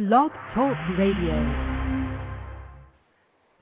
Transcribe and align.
Blog 0.00 0.32
Talk 0.54 0.72
Radio. 0.96 1.36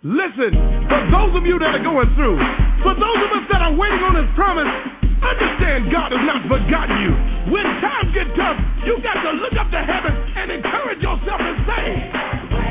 Listen, 0.04 0.54
for 0.86 1.02
those 1.10 1.34
of 1.34 1.42
you 1.42 1.58
that 1.58 1.74
are 1.74 1.82
going 1.82 2.14
through, 2.14 2.38
for 2.86 2.94
those 2.94 3.18
of 3.26 3.30
us 3.34 3.44
that 3.50 3.58
are 3.58 3.74
waiting 3.74 3.98
on 4.06 4.14
His 4.14 4.30
promise, 4.38 4.70
understand 5.18 5.90
God 5.90 6.14
has 6.14 6.22
not 6.22 6.46
forgotten 6.46 6.94
you. 7.02 7.10
When 7.50 7.66
times 7.82 8.14
get 8.14 8.30
tough, 8.38 8.54
you 8.86 9.02
got 9.02 9.18
to 9.18 9.32
look 9.34 9.58
up 9.58 9.66
to 9.74 9.82
heaven 9.82 10.14
and 10.14 10.52
encourage 10.52 11.02
yourself 11.02 11.42
and 11.42 11.58
say, 11.66 12.67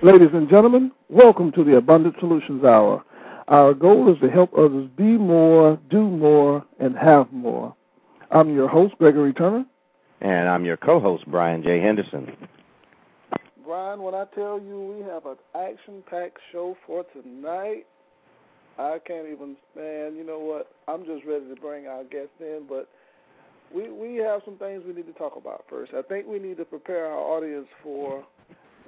Ladies 0.00 0.28
and 0.32 0.48
gentlemen, 0.48 0.92
welcome 1.08 1.50
to 1.50 1.64
the 1.64 1.76
Abundant 1.76 2.14
Solutions 2.20 2.62
Hour. 2.62 3.02
Our 3.48 3.74
goal 3.74 4.14
is 4.14 4.20
to 4.20 4.30
help 4.30 4.56
others 4.56 4.88
be 4.96 5.02
more, 5.02 5.76
do 5.90 6.08
more, 6.08 6.64
and 6.78 6.96
have 6.96 7.32
more. 7.32 7.74
I'm 8.30 8.54
your 8.54 8.68
host, 8.68 8.94
Gregory 8.98 9.32
Turner. 9.32 9.66
And 10.20 10.48
I'm 10.48 10.64
your 10.64 10.76
co 10.76 11.00
host, 11.00 11.24
Brian 11.26 11.64
J. 11.64 11.80
Henderson. 11.80 12.30
Brian, 13.66 14.00
when 14.00 14.14
I 14.14 14.26
tell 14.36 14.60
you 14.60 14.80
we 14.80 15.04
have 15.04 15.26
an 15.26 15.36
action 15.56 16.04
packed 16.08 16.38
show 16.52 16.76
for 16.86 17.04
tonight, 17.12 17.84
I 18.78 19.00
can't 19.04 19.26
even, 19.26 19.56
man, 19.74 20.14
you 20.14 20.24
know 20.24 20.38
what? 20.38 20.70
I'm 20.86 21.04
just 21.06 21.26
ready 21.26 21.52
to 21.52 21.60
bring 21.60 21.88
our 21.88 22.04
guests 22.04 22.38
in, 22.38 22.66
but 22.68 22.88
we, 23.74 23.90
we 23.90 24.14
have 24.18 24.42
some 24.44 24.58
things 24.58 24.84
we 24.86 24.94
need 24.94 25.08
to 25.08 25.12
talk 25.14 25.34
about 25.34 25.64
first. 25.68 25.92
I 25.92 26.02
think 26.02 26.28
we 26.28 26.38
need 26.38 26.58
to 26.58 26.64
prepare 26.64 27.06
our 27.06 27.18
audience 27.18 27.66
for 27.82 28.24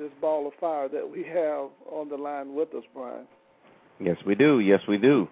this 0.01 0.11
ball 0.19 0.47
of 0.47 0.55
fire 0.55 0.89
that 0.89 1.09
we 1.11 1.23
have 1.25 1.69
on 1.93 2.09
the 2.09 2.17
line 2.17 2.55
with 2.55 2.75
us, 2.75 2.85
Brian. 2.95 3.27
Yes, 4.01 4.17
we 4.25 4.35
do. 4.35 4.61
Yes, 4.61 4.81
we 4.89 4.97
do. 4.97 5.29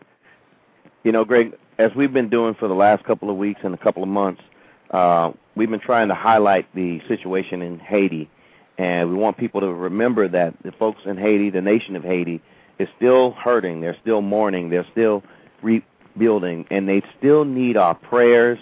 You 1.05 1.13
know, 1.13 1.25
Greg, 1.25 1.55
as 1.79 1.91
we've 1.97 2.13
been 2.13 2.29
doing 2.29 2.55
for 2.55 2.69
the 2.69 2.75
last 2.75 3.03
couple 3.05 3.31
of 3.31 3.37
weeks 3.39 3.61
and 3.65 3.73
a 3.73 3.79
couple 3.79 4.03
of 4.03 4.11
months, 4.11 4.43
uh, 4.91 5.33
we've 5.57 5.71
been 5.71 5.81
trying 5.81 6.09
to 6.09 6.15
highlight 6.15 6.73
the 6.75 7.01
situation 7.09 7.63
in 7.63 7.79
Haiti. 7.79 8.29
And 8.77 9.09
we 9.09 9.17
want 9.17 9.39
people 9.39 9.63
to 9.63 9.73
remember 9.73 10.29
that 10.29 10.55
the 10.63 10.73
folks 10.73 11.01
in 11.07 11.17
Haiti, 11.17 11.49
the 11.49 11.63
nation 11.63 11.97
of 11.97 12.05
Haiti, 12.05 12.43
is 12.79 12.89
still 12.95 13.33
hurting. 13.33 13.81
They're 13.81 13.97
still 14.03 14.21
mourning. 14.21 14.69
They're 14.69 14.87
still 14.93 15.23
rebuilding. 15.63 16.67
And 16.71 16.87
they 16.87 17.03
still 17.19 17.47
need 17.47 17.79
our 17.79 17.95
prayers 17.95 18.59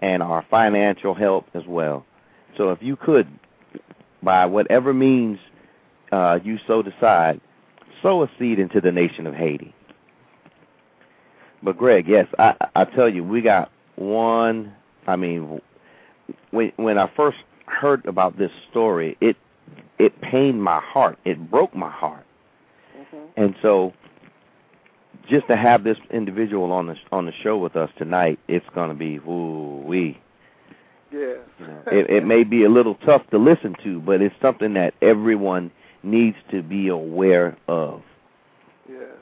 and 0.00 0.22
our 0.22 0.44
financial 0.50 1.12
help 1.12 1.48
as 1.52 1.66
well. 1.66 2.06
So 2.56 2.70
if 2.70 2.82
you 2.82 2.96
could, 2.96 3.28
by 4.24 4.46
whatever 4.46 4.92
means 4.92 5.38
uh, 6.12 6.38
you 6.42 6.58
so 6.66 6.82
decide, 6.82 7.40
sow 8.02 8.22
a 8.22 8.30
seed 8.38 8.58
into 8.58 8.80
the 8.80 8.92
nation 8.92 9.26
of 9.26 9.34
Haiti. 9.34 9.74
But 11.62 11.78
Greg, 11.78 12.06
yes, 12.06 12.26
I 12.38 12.54
I 12.76 12.84
tell 12.84 13.08
you, 13.08 13.24
we 13.24 13.40
got 13.40 13.70
one. 13.96 14.74
I 15.06 15.16
mean, 15.16 15.60
when 16.50 16.72
when 16.76 16.98
I 16.98 17.10
first 17.16 17.38
heard 17.66 18.04
about 18.06 18.38
this 18.38 18.50
story, 18.70 19.16
it 19.20 19.36
it 19.98 20.20
pained 20.20 20.62
my 20.62 20.80
heart. 20.80 21.18
It 21.24 21.50
broke 21.50 21.74
my 21.74 21.90
heart. 21.90 22.26
Mm-hmm. 22.98 23.42
And 23.42 23.54
so, 23.62 23.94
just 25.28 25.46
to 25.48 25.56
have 25.56 25.84
this 25.84 25.98
individual 26.10 26.70
on 26.70 26.86
the 26.86 26.96
on 27.12 27.24
the 27.24 27.32
show 27.42 27.56
with 27.56 27.76
us 27.76 27.90
tonight, 27.96 28.38
it's 28.46 28.66
going 28.74 28.90
to 28.90 28.94
be 28.94 29.18
woo 29.18 29.80
wee. 29.86 30.20
Yes. 31.14 31.38
It, 31.92 32.10
it 32.10 32.26
may 32.26 32.42
be 32.42 32.64
a 32.64 32.68
little 32.68 32.96
tough 33.06 33.22
to 33.30 33.38
listen 33.38 33.76
to, 33.84 34.00
but 34.00 34.20
it's 34.20 34.34
something 34.42 34.74
that 34.74 34.94
everyone 35.00 35.70
needs 36.02 36.36
to 36.50 36.62
be 36.62 36.88
aware 36.88 37.56
of. 37.68 38.02
Yes. 38.88 39.16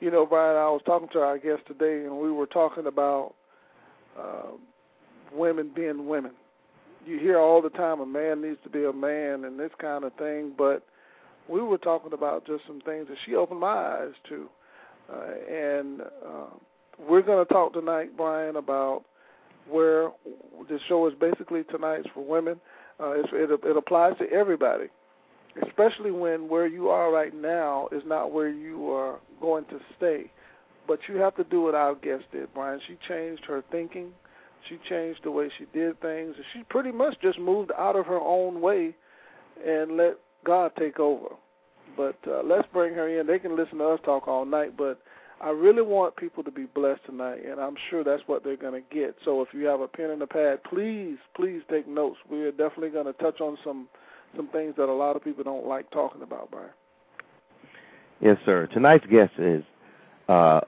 You 0.00 0.10
know, 0.10 0.26
Brian, 0.26 0.56
I 0.56 0.68
was 0.70 0.82
talking 0.84 1.08
to 1.12 1.20
our 1.20 1.38
guest 1.38 1.62
today, 1.66 2.04
and 2.04 2.18
we 2.18 2.32
were 2.32 2.46
talking 2.46 2.86
about 2.86 3.34
uh, 4.18 4.50
women 5.32 5.70
being 5.74 6.08
women. 6.08 6.32
You 7.06 7.20
hear 7.20 7.38
all 7.38 7.62
the 7.62 7.70
time 7.70 8.00
a 8.00 8.06
man 8.06 8.42
needs 8.42 8.58
to 8.64 8.68
be 8.68 8.84
a 8.84 8.92
man 8.92 9.44
and 9.44 9.58
this 9.58 9.70
kind 9.78 10.02
of 10.02 10.12
thing, 10.14 10.52
but 10.58 10.82
we 11.48 11.60
were 11.60 11.78
talking 11.78 12.12
about 12.12 12.44
just 12.44 12.66
some 12.66 12.80
things 12.80 13.06
that 13.08 13.18
she 13.24 13.36
opened 13.36 13.60
my 13.60 13.68
eyes 13.68 14.14
to. 14.28 14.48
Uh, 15.12 15.54
and 15.54 16.00
uh, 16.00 16.50
we're 17.08 17.22
going 17.22 17.46
to 17.46 17.52
talk 17.52 17.72
tonight, 17.72 18.16
Brian, 18.16 18.56
about 18.56 19.04
where 19.68 20.10
the 20.68 20.78
show 20.88 21.06
is 21.06 21.14
basically 21.18 21.64
tonight's 21.64 22.08
for 22.14 22.24
women. 22.24 22.60
Uh, 22.98 23.12
it, 23.12 23.26
it 23.32 23.76
applies 23.76 24.16
to 24.18 24.30
everybody 24.30 24.88
especially 25.64 26.10
when 26.10 26.48
where 26.48 26.66
you 26.66 26.88
are 26.88 27.10
right 27.10 27.34
now 27.34 27.88
is 27.92 28.02
not 28.06 28.32
where 28.32 28.48
you 28.48 28.90
are 28.90 29.18
going 29.40 29.64
to 29.66 29.80
stay. 29.96 30.30
But 30.86 31.00
you 31.08 31.16
have 31.16 31.34
to 31.36 31.44
do 31.44 31.62
what 31.62 31.74
our 31.74 31.94
guest 31.94 32.24
did, 32.32 32.52
Brian. 32.54 32.80
She 32.86 32.96
changed 33.08 33.44
her 33.46 33.64
thinking. 33.70 34.10
She 34.68 34.78
changed 34.88 35.20
the 35.24 35.30
way 35.30 35.50
she 35.58 35.64
did 35.72 36.00
things. 36.00 36.34
She 36.52 36.62
pretty 36.64 36.92
much 36.92 37.20
just 37.20 37.38
moved 37.38 37.72
out 37.76 37.96
of 37.96 38.06
her 38.06 38.20
own 38.20 38.60
way 38.60 38.94
and 39.64 39.96
let 39.96 40.18
God 40.44 40.72
take 40.78 40.98
over. 40.98 41.28
But 41.96 42.16
uh, 42.26 42.42
let's 42.44 42.68
bring 42.72 42.94
her 42.94 43.08
in. 43.08 43.26
They 43.26 43.38
can 43.38 43.56
listen 43.56 43.78
to 43.78 43.88
us 43.88 44.00
talk 44.04 44.28
all 44.28 44.44
night, 44.44 44.76
but 44.76 45.00
I 45.40 45.50
really 45.50 45.82
want 45.82 46.16
people 46.16 46.42
to 46.44 46.50
be 46.50 46.64
blessed 46.64 47.04
tonight, 47.04 47.44
and 47.44 47.60
I'm 47.60 47.76
sure 47.90 48.02
that's 48.02 48.22
what 48.26 48.42
they're 48.42 48.56
going 48.56 48.82
to 48.82 48.94
get. 48.94 49.16
So 49.24 49.42
if 49.42 49.48
you 49.52 49.66
have 49.66 49.80
a 49.80 49.88
pen 49.88 50.10
and 50.10 50.22
a 50.22 50.26
pad, 50.26 50.64
please, 50.64 51.18
please 51.34 51.60
take 51.70 51.86
notes. 51.86 52.16
We 52.30 52.42
are 52.44 52.50
definitely 52.50 52.90
going 52.90 53.06
to 53.06 53.12
touch 53.14 53.40
on 53.40 53.58
some 53.62 53.88
some 54.34 54.48
things 54.48 54.74
that 54.76 54.88
a 54.88 54.92
lot 54.92 55.16
of 55.16 55.24
people 55.24 55.44
don't 55.44 55.66
like 55.66 55.90
talking 55.90 56.22
about, 56.22 56.50
Brian. 56.50 56.68
Yes, 58.20 58.38
sir. 58.44 58.66
Tonight's 58.66 59.06
guest 59.06 59.32
is 59.38 59.62
uh, 60.28 60.60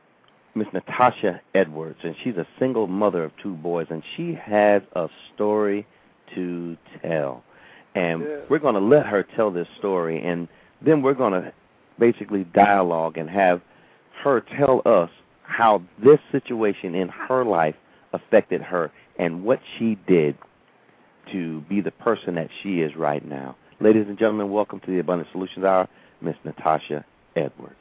Miss 0.54 0.68
Natasha 0.72 1.40
Edwards, 1.54 1.98
and 2.02 2.14
she's 2.22 2.36
a 2.36 2.46
single 2.58 2.86
mother 2.86 3.24
of 3.24 3.32
two 3.42 3.54
boys, 3.54 3.86
and 3.90 4.02
she 4.16 4.34
has 4.34 4.82
a 4.94 5.08
story 5.34 5.86
to 6.34 6.76
tell. 7.02 7.42
And 7.94 8.20
Yes. 8.22 8.40
we're 8.48 8.58
going 8.58 8.74
to 8.74 8.80
let 8.80 9.06
her 9.06 9.22
tell 9.22 9.50
this 9.50 9.66
story, 9.78 10.22
and 10.22 10.46
then 10.82 11.02
we're 11.02 11.14
going 11.14 11.32
to 11.32 11.52
basically 11.98 12.44
dialogue 12.44 13.18
and 13.18 13.28
have 13.28 13.60
her 14.22 14.42
tell 14.56 14.82
us 14.84 15.10
how 15.42 15.82
this 16.02 16.18
situation 16.30 16.94
in 16.94 17.08
her 17.08 17.44
life 17.44 17.74
affected 18.12 18.60
her 18.62 18.90
and 19.18 19.44
what 19.44 19.60
she 19.78 19.98
did 20.06 20.36
to 21.32 21.60
be 21.62 21.80
the 21.80 21.90
person 21.90 22.34
that 22.34 22.48
she 22.62 22.80
is 22.80 22.94
right 22.96 23.26
now. 23.26 23.56
Ladies 23.80 24.06
and 24.08 24.18
gentlemen, 24.18 24.50
welcome 24.50 24.80
to 24.80 24.90
the 24.90 24.98
Abundant 24.98 25.28
Solutions 25.32 25.64
Hour, 25.64 25.88
Miss 26.20 26.36
Natasha 26.44 27.04
Edwards. 27.36 27.74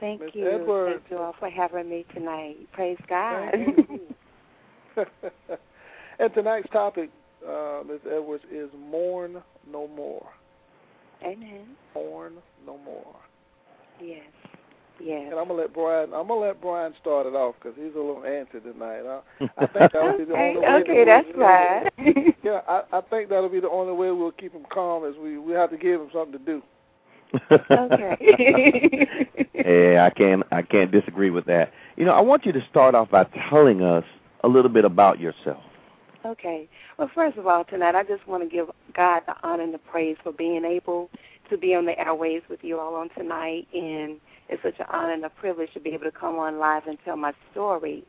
Thank 0.00 0.20
Miss 0.20 0.30
you. 0.34 0.50
Edwards. 0.50 1.00
Thank 1.00 1.10
you 1.10 1.18
all 1.18 1.34
for 1.38 1.50
having 1.50 1.88
me 1.88 2.04
tonight. 2.14 2.56
Praise 2.72 2.98
God. 3.08 3.54
And 6.18 6.32
tonight's 6.32 6.68
topic, 6.70 7.10
uh, 7.46 7.82
Ms. 7.86 8.00
Edwards, 8.06 8.44
is 8.50 8.70
mourn 8.78 9.42
no 9.70 9.88
more. 9.88 10.28
Amen. 11.24 11.66
Mourn 11.94 12.34
no 12.64 12.78
more. 12.78 13.16
Yes. 14.00 14.22
Yes. 15.02 15.28
And 15.30 15.38
I'm 15.40 15.48
gonna 15.48 15.60
let 15.60 15.74
Brian. 15.74 16.12
I'm 16.14 16.28
gonna 16.28 16.40
let 16.40 16.60
Brian 16.60 16.94
start 17.00 17.26
it 17.26 17.34
off 17.34 17.56
because 17.60 17.74
he's 17.76 17.94
a 17.94 17.98
little 17.98 18.22
antsy 18.24 18.62
tonight. 18.62 19.02
I, 19.04 19.20
I 19.58 19.66
think 19.66 19.92
that'll 19.92 20.18
be 20.18 20.24
the 20.24 20.32
okay, 20.34 20.54
only 20.56 20.60
way. 20.60 20.82
okay, 20.82 21.04
that's 21.04 21.28
we'll- 21.34 22.34
Yeah, 22.44 22.60
I, 22.68 22.82
I 22.92 23.00
think 23.02 23.28
that'll 23.28 23.48
be 23.48 23.60
the 23.60 23.70
only 23.70 23.92
way 23.92 24.10
we'll 24.12 24.30
keep 24.32 24.52
him 24.52 24.64
calm. 24.72 25.04
Is 25.04 25.16
we 25.20 25.38
we 25.38 25.52
have 25.52 25.70
to 25.70 25.76
give 25.76 26.00
him 26.00 26.08
something 26.12 26.38
to 26.38 26.44
do. 26.44 26.62
okay. 27.70 29.08
yeah, 29.54 30.04
I 30.06 30.10
can't 30.10 30.42
I 30.52 30.62
can't 30.62 30.90
disagree 30.92 31.30
with 31.30 31.46
that. 31.46 31.72
You 31.96 32.04
know, 32.04 32.12
I 32.12 32.20
want 32.20 32.46
you 32.46 32.52
to 32.52 32.60
start 32.70 32.94
off 32.94 33.10
by 33.10 33.24
telling 33.50 33.82
us 33.82 34.04
a 34.44 34.48
little 34.48 34.70
bit 34.70 34.84
about 34.84 35.18
yourself. 35.18 35.62
Okay. 36.24 36.68
Well, 36.98 37.10
first 37.14 37.36
of 37.36 37.46
all, 37.46 37.64
tonight 37.64 37.94
I 37.94 38.02
just 38.04 38.26
want 38.26 38.42
to 38.42 38.48
give 38.48 38.68
God 38.96 39.22
the 39.26 39.34
honor 39.42 39.62
and 39.64 39.74
the 39.74 39.78
praise 39.78 40.16
for 40.22 40.32
being 40.32 40.64
able 40.64 41.10
to 41.50 41.58
be 41.58 41.74
on 41.74 41.84
the 41.84 41.98
airways 41.98 42.42
with 42.48 42.60
you 42.62 42.78
all 42.78 42.94
on 42.94 43.10
tonight, 43.10 43.66
and 43.74 44.18
it's 44.48 44.62
such 44.62 44.78
an 44.78 44.86
honor 44.90 45.12
and 45.12 45.24
a 45.24 45.30
privilege 45.30 45.72
to 45.74 45.80
be 45.80 45.90
able 45.90 46.04
to 46.04 46.12
come 46.12 46.36
on 46.36 46.58
live 46.58 46.86
and 46.86 46.98
tell 47.04 47.16
my 47.16 47.32
story. 47.52 48.04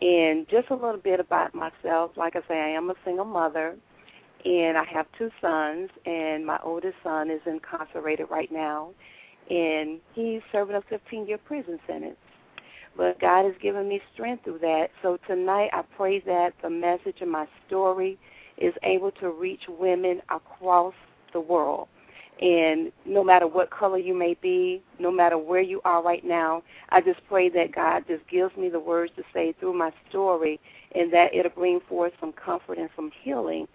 And 0.00 0.46
just 0.48 0.70
a 0.70 0.74
little 0.74 1.00
bit 1.00 1.20
about 1.20 1.54
myself. 1.54 2.12
Like 2.16 2.36
I 2.36 2.40
say, 2.48 2.60
I 2.60 2.68
am 2.68 2.90
a 2.90 2.94
single 3.04 3.24
mother, 3.24 3.76
and 4.44 4.76
I 4.76 4.84
have 4.84 5.06
two 5.16 5.30
sons, 5.40 5.90
and 6.04 6.44
my 6.44 6.58
oldest 6.62 6.96
son 7.02 7.30
is 7.30 7.40
incarcerated 7.46 8.26
right 8.30 8.50
now, 8.52 8.90
and 9.50 10.00
he's 10.14 10.42
serving 10.52 10.76
a 10.76 10.80
15-year 10.80 11.38
prison 11.38 11.78
sentence 11.86 12.16
but 12.96 13.20
God 13.20 13.44
has 13.44 13.54
given 13.60 13.88
me 13.88 14.00
strength 14.12 14.44
through 14.44 14.60
that. 14.60 14.88
So 15.02 15.18
tonight 15.26 15.70
I 15.72 15.82
pray 15.96 16.20
that 16.20 16.52
the 16.62 16.70
message 16.70 17.20
of 17.20 17.28
my 17.28 17.46
story 17.66 18.18
is 18.56 18.74
able 18.82 19.10
to 19.12 19.30
reach 19.30 19.62
women 19.68 20.20
across 20.30 20.94
the 21.32 21.40
world. 21.40 21.88
And 22.40 22.90
no 23.06 23.22
matter 23.22 23.46
what 23.46 23.70
color 23.70 23.98
you 23.98 24.14
may 24.14 24.36
be, 24.42 24.82
no 24.98 25.10
matter 25.10 25.38
where 25.38 25.60
you 25.60 25.80
are 25.84 26.02
right 26.02 26.24
now, 26.24 26.62
I 26.88 27.00
just 27.00 27.20
pray 27.28 27.48
that 27.50 27.72
God 27.74 28.04
just 28.08 28.26
gives 28.28 28.56
me 28.56 28.68
the 28.68 28.80
words 28.80 29.12
to 29.16 29.22
say 29.32 29.54
through 29.60 29.74
my 29.74 29.92
story 30.10 30.58
and 30.94 31.12
that 31.12 31.32
it'll 31.34 31.52
bring 31.52 31.80
forth 31.88 32.12
some 32.20 32.32
comfort 32.32 32.78
and 32.78 32.90
some 32.96 33.12
healing 33.22 33.68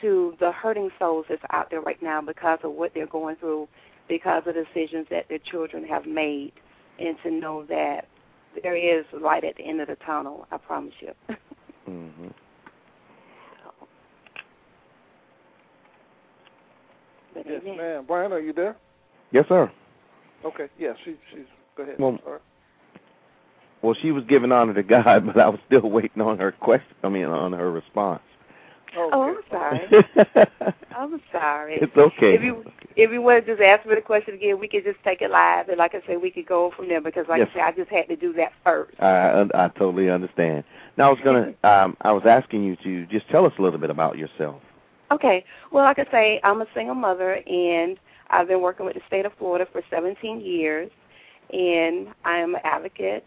to 0.00 0.34
the 0.40 0.50
hurting 0.52 0.90
souls 0.98 1.26
that's 1.28 1.42
out 1.52 1.70
there 1.70 1.80
right 1.80 2.02
now 2.02 2.20
because 2.20 2.58
of 2.62 2.72
what 2.72 2.92
they're 2.94 3.06
going 3.06 3.36
through, 3.36 3.68
because 4.08 4.42
of 4.46 4.54
decisions 4.54 5.06
that 5.10 5.28
their 5.28 5.38
children 5.38 5.84
have 5.84 6.06
made. 6.06 6.52
and 6.98 7.16
to 7.22 7.30
know 7.30 7.62
that 7.66 8.08
there 8.62 8.76
is 8.76 9.04
light 9.12 9.44
at 9.44 9.54
the 9.56 9.62
end 9.62 9.82
of 9.82 9.88
the 9.88 9.96
tunnel. 9.96 10.46
I 10.50 10.56
promise 10.56 10.94
you. 11.00 11.12
mhm. 11.88 12.32
But 17.36 17.46
Yes, 17.50 17.62
amen. 17.62 17.76
ma'am. 17.76 18.04
Brian, 18.06 18.32
are 18.32 18.40
you 18.40 18.52
there? 18.52 18.76
Yes, 19.30 19.44
sir. 19.48 19.70
Okay. 20.44 20.68
Yeah, 20.78 20.92
she, 21.04 21.16
she's. 21.30 21.44
Go 21.76 21.82
ahead. 21.82 21.96
Well, 21.98 22.18
Sorry. 22.24 22.40
Well, 23.82 23.94
she 24.00 24.10
was 24.10 24.24
giving 24.24 24.52
honor 24.52 24.74
to 24.74 24.82
God, 24.82 25.26
but 25.34 25.38
I 25.38 25.48
was 25.48 25.60
still 25.66 25.82
waiting 25.90 26.22
on 26.22 26.38
her 26.38 26.52
question. 26.52 26.94
I 27.04 27.08
mean, 27.08 27.26
on 27.26 27.52
her 27.52 27.70
response. 27.70 28.22
Oh, 28.96 29.10
Oh, 29.12 29.36
okay. 29.36 29.46
I'm 29.56 30.08
sorry. 30.16 30.74
I'm 30.96 31.20
sorry. 31.30 31.74
it's 31.82 31.96
okay. 31.96 32.34
If 32.34 32.42
you 32.42 32.64
if 32.96 33.10
you 33.10 33.20
want 33.20 33.44
to 33.44 33.52
just 33.52 33.62
ask 33.62 33.84
me 33.86 33.94
the 33.94 34.00
question 34.00 34.34
again, 34.34 34.58
we 34.58 34.68
could 34.68 34.84
just 34.84 34.96
take 35.04 35.20
it 35.20 35.30
live, 35.30 35.68
and 35.68 35.76
like 35.76 35.94
I 35.94 36.00
said, 36.06 36.22
we 36.22 36.30
could 36.30 36.46
go 36.46 36.72
from 36.74 36.88
there 36.88 37.02
because, 37.02 37.26
like 37.28 37.40
Yes. 37.40 37.48
I 37.50 37.54
said, 37.54 37.62
I 37.62 37.72
just 37.72 37.90
had 37.90 38.08
to 38.08 38.16
do 38.16 38.32
that 38.34 38.52
first. 38.64 38.98
I 38.98 39.44
I 39.52 39.68
totally 39.76 40.08
understand. 40.08 40.64
Now 40.96 41.08
I 41.08 41.10
was 41.10 41.18
gonna 41.22 41.52
um 41.64 41.96
I 42.00 42.12
was 42.12 42.22
asking 42.24 42.64
you 42.64 42.76
to 42.76 43.04
just 43.06 43.28
tell 43.28 43.44
us 43.44 43.52
a 43.58 43.62
little 43.62 43.78
bit 43.78 43.90
about 43.90 44.16
yourself. 44.16 44.62
Okay. 45.10 45.44
Well, 45.70 45.84
like 45.84 45.98
I 45.98 46.10
say, 46.10 46.40
I'm 46.42 46.62
a 46.62 46.66
single 46.74 46.94
mother, 46.94 47.34
and 47.46 47.98
I've 48.30 48.48
been 48.48 48.60
working 48.60 48.86
with 48.86 48.94
the 48.94 49.02
state 49.06 49.26
of 49.26 49.32
Florida 49.38 49.66
for 49.70 49.82
17 49.90 50.40
years, 50.40 50.90
and 51.52 52.08
I 52.24 52.38
am 52.38 52.54
an 52.54 52.60
advocate, 52.64 53.24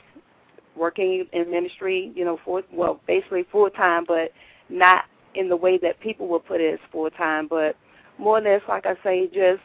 working 0.76 1.26
in 1.31 1.50
ministry, 1.50 2.12
you 2.16 2.26
know, 2.26 2.40
for 2.44 2.64
well, 2.72 3.00
basically 3.08 3.46
full 3.52 3.70
time, 3.70 4.06
but 4.08 4.31
not 4.70 5.06
in 5.36 5.48
the 5.50 5.56
way 5.56 5.78
that 5.78 6.00
people 6.00 6.28
will 6.28 6.40
put 6.40 6.62
it 6.62 6.74
as 6.74 6.80
full 6.92 7.10
time, 7.12 7.48
but 7.48 7.76
more 8.18 8.40
or 8.40 8.42
less, 8.42 8.62
like 8.68 8.86
I 8.86 8.96
say, 9.04 9.28
just 9.28 9.62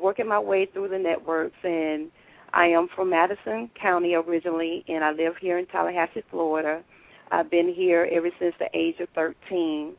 working 0.00 0.28
my 0.28 0.38
way 0.38 0.66
through 0.66 0.88
the 0.88 0.98
networks. 0.98 1.56
And 1.64 2.10
I 2.52 2.66
am 2.66 2.88
from 2.94 3.10
Madison 3.10 3.70
County 3.80 4.14
originally, 4.14 4.84
and 4.88 5.02
I 5.02 5.10
live 5.10 5.36
here 5.40 5.58
in 5.58 5.66
Tallahassee, 5.66 6.22
Florida. 6.30 6.82
I've 7.30 7.50
been 7.50 7.72
here 7.72 8.08
ever 8.12 8.30
since 8.38 8.54
the 8.58 8.68
age 8.74 9.00
of 9.00 9.08
13, 9.14 9.94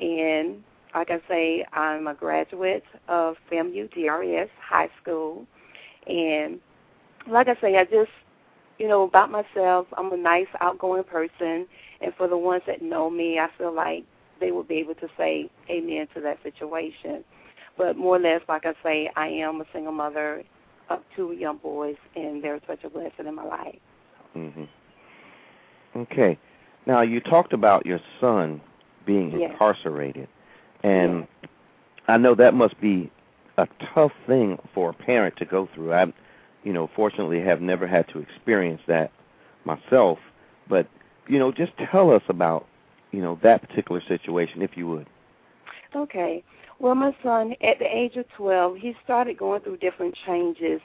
and 0.00 0.64
like 0.94 1.10
I 1.10 1.20
say, 1.28 1.64
I'm 1.72 2.06
a 2.06 2.14
graduate 2.14 2.84
of 3.08 3.36
FAMU 3.50 3.90
DRS 3.92 4.50
High 4.60 4.90
School, 5.00 5.46
and 6.06 6.60
like 7.28 7.48
I 7.48 7.56
say, 7.60 7.76
I 7.76 7.84
just, 7.84 8.10
you 8.78 8.88
know, 8.88 9.02
about 9.02 9.30
myself, 9.30 9.86
I'm 9.96 10.12
a 10.12 10.16
nice, 10.16 10.48
outgoing 10.60 11.04
person, 11.04 11.66
and 12.00 12.14
for 12.16 12.28
the 12.28 12.36
ones 12.36 12.62
that 12.66 12.82
know 12.82 13.08
me, 13.08 13.38
I 13.38 13.48
feel 13.56 13.72
like 13.72 14.04
they 14.40 14.50
will 14.50 14.64
be 14.64 14.76
able 14.76 14.94
to 14.96 15.08
say 15.16 15.48
amen 15.70 16.08
to 16.14 16.20
that 16.20 16.42
situation. 16.42 17.24
But 17.78 17.96
more 17.96 18.16
or 18.16 18.20
less, 18.20 18.42
like 18.48 18.66
I 18.66 18.74
say, 18.82 19.10
I 19.16 19.28
am 19.28 19.60
a 19.60 19.64
single 19.72 19.92
mother 19.92 20.42
of 20.90 21.00
two 21.16 21.32
young 21.32 21.58
boys, 21.58 21.96
and 22.16 22.42
they're 22.42 22.60
such 22.66 22.84
a 22.84 22.90
blessing 22.90 23.26
in 23.26 23.34
my 23.34 23.44
life. 23.44 23.78
Mhm. 24.34 24.68
Okay. 25.96 26.38
Now 26.86 27.02
you 27.02 27.20
talked 27.20 27.52
about 27.52 27.86
your 27.86 28.00
son 28.20 28.60
being 29.06 29.30
Yes. 29.32 29.50
incarcerated, 29.50 30.28
and 30.82 31.26
I 32.08 32.16
know 32.16 32.34
that 32.34 32.54
must 32.54 32.80
be 32.80 33.10
a 33.58 33.66
tough 33.94 34.12
thing 34.26 34.58
for 34.74 34.90
a 34.90 34.92
parent 34.92 35.36
to 35.36 35.44
go 35.44 35.68
through. 35.74 35.92
I, 35.92 36.12
you 36.64 36.72
know, 36.72 36.90
fortunately 36.94 37.40
have 37.40 37.60
never 37.60 37.86
had 37.86 38.08
to 38.08 38.18
experience 38.18 38.80
that 38.88 39.12
myself, 39.64 40.18
but 40.68 40.88
you 41.28 41.38
know, 41.38 41.52
just 41.52 41.72
tell 41.90 42.10
us 42.10 42.22
about 42.28 42.66
you 43.12 43.20
know 43.20 43.38
that 43.42 43.68
particular 43.68 44.02
situation, 44.08 44.62
if 44.62 44.76
you 44.76 44.88
would. 44.88 45.06
Okay. 45.94 46.42
Well, 46.78 46.96
my 46.96 47.14
son, 47.22 47.54
at 47.62 47.78
the 47.78 47.84
age 47.84 48.16
of 48.16 48.24
12, 48.36 48.76
he 48.76 48.96
started 49.04 49.38
going 49.38 49.60
through 49.60 49.76
different 49.76 50.16
changes. 50.26 50.80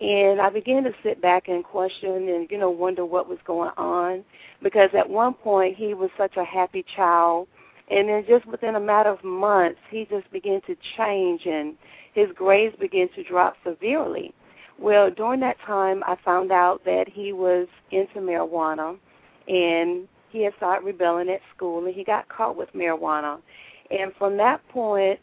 And 0.00 0.40
I 0.40 0.48
began 0.48 0.84
to 0.84 0.92
sit 1.02 1.20
back 1.20 1.48
and 1.48 1.62
question 1.62 2.28
and, 2.28 2.50
you 2.50 2.56
know, 2.56 2.70
wonder 2.70 3.04
what 3.04 3.28
was 3.28 3.38
going 3.44 3.70
on. 3.76 4.24
Because 4.62 4.88
at 4.96 5.08
one 5.08 5.34
point, 5.34 5.76
he 5.76 5.92
was 5.92 6.08
such 6.16 6.36
a 6.36 6.44
happy 6.44 6.84
child. 6.96 7.46
And 7.90 8.08
then 8.08 8.24
just 8.26 8.46
within 8.46 8.76
a 8.76 8.80
matter 8.80 9.10
of 9.10 9.22
months, 9.22 9.78
he 9.90 10.06
just 10.10 10.30
began 10.32 10.60
to 10.62 10.76
change 10.96 11.46
and 11.46 11.74
his 12.14 12.28
grades 12.34 12.74
began 12.80 13.08
to 13.14 13.24
drop 13.24 13.56
severely. 13.64 14.32
Well, 14.78 15.10
during 15.10 15.40
that 15.40 15.56
time, 15.66 16.02
I 16.06 16.16
found 16.24 16.50
out 16.50 16.84
that 16.84 17.08
he 17.08 17.32
was 17.32 17.68
into 17.90 18.20
marijuana 18.20 18.96
and 19.46 20.08
he 20.30 20.42
had 20.42 20.54
started 20.56 20.84
rebelling 20.84 21.28
at 21.28 21.40
school 21.54 21.84
and 21.84 21.94
he 21.94 22.04
got 22.04 22.28
caught 22.28 22.56
with 22.56 22.72
marijuana. 22.72 23.40
And 23.90 24.12
from 24.18 24.36
that 24.38 24.66
point, 24.68 25.20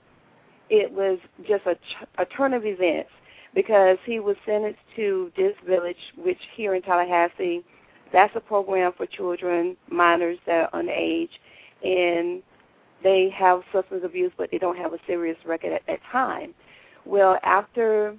it 0.69 0.89
was 0.91 1.19
just 1.47 1.65
a, 1.65 1.75
a 2.21 2.25
turn 2.25 2.53
of 2.53 2.65
events 2.65 3.09
because 3.53 3.97
he 4.05 4.19
was 4.19 4.37
sentenced 4.45 4.79
to 4.95 5.31
DISC 5.35 5.55
Village, 5.67 5.97
which 6.15 6.39
here 6.55 6.75
in 6.75 6.81
Tallahassee, 6.81 7.63
that's 8.13 8.33
a 8.35 8.39
program 8.39 8.93
for 8.95 9.05
children, 9.05 9.75
minors 9.89 10.37
that 10.45 10.69
are 10.71 10.81
underage, 10.81 11.29
and 11.83 12.41
they 13.03 13.29
have 13.35 13.61
substance 13.71 14.03
abuse, 14.05 14.31
but 14.37 14.49
they 14.51 14.57
don't 14.57 14.77
have 14.77 14.93
a 14.93 14.99
serious 15.07 15.37
record 15.45 15.73
at 15.73 15.81
that 15.87 15.99
time. 16.11 16.53
Well, 17.05 17.37
after 17.43 18.15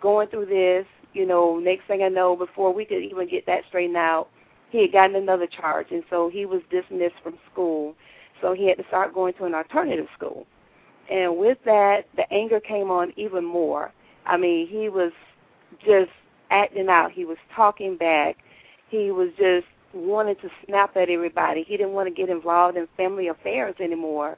going 0.00 0.28
through 0.28 0.46
this, 0.46 0.86
you 1.12 1.26
know, 1.26 1.58
next 1.58 1.86
thing 1.86 2.02
I 2.02 2.08
know, 2.08 2.36
before 2.36 2.72
we 2.72 2.84
could 2.84 3.02
even 3.02 3.28
get 3.28 3.46
that 3.46 3.62
straightened 3.68 3.96
out, 3.96 4.28
he 4.70 4.82
had 4.82 4.92
gotten 4.92 5.16
another 5.16 5.46
charge, 5.46 5.88
and 5.90 6.02
so 6.10 6.28
he 6.28 6.44
was 6.44 6.60
dismissed 6.70 7.16
from 7.22 7.38
school. 7.52 7.94
So 8.42 8.52
he 8.52 8.68
had 8.68 8.78
to 8.78 8.84
start 8.88 9.14
going 9.14 9.34
to 9.34 9.44
an 9.44 9.54
alternative 9.54 10.06
school. 10.16 10.46
And 11.10 11.36
with 11.38 11.58
that, 11.64 12.06
the 12.16 12.30
anger 12.32 12.60
came 12.60 12.90
on 12.90 13.12
even 13.16 13.44
more. 13.44 13.92
I 14.26 14.36
mean, 14.36 14.66
he 14.66 14.88
was 14.88 15.12
just 15.84 16.10
acting 16.50 16.88
out. 16.88 17.12
He 17.12 17.24
was 17.24 17.38
talking 17.54 17.96
back. 17.96 18.36
He 18.88 19.10
was 19.10 19.30
just 19.38 19.66
wanting 19.92 20.36
to 20.36 20.48
snap 20.66 20.96
at 20.96 21.08
everybody. 21.08 21.64
He 21.66 21.76
didn't 21.76 21.92
want 21.92 22.08
to 22.08 22.14
get 22.14 22.30
involved 22.30 22.76
in 22.76 22.88
family 22.96 23.28
affairs 23.28 23.74
anymore. 23.80 24.36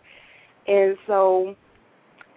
And 0.66 0.96
so, 1.06 1.56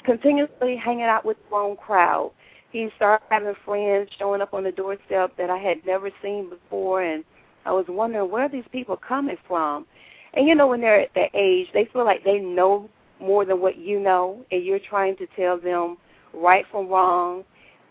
continuously 0.03 0.75
hanging 0.75 1.03
out 1.03 1.25
with 1.25 1.37
the 1.37 1.55
wrong 1.55 1.75
crowd. 1.75 2.31
He 2.71 2.89
started 2.95 3.25
having 3.29 3.53
friends 3.65 4.09
showing 4.17 4.41
up 4.41 4.53
on 4.53 4.63
the 4.63 4.71
doorstep 4.71 5.35
that 5.37 5.49
I 5.49 5.57
had 5.57 5.85
never 5.85 6.09
seen 6.21 6.49
before, 6.49 7.03
and 7.03 7.25
I 7.65 7.71
was 7.73 7.85
wondering 7.89 8.31
where 8.31 8.43
are 8.43 8.49
these 8.49 8.63
people 8.71 8.95
coming 8.95 9.37
from. 9.47 9.85
And 10.33 10.47
you 10.47 10.55
know, 10.55 10.67
when 10.67 10.79
they're 10.79 11.01
at 11.01 11.13
that 11.15 11.31
age, 11.33 11.67
they 11.73 11.89
feel 11.91 12.05
like 12.05 12.23
they 12.23 12.39
know 12.39 12.89
more 13.19 13.45
than 13.45 13.59
what 13.59 13.77
you 13.77 13.99
know, 13.99 14.45
and 14.51 14.63
you're 14.63 14.79
trying 14.79 15.17
to 15.17 15.27
tell 15.35 15.59
them 15.59 15.97
right 16.33 16.65
from 16.71 16.87
wrong, 16.87 17.43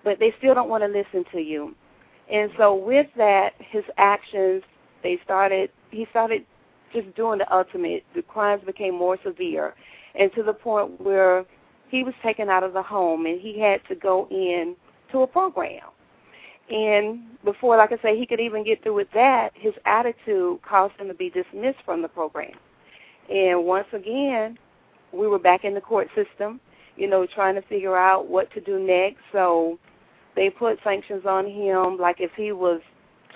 but 0.02 0.18
they 0.18 0.34
still 0.38 0.54
don't 0.54 0.70
want 0.70 0.82
to 0.82 0.88
listen 0.88 1.24
to 1.32 1.38
you. 1.38 1.74
And 2.32 2.50
so, 2.56 2.74
with 2.74 3.08
that, 3.16 3.50
his 3.58 3.84
actions, 3.98 4.62
they 5.02 5.18
started. 5.24 5.70
He 5.90 6.06
started 6.10 6.44
just 6.92 7.14
doing 7.14 7.38
the 7.38 7.54
ultimate. 7.54 8.04
The 8.14 8.22
crimes 8.22 8.62
became 8.64 8.94
more 8.94 9.18
severe, 9.24 9.74
and 10.14 10.32
to 10.34 10.42
the 10.42 10.52
point 10.52 11.00
where 11.00 11.44
he 11.88 12.04
was 12.04 12.14
taken 12.22 12.48
out 12.48 12.62
of 12.62 12.72
the 12.72 12.82
home, 12.82 13.26
and 13.26 13.40
he 13.40 13.58
had 13.58 13.80
to 13.88 13.94
go 13.94 14.28
in 14.30 14.76
to 15.12 15.22
a 15.22 15.26
program. 15.26 15.82
And 16.70 17.22
before, 17.44 17.76
like 17.76 17.90
I 17.90 17.98
say, 18.00 18.16
he 18.16 18.26
could 18.26 18.38
even 18.38 18.64
get 18.64 18.82
through 18.82 18.94
with 18.94 19.10
that, 19.12 19.50
his 19.54 19.74
attitude 19.86 20.60
caused 20.62 20.94
him 21.00 21.08
to 21.08 21.14
be 21.14 21.30
dismissed 21.30 21.80
from 21.84 22.00
the 22.00 22.08
program. 22.08 22.52
And 23.28 23.64
once 23.64 23.88
again, 23.92 24.56
we 25.12 25.26
were 25.26 25.38
back 25.38 25.64
in 25.64 25.74
the 25.74 25.80
court 25.80 26.08
system, 26.14 26.60
you 26.96 27.08
know, 27.08 27.26
trying 27.26 27.56
to 27.56 27.62
figure 27.62 27.96
out 27.96 28.28
what 28.28 28.52
to 28.52 28.60
do 28.60 28.78
next. 28.78 29.18
So 29.32 29.78
they 30.36 30.48
put 30.48 30.78
sanctions 30.84 31.26
on 31.26 31.46
him 31.46 31.98
like 31.98 32.20
if 32.20 32.30
he 32.36 32.52
was 32.52 32.80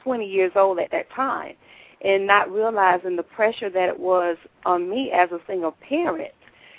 20 0.05 0.27
years 0.27 0.53
old 0.55 0.79
at 0.79 0.91
that 0.93 1.11
time, 1.11 1.55
and 2.03 2.27
not 2.27 2.53
realizing 2.53 3.17
the 3.17 3.23
pressure 3.23 3.71
that 3.71 3.89
it 3.89 3.99
was 3.99 4.37
on 4.65 4.89
me 4.89 5.11
as 5.11 5.31
a 5.33 5.41
single 5.47 5.73
parent, 5.89 6.33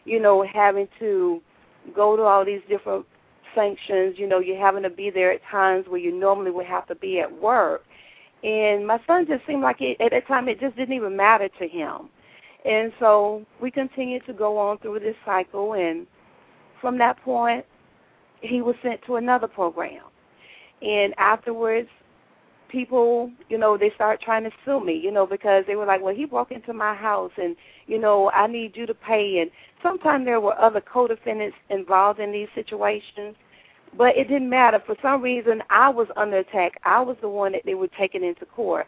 you 0.05 0.19
know, 0.19 0.45
having 0.53 0.87
to 0.99 1.41
go 1.93 2.15
to 2.15 2.23
all 2.23 2.45
these 2.45 2.61
different 2.69 3.05
sanctions. 3.55 4.15
You 4.17 4.27
know, 4.27 4.39
you're 4.39 4.59
having 4.59 4.83
to 4.83 4.89
be 4.89 5.09
there 5.09 5.31
at 5.31 5.41
times 5.49 5.85
where 5.87 5.99
you 5.99 6.11
normally 6.17 6.51
would 6.51 6.65
have 6.67 6.87
to 6.87 6.95
be 6.95 7.19
at 7.19 7.41
work. 7.41 7.83
And 8.43 8.85
my 8.85 8.99
son 9.07 9.25
just 9.27 9.45
seemed 9.47 9.63
like 9.63 9.77
it, 9.81 9.99
at 9.99 10.11
that 10.11 10.27
time 10.27 10.47
it 10.47 10.59
just 10.59 10.75
didn't 10.75 10.95
even 10.95 11.15
matter 11.15 11.49
to 11.59 11.67
him. 11.67 12.09
And 12.63 12.91
so 12.99 13.45
we 13.61 13.71
continued 13.71 14.25
to 14.27 14.33
go 14.33 14.57
on 14.57 14.77
through 14.79 14.99
this 14.99 15.15
cycle. 15.25 15.73
And 15.73 16.05
from 16.81 16.97
that 16.99 17.19
point, 17.21 17.65
he 18.41 18.61
was 18.61 18.75
sent 18.83 19.01
to 19.05 19.15
another 19.15 19.47
program. 19.47 20.03
And 20.81 21.15
afterwards, 21.17 21.89
people, 22.75 23.31
you 23.47 23.57
know, 23.57 23.77
they 23.77 23.89
start 23.95 24.19
trying 24.19 24.43
to 24.43 24.51
sue 24.65 24.83
me, 24.83 24.99
you 25.01 25.09
know, 25.09 25.25
because 25.25 25.63
they 25.65 25.77
were 25.77 25.85
like, 25.85 26.01
well, 26.01 26.13
he 26.13 26.25
broke 26.25 26.51
into 26.51 26.73
my 26.73 26.93
house 26.93 27.31
and, 27.37 27.55
you 27.87 27.97
know, 27.97 28.29
I 28.31 28.47
need 28.47 28.75
you 28.75 28.85
to 28.85 28.93
pay. 28.93 29.39
And 29.39 29.49
sometimes 29.81 30.25
there 30.25 30.41
were 30.41 30.59
other 30.59 30.81
co-defendants 30.81 31.55
involved 31.69 32.19
in 32.19 32.33
these 32.33 32.49
situations. 32.53 33.37
But 33.97 34.17
it 34.17 34.27
didn't 34.27 34.49
matter. 34.49 34.83
For 34.85 34.97
some 35.01 35.21
reason, 35.21 35.63
I 35.69 35.87
was 35.87 36.07
under 36.17 36.39
attack. 36.39 36.73
I 36.83 36.99
was 36.99 37.15
the 37.21 37.29
one 37.29 37.53
that 37.53 37.61
they 37.63 37.75
were 37.75 37.87
taking 37.97 38.25
into 38.25 38.45
court. 38.45 38.87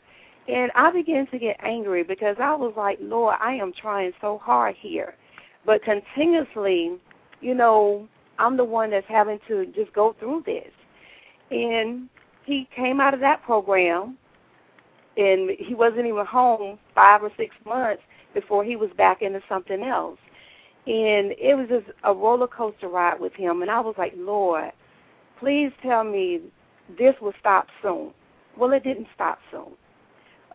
And 0.49 0.69
I 0.75 0.91
began 0.91 1.25
to 1.27 1.39
get 1.39 1.55
angry 1.61 2.03
because 2.03 2.35
I 2.41 2.53
was 2.55 2.73
like, 2.75 2.97
Lord, 3.01 3.37
I 3.39 3.53
am 3.53 3.71
trying 3.71 4.11
so 4.19 4.37
hard 4.37 4.75
here. 4.77 5.15
But 5.65 5.81
continuously, 5.81 6.97
you 7.39 7.55
know, 7.55 8.05
I'm 8.37 8.57
the 8.57 8.65
one 8.65 8.91
that's 8.91 9.07
having 9.07 9.39
to 9.47 9.65
just 9.67 9.93
go 9.93 10.13
through 10.19 10.43
this. 10.45 10.71
And 11.51 12.09
he 12.47 12.67
came 12.73 13.01
out 13.01 13.13
of 13.13 13.19
that 13.19 13.43
program, 13.43 14.17
and 15.17 15.51
he 15.59 15.75
wasn't 15.75 16.05
even 16.07 16.25
home 16.25 16.79
five 16.95 17.21
or 17.21 17.31
six 17.35 17.53
months 17.65 18.01
before 18.33 18.63
he 18.63 18.77
was 18.77 18.89
back 18.97 19.21
into 19.21 19.41
something 19.49 19.83
else. 19.83 20.17
And 20.85 21.33
it 21.37 21.57
was 21.57 21.67
just 21.67 21.87
a 22.05 22.13
roller 22.13 22.47
coaster 22.47 22.87
ride 22.87 23.19
with 23.19 23.33
him. 23.33 23.61
And 23.61 23.69
I 23.69 23.81
was 23.81 23.95
like, 23.97 24.13
Lord, 24.15 24.71
please 25.39 25.71
tell 25.81 26.05
me 26.05 26.39
this 26.97 27.13
will 27.21 27.33
stop 27.37 27.67
soon. 27.81 28.13
Well, 28.57 28.71
it 28.71 28.85
didn't 28.85 29.07
stop 29.13 29.39
soon. 29.51 29.73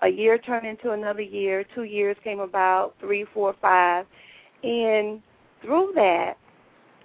A 0.00 0.08
year 0.08 0.38
turned 0.38 0.66
into 0.66 0.92
another 0.92 1.20
year. 1.20 1.62
Two 1.75 1.84
years 1.84 2.16
came 2.25 2.40
about, 2.40 2.94
three, 3.00 3.26
four, 3.34 3.54
five. 3.61 4.06
And 4.62 5.20
through 5.61 5.92
that, 5.96 6.38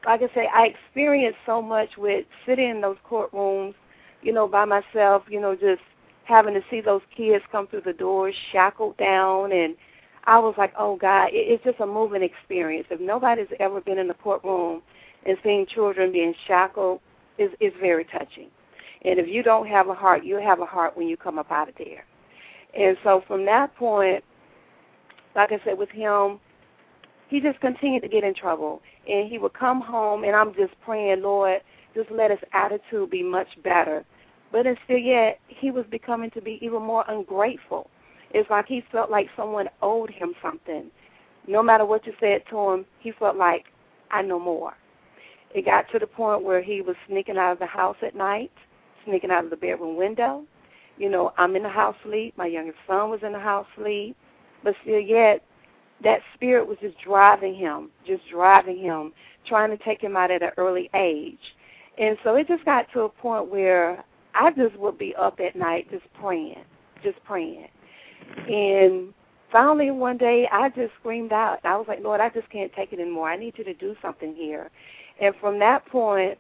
like 0.06 0.22
I 0.22 0.34
say, 0.34 0.48
I 0.54 0.68
experienced 0.68 1.40
so 1.46 1.62
much 1.62 1.90
with 1.98 2.26
sitting 2.46 2.70
in 2.70 2.80
those 2.80 2.98
courtrooms, 3.10 3.74
you 4.22 4.34
know, 4.34 4.48
by 4.48 4.66
myself, 4.66 5.24
you 5.30 5.40
know, 5.40 5.56
just 5.56 5.82
having 6.26 6.54
to 6.54 6.62
see 6.70 6.82
those 6.82 7.02
kids 7.16 7.44
come 7.52 7.68
through 7.68 7.82
the 7.82 7.94
doors 7.94 8.36
shackled 8.52 8.98
down 8.98 9.52
and 9.52 9.76
I 10.26 10.38
was 10.40 10.56
like, 10.58 10.74
oh 10.78 10.98
God, 10.98 11.30
it's 11.32 11.64
just 11.64 11.80
a 11.80 11.88
moving 11.88 12.22
experience. 12.22 12.88
If 12.92 13.00
nobody's 13.00 13.48
ever 13.62 13.80
been 13.80 13.98
in 13.98 14.10
the 14.10 14.14
courtroom 14.14 14.82
and 15.26 15.38
seen 15.42 15.66
children 15.66 16.12
being 16.12 16.34
shackled, 16.48 17.00
is 17.38 17.52
is 17.62 17.72
very 17.80 18.04
touching. 18.06 18.50
And 19.06 19.20
if 19.20 19.28
you 19.28 19.42
don't 19.42 19.68
have 19.68 19.88
a 19.88 19.94
heart, 19.94 20.26
you'll 20.26 20.42
have 20.42 20.60
a 20.60 20.66
heart 20.66 20.98
when 20.98 21.08
you 21.08 21.16
come 21.16 21.40
up 21.40 21.52
out 21.52 21.70
of 21.70 21.76
there. 21.78 22.04
And 22.78 22.98
so 23.04 23.24
from 23.28 23.46
that 23.46 23.74
point, 23.76 24.24
like 25.36 25.52
I 25.52 25.60
said, 25.64 25.78
with 25.78 25.90
him, 25.90 26.40
he 27.30 27.40
just 27.40 27.60
continued 27.62 28.02
to 28.04 28.10
get 28.10 28.24
in 28.24 28.34
trouble. 28.34 28.82
And 29.08 29.30
he 29.30 29.38
would 29.38 29.54
come 29.54 29.82
home, 29.82 30.24
and 30.24 30.36
I'm 30.36 30.54
just 30.56 30.74
praying, 30.84 31.22
Lord, 31.22 31.62
just 31.98 32.12
let 32.12 32.32
his 32.32 32.40
attitude 32.54 33.10
be 33.10 33.24
much 33.24 33.48
better. 33.64 34.06
But 34.52 34.66
still 34.86 34.98
yet, 34.98 35.40
he 35.48 35.72
was 35.72 35.86
becoming 35.90 36.30
to 36.32 36.42
be 36.42 36.60
even 36.62 36.82
more 36.82 37.04
ungrateful. 37.08 37.90
It's 38.32 38.50
like 38.50 38.68
he 38.68 38.84
felt 38.92 39.10
like 39.10 39.28
someone 39.36 39.68
owed 39.82 40.10
him 40.10 40.34
something. 40.42 40.92
No 41.48 41.64
matter 41.64 41.86
what 41.86 42.06
you 42.06 42.14
said 42.20 42.44
to 42.50 42.70
him, 42.70 42.86
he 43.00 43.12
felt 43.12 43.36
like, 43.36 43.66
I 44.12 44.22
know 44.22 44.40
more. 44.40 44.74
It 45.54 45.66
got 45.66 45.90
to 45.92 46.00
the 46.00 46.08
point 46.08 46.44
where 46.44 46.62
he 46.62 46.82
was 46.82 46.96
sneaking 47.08 47.38
out 47.38 47.54
of 47.54 47.60
the 47.60 47.66
house 47.66 47.98
at 48.06 48.16
night, 48.16 48.52
sneaking 49.06 49.32
out 49.32 49.46
of 49.46 49.50
the 49.50 49.56
bedroom 49.56 49.98
window. 49.98 50.44
You 50.98 51.10
know, 51.10 51.34
I'm 51.38 51.56
in 51.56 51.64
the 51.64 51.70
house 51.70 51.96
sleep. 52.04 52.38
My 52.38 52.48
youngest 52.48 52.78
son 52.86 53.10
was 53.10 53.22
in 53.24 53.32
the 53.32 53.40
house 53.40 53.68
sleep. 53.76 54.16
But 54.64 54.76
still 54.84 55.00
yet, 55.00 55.44
that 56.04 56.20
spirit 56.36 56.68
was 56.68 56.78
just 56.82 56.98
driving 57.04 57.56
him, 57.56 57.90
just 58.06 58.24
driving 58.30 58.78
him, 58.78 59.14
trying 59.46 59.76
to 59.76 59.84
take 59.84 60.02
him 60.02 60.16
out 60.16 60.32
at 60.32 60.44
an 60.44 60.52
early 60.58 60.90
age. 60.94 61.56
And 61.98 62.18
so 62.24 62.36
it 62.36 62.48
just 62.48 62.66
got 62.66 62.92
to 62.94 63.02
a 63.02 63.10
point 63.10 63.50
where 63.50 64.04
I 64.36 64.52
just 64.52 64.76
would 64.78 64.98
be 64.98 65.16
up 65.16 65.40
at 65.40 65.56
night 65.56 65.90
just 65.90 66.06
praying, 66.20 66.64
just 67.04 67.24
praying. 67.24 67.68
And 68.48 69.14
finally 69.52 69.92
one 69.92 70.18
day 70.18 70.48
I 70.52 70.70
just 70.70 70.94
screamed 71.00 71.32
out. 71.32 71.60
I 71.64 71.76
was 71.76 71.86
like, 71.88 72.04
Lord, 72.04 72.22
I 72.22 72.30
just 72.30 72.50
can't 72.50 72.72
take 72.74 72.94
it 72.94 73.00
anymore. 73.00 73.30
I 73.30 73.38
need 73.38 73.58
you 73.58 73.64
to 73.64 73.74
do 73.74 73.96
something 74.02 74.36
here. 74.36 74.70
And 75.20 75.34
from 75.42 75.58
that 75.60 75.86
point, 75.88 76.38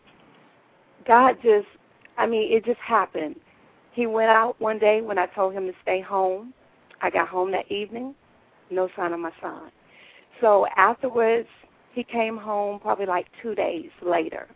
God 1.07 1.37
just, 1.41 1.67
I 2.17 2.27
mean, 2.27 2.51
it 2.51 2.65
just 2.65 2.79
happened. 2.79 3.35
He 3.93 4.05
went 4.05 4.29
out 4.29 4.59
one 4.61 4.77
day 4.77 5.01
when 5.01 5.17
I 5.17 5.25
told 5.27 5.53
him 5.53 5.65
to 5.65 5.73
stay 5.81 6.01
home. 6.01 6.53
I 7.01 7.09
got 7.09 7.27
home 7.27 7.51
that 7.51 7.71
evening 7.71 8.13
no 8.69 8.89
sign 8.95 9.13
of 9.13 9.19
my 9.19 9.31
son. 9.41 9.71
So 10.41 10.67
afterwards, 10.75 11.47
he 11.93 12.03
came 12.03 12.37
home 12.37 12.79
probably 12.79 13.05
like 13.05 13.27
two 13.41 13.55
days 13.55 13.89
later. 14.01 14.47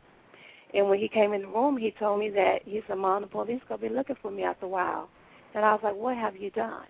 And 0.74 0.88
when 0.88 1.00
he 1.00 1.08
came 1.08 1.34
in 1.34 1.42
the 1.42 1.48
room, 1.48 1.78
he 1.78 1.92
told 1.92 2.20
me 2.20 2.30
that 2.30 2.60
he 2.64 2.82
said, 2.88 2.98
Mom, 2.98 3.22
the 3.22 3.28
police 3.28 3.62
going 3.68 3.82
to 3.82 3.90
be 3.90 3.94
looking 3.94 4.16
for 4.22 4.32
me 4.32 4.44
after 4.44 4.66
a 4.66 4.70
while. 4.70 5.10
And 5.54 5.66
I 5.66 5.74
was 5.74 5.82
like, 5.84 5.96
what 5.96 6.16
have 6.16 6.38
you 6.38 6.50
done? 6.52 6.86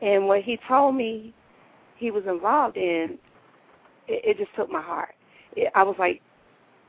And 0.00 0.28
when 0.28 0.42
he 0.42 0.58
told 0.68 0.94
me 0.94 1.34
he 1.96 2.10
was 2.10 2.22
involved 2.28 2.76
in, 2.76 3.18
it, 4.06 4.24
it 4.24 4.38
just 4.38 4.54
took 4.54 4.70
my 4.70 4.80
heart. 4.80 5.14
It, 5.56 5.72
I 5.74 5.82
was 5.82 5.96
like, 5.98 6.20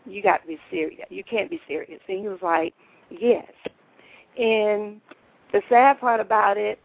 you 0.06 0.22
got 0.22 0.42
to 0.42 0.48
be 0.48 0.60
serious. 0.70 1.08
You 1.10 1.24
can't 1.24 1.50
be 1.50 1.60
serious. 1.68 2.00
And 2.08 2.20
he 2.20 2.28
was 2.28 2.40
like, 2.42 2.74
yes. 3.10 3.52
And 4.38 5.02
the 5.52 5.62
sad 5.70 6.00
part 6.00 6.20
about 6.20 6.58
it 6.58 6.80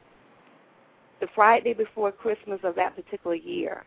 the 1.21 1.29
Friday 1.35 1.73
before 1.73 2.13
Christmas 2.13 2.61
of 2.63 2.75
that 2.77 2.95
particular 2.95 3.37
year, 3.37 3.85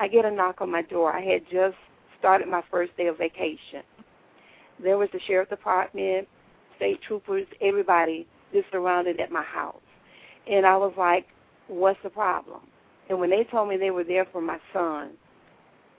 I 0.00 0.08
get 0.08 0.24
a 0.24 0.30
knock 0.30 0.60
on 0.60 0.70
my 0.70 0.82
door. 0.82 1.14
I 1.14 1.20
had 1.20 1.42
just 1.50 1.76
started 2.18 2.48
my 2.48 2.62
first 2.70 2.96
day 2.96 3.06
of 3.06 3.18
vacation. 3.18 3.82
There 4.82 4.98
was 4.98 5.08
the 5.12 5.20
sheriff's 5.26 5.50
department, 5.50 6.28
state 6.76 7.00
troopers, 7.02 7.46
everybody 7.60 8.26
just 8.52 8.70
surrounded 8.70 9.20
at 9.20 9.32
my 9.32 9.42
house. 9.42 9.80
And 10.50 10.66
I 10.66 10.76
was 10.76 10.94
like, 10.96 11.26
what's 11.68 11.98
the 12.02 12.10
problem? 12.10 12.60
And 13.10 13.18
when 13.20 13.30
they 13.30 13.44
told 13.44 13.68
me 13.68 13.76
they 13.76 13.90
were 13.90 14.04
there 14.04 14.26
for 14.32 14.40
my 14.40 14.58
son, 14.72 15.10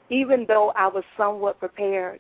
even 0.10 0.46
though 0.48 0.72
I 0.76 0.88
was 0.88 1.04
somewhat 1.18 1.60
prepared, 1.60 2.20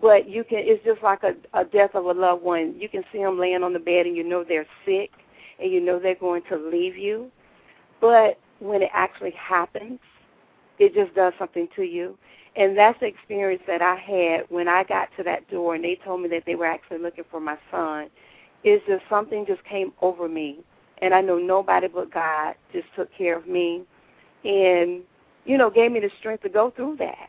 but 0.00 0.28
you 0.28 0.42
can 0.44 0.58
it's 0.60 0.84
just 0.84 1.02
like 1.02 1.22
a, 1.22 1.34
a 1.58 1.64
death 1.64 1.90
of 1.94 2.06
a 2.06 2.12
loved 2.12 2.42
one. 2.42 2.74
You 2.78 2.88
can 2.88 3.04
see 3.12 3.18
them 3.18 3.38
laying 3.38 3.62
on 3.62 3.72
the 3.74 3.78
bed 3.78 4.06
and 4.06 4.16
you 4.16 4.24
know 4.24 4.44
they're 4.46 4.66
sick 4.86 5.10
and 5.60 5.70
you 5.70 5.80
know 5.80 5.98
they're 6.00 6.14
going 6.14 6.42
to 6.48 6.56
leave 6.56 6.96
you 6.96 7.30
but 8.02 8.38
when 8.58 8.82
it 8.82 8.90
actually 8.92 9.32
happens, 9.32 10.00
it 10.78 10.92
just 10.94 11.14
does 11.14 11.32
something 11.38 11.68
to 11.76 11.82
you. 11.82 12.18
And 12.56 12.76
that's 12.76 13.00
the 13.00 13.06
experience 13.06 13.62
that 13.66 13.80
I 13.80 13.96
had 13.96 14.44
when 14.50 14.68
I 14.68 14.84
got 14.84 15.08
to 15.16 15.22
that 15.22 15.48
door 15.50 15.74
and 15.74 15.84
they 15.84 15.98
told 16.04 16.20
me 16.20 16.28
that 16.28 16.42
they 16.44 16.54
were 16.54 16.66
actually 16.66 16.98
looking 16.98 17.24
for 17.30 17.40
my 17.40 17.56
son. 17.70 18.08
Is 18.64 18.80
just 18.86 19.02
something 19.08 19.44
just 19.46 19.64
came 19.64 19.92
over 20.02 20.28
me. 20.28 20.60
And 21.00 21.14
I 21.14 21.20
know 21.20 21.38
nobody 21.38 21.88
but 21.88 22.12
God 22.12 22.54
just 22.72 22.86
took 22.94 23.08
care 23.16 23.36
of 23.36 23.48
me 23.48 23.82
and, 24.44 25.02
you 25.44 25.58
know, 25.58 25.68
gave 25.68 25.90
me 25.90 26.00
the 26.00 26.10
strength 26.20 26.42
to 26.42 26.48
go 26.48 26.70
through 26.70 26.96
that. 26.98 27.28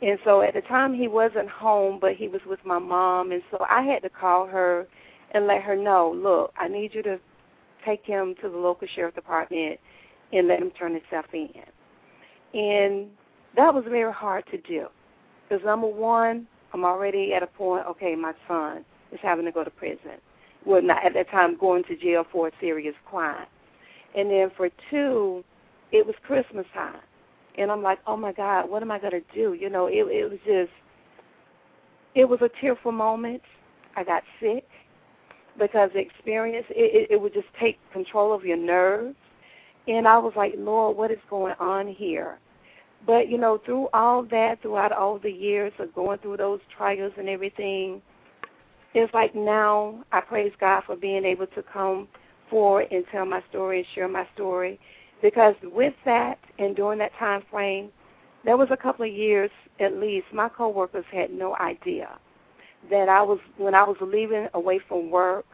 And 0.00 0.18
so 0.24 0.42
at 0.42 0.54
the 0.54 0.62
time 0.62 0.94
he 0.94 1.08
wasn't 1.08 1.48
home, 1.48 1.98
but 2.00 2.14
he 2.14 2.28
was 2.28 2.40
with 2.46 2.60
my 2.64 2.78
mom. 2.78 3.32
And 3.32 3.42
so 3.50 3.66
I 3.68 3.82
had 3.82 4.02
to 4.02 4.08
call 4.08 4.46
her 4.46 4.86
and 5.32 5.46
let 5.46 5.62
her 5.62 5.76
know, 5.76 6.12
look, 6.16 6.54
I 6.56 6.68
need 6.68 6.94
you 6.94 7.02
to 7.02 7.18
take 7.84 8.04
him 8.04 8.34
to 8.42 8.48
the 8.48 8.56
local 8.56 8.88
sheriff 8.94 9.14
department 9.14 9.78
and 10.32 10.48
let 10.48 10.60
him 10.60 10.70
turn 10.70 10.94
himself 10.94 11.26
in. 11.32 11.50
And 12.54 13.08
that 13.56 13.74
was 13.74 13.84
very 13.88 14.12
hard 14.12 14.44
to 14.50 14.58
do. 14.58 14.86
Because 15.48 15.64
number 15.64 15.86
one, 15.86 16.46
I'm 16.72 16.84
already 16.84 17.32
at 17.32 17.42
a 17.42 17.46
point, 17.46 17.86
okay, 17.86 18.14
my 18.14 18.32
son 18.48 18.84
is 19.12 19.20
having 19.22 19.44
to 19.44 19.52
go 19.52 19.64
to 19.64 19.70
prison. 19.70 20.20
Well, 20.64 20.82
not 20.82 21.04
at 21.04 21.14
that 21.14 21.30
time 21.30 21.56
going 21.58 21.84
to 21.84 21.96
jail 21.96 22.24
for 22.30 22.48
a 22.48 22.52
serious 22.60 22.94
crime. 23.08 23.46
And 24.16 24.30
then 24.30 24.50
for 24.56 24.68
two, 24.90 25.44
it 25.92 26.04
was 26.04 26.14
Christmas 26.26 26.66
time. 26.74 27.00
And 27.56 27.70
I'm 27.70 27.82
like, 27.82 27.98
oh 28.06 28.16
my 28.16 28.32
God, 28.32 28.68
what 28.68 28.82
am 28.82 28.90
I 28.90 28.98
going 28.98 29.12
to 29.12 29.22
do? 29.34 29.54
You 29.54 29.70
know, 29.70 29.86
it, 29.86 30.06
it 30.10 30.30
was 30.30 30.38
just, 30.44 30.72
it 32.14 32.24
was 32.28 32.40
a 32.42 32.50
tearful 32.60 32.92
moment. 32.92 33.42
I 33.96 34.04
got 34.04 34.22
sick 34.40 34.66
because 35.58 35.90
the 35.94 36.00
experience 36.00 36.66
it, 36.70 37.08
it, 37.10 37.12
it 37.12 37.20
would 37.20 37.32
just 37.32 37.46
take 37.58 37.78
control 37.92 38.34
of 38.34 38.44
your 38.44 38.58
nerves. 38.58 39.16
And 39.88 40.06
I 40.08 40.18
was 40.18 40.32
like, 40.36 40.54
Lord, 40.58 40.96
what 40.96 41.10
is 41.10 41.18
going 41.30 41.54
on 41.60 41.86
here? 41.86 42.38
But 43.06 43.28
you 43.28 43.38
know, 43.38 43.60
through 43.64 43.88
all 43.92 44.24
that, 44.24 44.60
throughout 44.62 44.92
all 44.92 45.18
the 45.18 45.30
years 45.30 45.72
of 45.78 45.94
going 45.94 46.18
through 46.18 46.38
those 46.38 46.60
trials 46.76 47.12
and 47.16 47.28
everything, 47.28 48.02
it's 48.94 49.12
like 49.14 49.34
now 49.34 50.04
I 50.12 50.20
praise 50.20 50.52
God 50.58 50.82
for 50.86 50.96
being 50.96 51.24
able 51.24 51.46
to 51.48 51.62
come 51.62 52.08
forward 52.50 52.88
and 52.90 53.04
tell 53.12 53.26
my 53.26 53.42
story 53.50 53.78
and 53.78 53.86
share 53.94 54.08
my 54.08 54.26
story. 54.34 54.80
Because 55.22 55.54
with 55.62 55.94
that 56.04 56.38
and 56.58 56.74
during 56.74 56.98
that 56.98 57.12
time 57.18 57.42
frame, 57.50 57.90
there 58.44 58.56
was 58.56 58.68
a 58.70 58.76
couple 58.76 59.06
of 59.06 59.12
years 59.12 59.50
at 59.80 59.94
least, 59.94 60.26
my 60.32 60.48
coworkers 60.48 61.04
had 61.12 61.30
no 61.30 61.54
idea 61.56 62.18
that 62.90 63.08
I 63.08 63.22
was 63.22 63.38
when 63.58 63.74
I 63.74 63.82
was 63.82 63.96
leaving 64.00 64.48
away 64.54 64.80
from 64.88 65.10
work, 65.10 65.44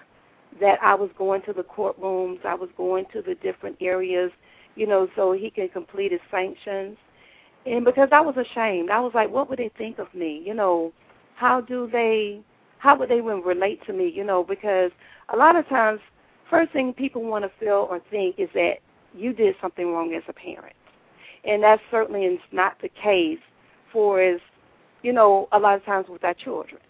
that 0.60 0.78
I 0.82 0.94
was 0.94 1.10
going 1.16 1.42
to 1.42 1.52
the 1.52 1.62
courtrooms, 1.62 2.44
I 2.44 2.54
was 2.54 2.68
going 2.76 3.06
to 3.12 3.22
the 3.22 3.34
different 3.36 3.76
areas, 3.80 4.30
you 4.76 4.86
know, 4.86 5.08
so 5.16 5.32
he 5.32 5.50
can 5.50 5.68
complete 5.68 6.12
his 6.12 6.20
sanctions. 6.30 6.96
And 7.66 7.84
because 7.84 8.08
I 8.12 8.20
was 8.20 8.36
ashamed, 8.36 8.90
I 8.90 9.00
was 9.00 9.12
like, 9.14 9.30
what 9.30 9.48
would 9.48 9.58
they 9.58 9.70
think 9.78 9.98
of 9.98 10.12
me? 10.14 10.42
You 10.44 10.54
know, 10.54 10.92
how 11.36 11.60
do 11.60 11.88
they, 11.90 12.40
how 12.78 12.96
would 12.98 13.08
they 13.08 13.18
even 13.18 13.42
relate 13.42 13.84
to 13.86 13.92
me? 13.92 14.08
You 14.08 14.24
know, 14.24 14.42
because 14.42 14.90
a 15.32 15.36
lot 15.36 15.56
of 15.56 15.68
times, 15.68 16.00
first 16.50 16.72
thing 16.72 16.92
people 16.92 17.22
want 17.22 17.44
to 17.44 17.50
feel 17.58 17.86
or 17.88 18.00
think 18.10 18.38
is 18.38 18.48
that 18.54 18.78
you 19.14 19.32
did 19.32 19.54
something 19.60 19.92
wrong 19.92 20.12
as 20.14 20.22
a 20.28 20.32
parent, 20.32 20.74
and 21.44 21.62
that 21.62 21.80
certainly 21.90 22.24
is 22.24 22.40
not 22.50 22.76
the 22.82 22.88
case 22.88 23.38
for 23.92 24.20
as, 24.20 24.40
you 25.02 25.12
know, 25.12 25.48
a 25.52 25.58
lot 25.58 25.76
of 25.76 25.84
times 25.84 26.06
with 26.08 26.24
our 26.24 26.34
children 26.34 26.80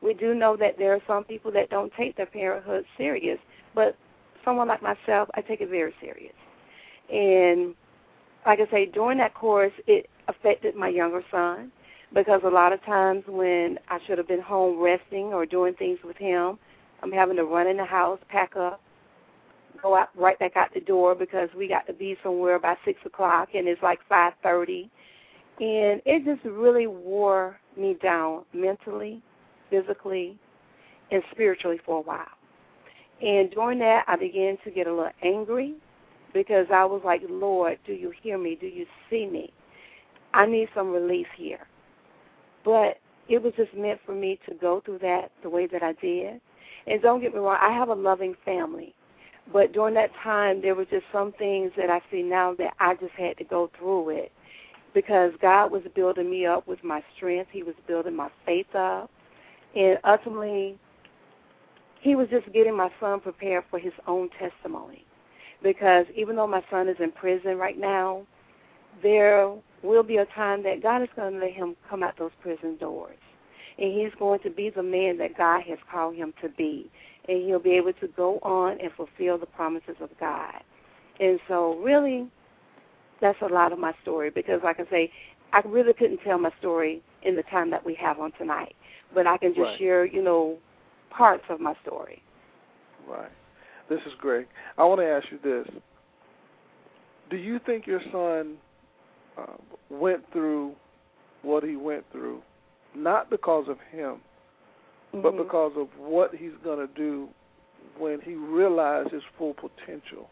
we 0.00 0.14
do 0.14 0.34
know 0.34 0.56
that 0.56 0.78
there 0.78 0.92
are 0.92 1.02
some 1.06 1.24
people 1.24 1.50
that 1.52 1.70
don't 1.70 1.92
take 1.94 2.16
their 2.16 2.26
parenthood 2.26 2.84
serious, 2.96 3.38
but 3.74 3.96
someone 4.44 4.68
like 4.68 4.82
myself, 4.82 5.28
I 5.34 5.40
take 5.40 5.60
it 5.60 5.68
very 5.68 5.94
serious. 6.00 6.34
And 7.10 7.74
like 8.46 8.60
I 8.60 8.70
say, 8.70 8.86
during 8.86 9.18
that 9.18 9.34
course, 9.34 9.72
it 9.86 10.08
affected 10.28 10.74
my 10.74 10.88
younger 10.88 11.22
son 11.30 11.70
because 12.14 12.40
a 12.44 12.48
lot 12.48 12.72
of 12.72 12.82
times 12.84 13.24
when 13.26 13.78
I 13.88 13.98
should 14.06 14.18
have 14.18 14.28
been 14.28 14.40
home 14.40 14.80
resting 14.80 15.26
or 15.34 15.44
doing 15.44 15.74
things 15.74 15.98
with 16.04 16.16
him, 16.16 16.58
I'm 17.02 17.12
having 17.12 17.36
to 17.36 17.44
run 17.44 17.66
in 17.66 17.76
the 17.76 17.84
house, 17.84 18.18
pack 18.28 18.56
up, 18.56 18.80
go 19.82 19.96
out 19.96 20.08
right 20.16 20.38
back 20.38 20.56
out 20.56 20.72
the 20.74 20.80
door 20.80 21.14
because 21.14 21.48
we 21.56 21.68
got 21.68 21.86
to 21.86 21.92
be 21.92 22.16
somewhere 22.22 22.58
by 22.58 22.76
six 22.84 22.98
o'clock, 23.04 23.50
and 23.54 23.68
it's 23.68 23.82
like 23.82 24.00
five 24.08 24.32
thirty, 24.42 24.90
and 25.60 26.00
it 26.04 26.24
just 26.24 26.44
really 26.44 26.86
wore 26.86 27.60
me 27.76 27.96
down 28.02 28.44
mentally, 28.52 29.22
physically, 29.70 30.36
and 31.10 31.22
spiritually 31.30 31.78
for 31.84 31.98
a 31.98 32.02
while. 32.02 32.26
And 33.20 33.50
during 33.50 33.78
that, 33.80 34.04
I 34.08 34.16
began 34.16 34.56
to 34.64 34.70
get 34.70 34.86
a 34.86 34.90
little 34.90 35.12
angry 35.22 35.74
because 36.34 36.66
I 36.72 36.84
was 36.84 37.02
like, 37.04 37.22
Lord, 37.28 37.78
do 37.86 37.92
you 37.92 38.12
hear 38.22 38.38
me? 38.38 38.58
Do 38.60 38.66
you 38.66 38.86
see 39.10 39.26
me? 39.26 39.52
I 40.34 40.46
need 40.46 40.68
some 40.74 40.90
relief 40.92 41.26
here. 41.36 41.66
But 42.64 42.98
it 43.28 43.42
was 43.42 43.52
just 43.56 43.74
meant 43.74 44.00
for 44.06 44.14
me 44.14 44.38
to 44.48 44.54
go 44.54 44.82
through 44.84 45.00
that 45.00 45.32
the 45.42 45.50
way 45.50 45.66
that 45.68 45.82
I 45.82 45.94
did. 45.94 46.40
And 46.86 47.02
don't 47.02 47.20
get 47.20 47.34
me 47.34 47.40
wrong, 47.40 47.58
I 47.60 47.72
have 47.72 47.88
a 47.90 47.94
loving 47.94 48.34
family. 48.44 48.94
But 49.52 49.72
during 49.72 49.94
that 49.94 50.10
time, 50.22 50.62
there 50.62 50.74
were 50.74 50.86
just 50.86 51.06
some 51.12 51.32
things 51.32 51.72
that 51.76 51.90
I 51.90 52.00
see 52.10 52.22
now 52.22 52.54
that 52.56 52.74
I 52.80 52.94
just 52.96 53.14
had 53.14 53.38
to 53.38 53.44
go 53.44 53.70
through 53.78 54.10
it 54.10 54.32
because 54.94 55.32
God 55.40 55.72
was 55.72 55.82
building 55.94 56.30
me 56.30 56.46
up 56.46 56.66
with 56.68 56.82
my 56.84 57.02
strength. 57.16 57.50
He 57.52 57.62
was 57.62 57.74
building 57.86 58.16
my 58.16 58.30
faith 58.46 58.74
up. 58.74 59.10
And 59.76 59.98
ultimately, 60.04 60.78
He 62.00 62.16
was 62.16 62.28
just 62.30 62.52
getting 62.52 62.76
my 62.76 62.90
son 63.00 63.20
prepared 63.20 63.64
for 63.70 63.78
his 63.78 63.94
own 64.06 64.30
testimony. 64.38 65.04
Because 65.62 66.06
even 66.14 66.36
though 66.36 66.46
my 66.46 66.62
son 66.70 66.88
is 66.88 66.96
in 67.00 67.10
prison 67.10 67.56
right 67.56 67.78
now, 67.78 68.26
there 69.02 69.54
will 69.82 70.02
be 70.02 70.16
a 70.16 70.26
time 70.26 70.62
that 70.64 70.82
God 70.82 71.02
is 71.02 71.08
going 71.16 71.34
to 71.34 71.38
let 71.38 71.52
him 71.52 71.76
come 71.88 72.02
out 72.02 72.18
those 72.18 72.30
prison 72.40 72.76
doors. 72.78 73.16
And 73.78 73.92
he's 73.92 74.12
going 74.18 74.40
to 74.40 74.50
be 74.50 74.70
the 74.70 74.82
man 74.82 75.18
that 75.18 75.36
God 75.36 75.62
has 75.62 75.78
called 75.90 76.16
him 76.16 76.32
to 76.42 76.48
be. 76.48 76.90
And 77.28 77.44
he'll 77.44 77.60
be 77.60 77.72
able 77.72 77.92
to 77.94 78.08
go 78.08 78.38
on 78.42 78.80
and 78.80 78.90
fulfill 78.96 79.38
the 79.38 79.46
promises 79.46 79.96
of 80.00 80.10
God. 80.18 80.62
And 81.20 81.38
so, 81.48 81.76
really, 81.78 82.28
that's 83.20 83.40
a 83.42 83.46
lot 83.46 83.72
of 83.72 83.78
my 83.78 83.92
story 84.02 84.30
because, 84.30 84.60
like 84.64 84.80
I 84.80 84.88
say, 84.90 85.12
I 85.52 85.62
really 85.64 85.92
couldn't 85.92 86.18
tell 86.18 86.38
my 86.38 86.52
story 86.58 87.02
in 87.22 87.36
the 87.36 87.42
time 87.44 87.70
that 87.70 87.84
we 87.84 87.94
have 87.94 88.18
on 88.18 88.32
tonight. 88.32 88.74
But 89.14 89.26
I 89.26 89.38
can 89.38 89.50
just 89.54 89.60
right. 89.60 89.78
share, 89.78 90.04
you 90.04 90.22
know, 90.22 90.58
parts 91.10 91.44
of 91.48 91.60
my 91.60 91.74
story. 91.82 92.22
Right. 93.06 93.30
This 93.88 94.00
is 94.06 94.12
great. 94.18 94.46
I 94.76 94.84
want 94.84 95.00
to 95.00 95.06
ask 95.06 95.26
you 95.30 95.38
this. 95.42 95.66
Do 97.30 97.36
you 97.36 97.58
think 97.64 97.86
your 97.86 98.00
son 98.12 98.56
uh, 99.36 99.56
went 99.90 100.30
through 100.32 100.72
what 101.42 101.62
he 101.62 101.76
went 101.76 102.04
through, 102.12 102.42
not 102.94 103.30
because 103.30 103.66
of 103.68 103.78
him, 103.90 104.16
mm-hmm. 105.14 105.22
but 105.22 105.36
because 105.36 105.72
of 105.76 105.88
what 105.98 106.34
he's 106.34 106.52
going 106.64 106.86
to 106.86 106.92
do 106.94 107.28
when 107.98 108.20
he 108.20 108.34
realized 108.34 109.12
his 109.12 109.22
full 109.36 109.54
potential? 109.54 110.28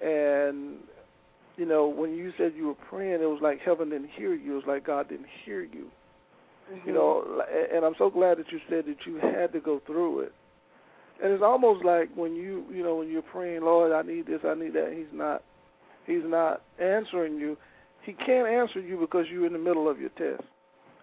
And 0.00 0.76
you 1.56 1.66
know, 1.66 1.86
when 1.86 2.14
you 2.14 2.32
said 2.38 2.52
you 2.56 2.68
were 2.68 2.74
praying, 2.74 3.22
it 3.22 3.28
was 3.28 3.40
like 3.42 3.60
heaven 3.60 3.90
didn't 3.90 4.10
hear 4.16 4.34
you. 4.34 4.52
It 4.52 4.56
was 4.56 4.64
like 4.66 4.86
God 4.86 5.08
didn't 5.08 5.26
hear 5.44 5.62
you. 5.62 5.90
Mm-hmm. 6.72 6.88
You 6.88 6.94
know, 6.94 7.42
and 7.74 7.84
I'm 7.84 7.94
so 7.98 8.08
glad 8.08 8.38
that 8.38 8.50
you 8.50 8.58
said 8.68 8.86
that 8.86 9.06
you 9.06 9.16
had 9.16 9.52
to 9.52 9.60
go 9.60 9.80
through 9.86 10.20
it. 10.20 10.32
And 11.22 11.32
it's 11.32 11.42
almost 11.42 11.84
like 11.84 12.10
when 12.16 12.34
you, 12.34 12.64
you 12.72 12.82
know, 12.82 12.96
when 12.96 13.08
you're 13.08 13.22
praying, 13.22 13.62
Lord, 13.62 13.92
I 13.92 14.02
need 14.02 14.26
this, 14.26 14.40
I 14.44 14.54
need 14.54 14.72
that. 14.74 14.92
He's 14.94 15.06
not, 15.12 15.44
he's 16.04 16.24
not 16.24 16.62
answering 16.80 17.38
you. 17.38 17.56
He 18.02 18.12
can't 18.12 18.48
answer 18.48 18.80
you 18.80 18.98
because 18.98 19.26
you're 19.30 19.46
in 19.46 19.52
the 19.52 19.58
middle 19.58 19.88
of 19.88 20.00
your 20.00 20.10
test. 20.10 20.42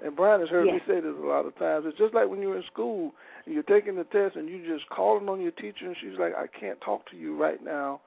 And 0.04 0.16
Brian 0.16 0.42
has 0.42 0.50
heard 0.50 0.66
yes. 0.66 0.76
me 0.76 0.94
say 0.94 1.00
this 1.00 1.14
a 1.18 1.26
lot 1.26 1.46
of 1.46 1.58
times. 1.58 1.86
It's 1.88 1.98
just 1.98 2.14
like 2.14 2.30
when 2.30 2.42
you're 2.42 2.58
in 2.58 2.64
school 2.72 3.12
and 3.46 3.54
you're 3.54 3.64
taking 3.64 3.96
the 3.96 4.04
test 4.06 4.36
and 4.36 4.50
you're 4.50 4.78
just 4.78 4.90
calling 4.90 5.28
on 5.30 5.42
your 5.42 5.52
teacher 5.52 5.86
and 5.86 5.96
she's 6.02 6.18
like, 6.20 6.34
I 6.36 6.48
can't 6.48 6.80
talk 6.82 7.10
to 7.12 7.18
you 7.18 7.38
right 7.38 7.64
now. 7.64 8.02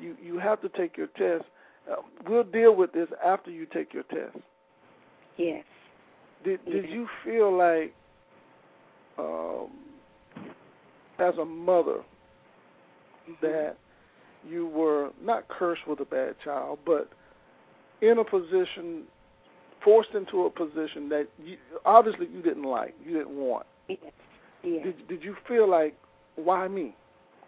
You 0.00 0.16
you 0.22 0.38
have 0.38 0.60
to 0.62 0.68
take 0.70 0.96
your 0.96 1.06
test. 1.08 1.44
Uh, 1.90 1.96
we'll 2.26 2.44
deal 2.44 2.74
with 2.74 2.92
this 2.92 3.08
after 3.24 3.50
you 3.50 3.66
take 3.66 3.92
your 3.92 4.02
test. 4.04 4.36
Yes. 5.36 5.64
Did 6.44 6.60
yes. 6.66 6.74
did 6.74 6.90
you 6.90 7.06
feel 7.24 7.56
like 7.56 7.94
um, 9.18 9.68
as 11.18 11.34
a 11.38 11.44
mother 11.44 12.00
that 13.40 13.76
you 14.46 14.66
were 14.66 15.10
not 15.22 15.48
cursed 15.48 15.86
with 15.86 16.00
a 16.00 16.04
bad 16.04 16.34
child, 16.44 16.78
but 16.84 17.08
in 18.00 18.18
a 18.18 18.24
position, 18.24 19.04
forced 19.82 20.10
into 20.10 20.44
a 20.44 20.50
position 20.50 21.08
that 21.08 21.26
you, 21.42 21.56
obviously 21.84 22.26
you 22.32 22.42
didn't 22.42 22.64
like, 22.64 22.94
you 23.04 23.12
didn't 23.12 23.36
want. 23.36 23.66
Yes. 23.88 23.98
Yes. 24.62 24.84
Did 24.84 25.08
Did 25.08 25.22
you 25.22 25.36
feel 25.46 25.68
like, 25.68 25.96
why 26.36 26.68
me? 26.68 26.94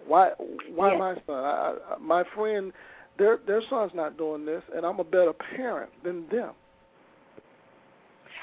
Why 0.07 0.31
Why 0.75 0.93
yes. 0.93 0.99
my 0.99 1.15
son? 1.27 1.45
I, 1.45 1.75
I, 1.91 1.99
my 1.99 2.25
friend, 2.35 2.73
their 3.19 3.39
their 3.47 3.63
son's 3.69 3.93
not 3.95 4.17
doing 4.17 4.45
this, 4.45 4.63
and 4.75 4.85
I'm 4.85 5.01
a 5.01 5.05
better 5.05 5.33
parent 5.33 5.91
than 6.05 6.27
them. 6.29 6.53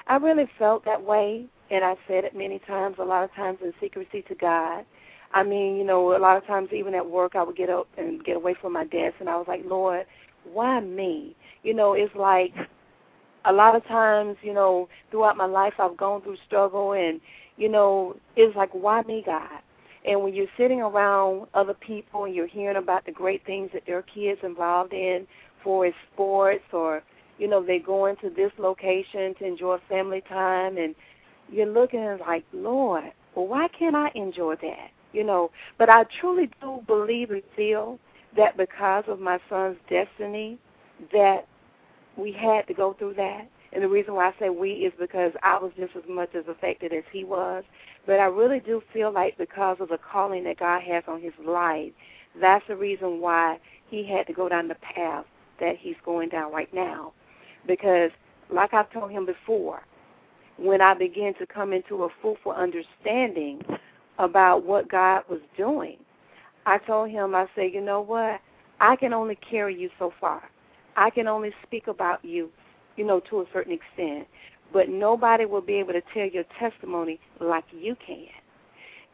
I 0.08 0.18
really 0.18 0.50
felt 0.60 0.84
that 0.86 1.02
way, 1.02 1.46
and 1.72 1.84
I 1.84 1.96
said 2.08 2.26
it 2.26 2.36
many 2.36 2.60
times. 2.60 2.98
A 3.00 3.04
lot 3.04 3.24
of 3.24 3.34
times 3.34 3.60
in 3.64 3.74
secrecy 3.80 4.24
to 4.24 4.36
God. 4.36 4.86
I 5.34 5.44
mean, 5.44 5.78
you 5.78 5.84
know, 5.84 6.16
a 6.16 6.20
lot 6.20 6.38
of 6.38 6.46
times 6.46 6.70
even 6.72 6.94
at 6.94 7.10
work, 7.10 7.36
I 7.36 7.44
would 7.44 7.56
get 7.56 7.70
up 7.70 7.88
and 7.98 8.24
get 8.24 8.36
away 8.36 8.56
from 8.60 8.74
my 8.74 8.86
desk, 8.86 9.16
and 9.20 9.30
I 9.30 9.36
was 9.36 9.46
like, 9.48 9.62
Lord, 9.66 10.06
why 10.52 10.80
me? 10.80 11.36
You 11.64 11.74
know, 11.74 11.94
it's 11.94 12.16
like 12.16 12.54
a 13.46 13.54
lot 13.54 13.76
of 13.76 13.86
times, 13.88 14.38
you 14.42 14.54
know, 14.54 14.90
throughout 15.12 15.38
my 15.38 15.46
life, 15.46 15.74
I've 15.80 15.98
gone 15.98 16.22
through 16.22 16.38
struggle, 16.46 16.94
and 16.94 17.20
you 17.58 17.70
know, 17.70 18.16
it's 18.36 18.56
like, 18.56 18.72
why 18.74 19.02
me, 19.04 19.24
God? 19.26 19.48
And 20.06 20.22
when 20.22 20.34
you're 20.34 20.48
sitting 20.58 20.82
around 20.82 21.48
other 21.54 21.74
people 21.74 22.26
and 22.26 22.36
you're 22.36 22.48
hearing 22.48 22.78
about 22.78 23.06
the 23.06 23.12
great 23.12 23.46
things 23.46 23.70
that 23.74 23.84
their 23.86 24.02
kids 24.02 24.40
involved 24.44 24.94
in 24.94 25.26
for 25.64 25.90
sports 26.14 26.64
or 26.74 27.04
you 27.38 27.48
know 27.48 27.64
they 27.64 27.80
go 27.80 28.06
into 28.08 28.30
this 28.30 28.52
location 28.58 29.34
to 29.36 29.46
enjoy 29.46 29.78
family 29.90 30.22
time 30.28 30.78
and 30.78 30.94
you're 31.50 31.66
looking 31.66 32.18
like 32.20 32.44
lord 32.54 33.12
well 33.36 33.48
why 33.48 33.68
can't 33.70 33.96
i 33.96 34.12
enjoy 34.14 34.56
that 34.56 34.92
you 35.14 35.24
know 35.24 35.52
but 35.78 35.90
i 35.90 36.04
truly 36.20 36.50
do 36.62 36.82
believe 36.88 37.32
and 37.32 37.44
feel 37.56 38.00
that 38.36 38.58
because 38.58 39.04
of 39.08 39.20
my 39.20 39.40
son's 39.50 39.78
destiny 39.90 40.58
that 41.12 41.48
we 42.18 42.32
had 42.32 42.68
to 42.68 42.74
go 42.74 42.94
through 42.94 43.14
that 43.14 43.48
and 43.74 43.84
the 43.84 43.90
reason 43.90 44.14
why 44.14 44.28
I 44.28 44.34
say 44.40 44.50
we 44.50 44.72
is 44.72 44.94
because 45.00 45.32
I 45.42 45.58
was 45.58 45.72
just 45.78 45.96
as 45.96 46.04
much 46.08 46.30
as 46.36 46.44
affected 46.48 46.94
as 46.94 47.04
he 47.12 47.24
was. 47.24 47.64
But 48.06 48.20
I 48.20 48.26
really 48.26 48.60
do 48.60 48.84
feel 48.94 49.12
like 49.12 49.38
because 49.38 49.78
of 49.80 49.90
the 49.90 49.98
calling 49.98 50.44
that 50.44 50.60
God 50.60 50.84
has 50.84 51.04
on 51.08 51.22
his 51.22 51.34
life, 51.44 51.92
that's 52.40 52.64
the 52.68 52.76
reason 52.76 53.20
why 53.20 53.60
he 53.90 54.06
had 54.06 54.28
to 54.28 54.34
go 54.34 54.48
down 54.48 54.68
the 54.68 54.76
path 54.76 55.26
that 55.60 55.78
he's 55.80 55.96
going 56.06 56.30
down 56.30 56.52
right 56.52 56.72
now. 56.74 57.14
Because, 57.66 58.12
like 58.52 58.74
I've 58.74 58.92
told 58.92 59.10
him 59.10 59.26
before, 59.26 59.82
when 60.58 60.82
I 60.82 60.94
began 60.94 61.34
to 61.36 61.48
come 61.48 61.74
into 61.74 62.04
a 62.04 62.10
fruitful 62.22 62.52
understanding 62.52 63.62
about 64.20 64.66
what 64.66 64.90
God 64.90 65.24
was 65.30 65.42
doing, 65.58 65.98
I 66.66 66.78
told 66.78 67.10
him, 67.10 67.36
I 67.36 67.48
said, 67.56 67.74
you 67.74 67.82
know 67.82 68.02
what? 68.02 68.40
I 68.80 68.96
can 68.96 69.14
only 69.14 69.36
carry 69.36 69.80
you 69.80 69.90
so 70.00 70.14
far. 70.20 70.44
I 70.96 71.10
can 71.10 71.28
only 71.28 71.52
speak 71.66 71.88
about 71.88 72.24
you 72.24 72.50
you 72.96 73.06
know, 73.06 73.20
to 73.30 73.42
a 73.42 73.46
certain 73.54 73.74
extent. 73.74 74.28
But 74.72 74.90
nobody 74.90 75.46
will 75.46 75.62
be 75.62 75.76
able 75.76 75.94
to 75.94 76.02
tell 76.14 76.28
your 76.28 76.46
testimony 76.60 77.20
like 77.40 77.66
you 77.72 77.96
can. 78.06 78.28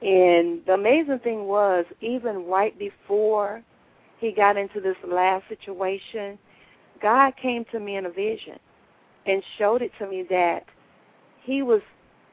And 0.01 0.61
the 0.65 0.73
amazing 0.73 1.19
thing 1.19 1.45
was, 1.45 1.85
even 2.01 2.45
right 2.45 2.77
before 2.77 3.61
he 4.19 4.31
got 4.31 4.57
into 4.57 4.79
this 4.79 4.95
last 5.05 5.43
situation, 5.49 6.37
God 7.01 7.33
came 7.41 7.65
to 7.71 7.79
me 7.79 7.97
in 7.97 8.05
a 8.05 8.09
vision 8.09 8.57
and 9.25 9.43
showed 9.57 9.81
it 9.81 9.91
to 9.99 10.07
me 10.07 10.25
that 10.29 10.65
he 11.43 11.61
was, 11.61 11.81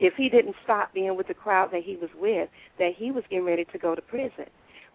if 0.00 0.14
he 0.14 0.28
didn't 0.28 0.56
stop 0.64 0.92
being 0.92 1.16
with 1.16 1.28
the 1.28 1.34
crowd 1.34 1.70
that 1.72 1.82
he 1.82 1.96
was 1.96 2.10
with, 2.18 2.48
that 2.78 2.94
he 2.94 3.10
was 3.10 3.24
getting 3.30 3.46
ready 3.46 3.64
to 3.64 3.78
go 3.78 3.94
to 3.94 4.02
prison. 4.02 4.46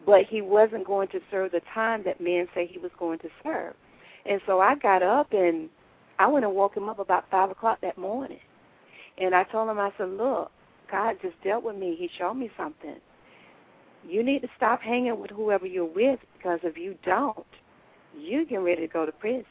But 0.05 0.25
he 0.25 0.41
wasn't 0.41 0.85
going 0.85 1.07
to 1.09 1.19
serve 1.29 1.51
the 1.51 1.61
time 1.73 2.03
that 2.05 2.21
men 2.21 2.47
say 2.53 2.67
he 2.67 2.79
was 2.79 2.91
going 2.97 3.19
to 3.19 3.29
serve. 3.43 3.73
And 4.25 4.41
so 4.45 4.59
I 4.59 4.75
got 4.75 5.03
up 5.03 5.33
and 5.33 5.69
I 6.19 6.27
went 6.27 6.45
and 6.45 6.53
woke 6.53 6.77
him 6.77 6.87
up 6.87 6.99
about 6.99 7.25
five 7.31 7.49
o'clock 7.49 7.79
that 7.81 7.97
morning, 7.97 8.39
and 9.17 9.33
I 9.33 9.43
told 9.45 9.69
him, 9.69 9.79
I 9.79 9.91
said, 9.97 10.09
"Look, 10.09 10.51
God 10.91 11.17
just 11.19 11.41
dealt 11.43 11.63
with 11.63 11.75
me. 11.75 11.95
He 11.95 12.09
showed 12.15 12.35
me 12.35 12.51
something. 12.55 12.97
You 14.07 14.21
need 14.21 14.43
to 14.43 14.49
stop 14.55 14.81
hanging 14.81 15.19
with 15.19 15.31
whoever 15.31 15.65
you're 15.65 15.85
with 15.85 16.19
because 16.37 16.59
if 16.61 16.77
you 16.77 16.95
don't, 17.03 17.45
you 18.15 18.45
get 18.45 18.57
ready 18.57 18.81
to 18.81 18.87
go 18.87 19.05
to 19.05 19.11
prison." 19.11 19.45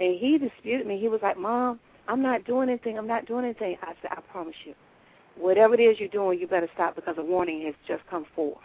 And 0.00 0.18
he 0.18 0.38
disputed 0.38 0.86
me. 0.86 0.98
He 0.98 1.08
was 1.08 1.20
like, 1.22 1.36
"Mom, 1.36 1.78
I'm 2.12 2.22
not 2.22 2.44
doing 2.44 2.68
anything. 2.68 2.98
I'm 2.98 3.06
not 3.06 3.26
doing 3.26 3.44
anything." 3.44 3.76
I 3.82 3.94
said, 4.02 4.12
"I 4.12 4.20
promise 4.32 4.56
you, 4.64 4.74
whatever 5.36 5.74
it 5.74 5.80
is 5.80 5.98
you're 5.98 6.08
doing, 6.08 6.38
you 6.38 6.46
better 6.46 6.68
stop 6.74 6.94
because 6.94 7.16
a 7.18 7.22
warning 7.22 7.62
has 7.62 7.74
just 7.86 8.06
come 8.06 8.24
forth." 8.36 8.58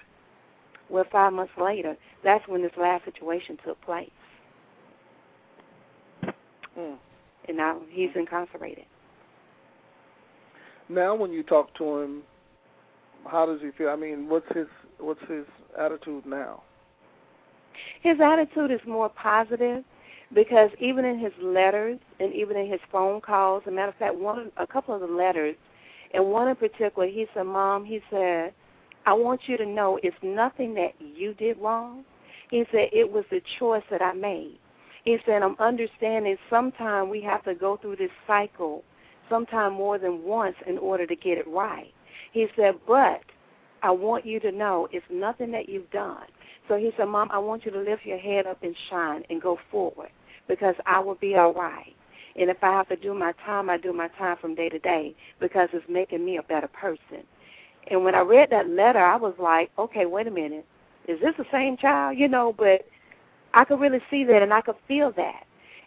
Well, 0.89 1.05
five 1.11 1.33
months 1.33 1.53
later, 1.57 1.97
that's 2.23 2.47
when 2.47 2.61
this 2.61 2.75
last 2.77 3.05
situation 3.05 3.57
took 3.63 3.79
place. 3.81 4.11
Mm 6.77 6.97
and 7.47 7.57
now 7.57 7.81
he's 7.89 8.09
incarcerated. 8.15 8.85
Now, 10.89 11.15
when 11.15 11.31
you 11.31 11.43
talk 11.43 11.73
to 11.75 11.99
him, 11.99 12.23
how 13.25 13.45
does 13.45 13.59
he 13.61 13.71
feel? 13.77 13.89
I 13.89 13.95
mean, 13.95 14.29
what's 14.29 14.47
his 14.53 14.67
what's 14.99 15.21
his 15.27 15.45
attitude 15.77 16.25
now? 16.25 16.63
His 18.01 18.19
attitude 18.19 18.71
is 18.71 18.79
more 18.87 19.09
positive 19.09 19.83
because 20.33 20.69
even 20.79 21.05
in 21.05 21.19
his 21.19 21.33
letters 21.41 21.99
and 22.19 22.33
even 22.33 22.57
in 22.57 22.69
his 22.69 22.81
phone 22.91 23.21
calls, 23.21 23.63
a 23.67 23.71
matter 23.71 23.89
of 23.89 23.95
fact, 23.95 24.15
one 24.15 24.51
a 24.57 24.67
couple 24.67 24.93
of 24.93 25.01
the 25.01 25.07
letters, 25.07 25.55
and 26.13 26.25
one 26.25 26.47
in 26.47 26.55
particular, 26.55 27.07
he 27.07 27.27
said, 27.33 27.43
"Mom," 27.43 27.85
he 27.85 28.01
said, 28.09 28.53
"I 29.05 29.13
want 29.13 29.47
you 29.47 29.57
to 29.57 29.65
know 29.65 29.99
it's 30.03 30.15
nothing 30.21 30.73
that 30.75 30.93
you 30.99 31.33
did 31.33 31.57
wrong." 31.59 32.03
He 32.49 32.65
said 32.71 32.89
it 32.93 33.11
was 33.11 33.25
the 33.29 33.41
choice 33.59 33.83
that 33.89 34.01
I 34.01 34.13
made. 34.13 34.57
He 35.03 35.17
said, 35.25 35.41
I'm 35.41 35.55
understanding 35.59 36.37
sometimes 36.49 37.09
we 37.09 37.21
have 37.21 37.43
to 37.45 37.55
go 37.55 37.77
through 37.77 37.95
this 37.95 38.11
cycle, 38.25 38.83
sometimes 39.29 39.73
more 39.73 39.97
than 39.97 40.23
once, 40.23 40.55
in 40.65 40.77
order 40.77 41.05
to 41.07 41.15
get 41.15 41.37
it 41.37 41.47
right. 41.47 41.93
He 42.33 42.47
said, 42.55 42.75
but 42.85 43.21
I 43.83 43.91
want 43.91 44.25
you 44.25 44.39
to 44.41 44.51
know 44.51 44.87
it's 44.91 45.05
nothing 45.09 45.51
that 45.51 45.69
you've 45.69 45.89
done. 45.91 46.25
So 46.67 46.77
he 46.77 46.91
said, 46.97 47.05
Mom, 47.05 47.29
I 47.31 47.39
want 47.39 47.65
you 47.65 47.71
to 47.71 47.79
lift 47.79 48.05
your 48.05 48.17
head 48.17 48.45
up 48.45 48.61
and 48.63 48.75
shine 48.89 49.23
and 49.29 49.41
go 49.41 49.57
forward 49.71 50.09
because 50.47 50.75
I 50.85 50.99
will 50.99 51.15
be 51.15 51.35
all 51.35 51.53
right. 51.53 51.95
And 52.35 52.49
if 52.49 52.57
I 52.63 52.71
have 52.71 52.89
to 52.89 52.95
do 52.95 53.13
my 53.13 53.33
time, 53.45 53.69
I 53.69 53.77
do 53.77 53.93
my 53.93 54.09
time 54.09 54.37
from 54.39 54.53
day 54.53 54.69
to 54.69 54.79
day 54.79 55.15
because 55.39 55.69
it's 55.73 55.85
making 55.89 56.23
me 56.23 56.37
a 56.37 56.43
better 56.43 56.67
person. 56.67 57.23
And 57.89 58.03
when 58.03 58.15
I 58.15 58.19
read 58.19 58.49
that 58.51 58.69
letter, 58.69 58.99
I 58.99 59.15
was 59.15 59.33
like, 59.39 59.71
okay, 59.79 60.05
wait 60.05 60.27
a 60.27 60.31
minute. 60.31 60.65
Is 61.07 61.19
this 61.21 61.33
the 61.37 61.45
same 61.51 61.77
child? 61.77 62.17
You 62.17 62.27
know, 62.27 62.53
but 62.57 62.85
I 63.53 63.63
could 63.63 63.79
really 63.79 64.01
see 64.11 64.23
that 64.25 64.43
and 64.43 64.53
I 64.53 64.61
could 64.61 64.75
feel 64.87 65.11
that. 65.15 65.43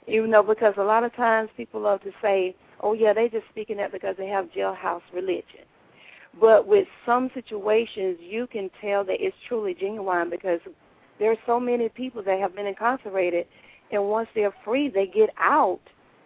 You 0.06 0.26
know, 0.26 0.42
because 0.42 0.74
a 0.78 0.82
lot 0.82 1.04
of 1.04 1.14
times 1.14 1.50
people 1.56 1.82
love 1.82 2.00
to 2.02 2.10
say, 2.22 2.56
oh, 2.80 2.94
yeah, 2.94 3.12
they're 3.12 3.28
just 3.28 3.46
speaking 3.50 3.76
that 3.76 3.92
because 3.92 4.16
they 4.18 4.26
have 4.26 4.46
jailhouse 4.46 5.02
religion. 5.12 5.66
But 6.38 6.66
with 6.66 6.86
some 7.04 7.30
situations, 7.34 8.18
you 8.20 8.46
can 8.46 8.70
tell 8.80 9.04
that 9.04 9.16
it's 9.18 9.36
truly 9.48 9.74
genuine 9.74 10.30
because 10.30 10.60
there 11.18 11.30
are 11.30 11.36
so 11.46 11.58
many 11.58 11.88
people 11.88 12.22
that 12.22 12.38
have 12.38 12.54
been 12.54 12.66
incarcerated, 12.66 13.46
and 13.90 14.04
once 14.08 14.28
they're 14.34 14.54
free, 14.64 14.88
they 14.88 15.06
get 15.06 15.30
out 15.38 15.80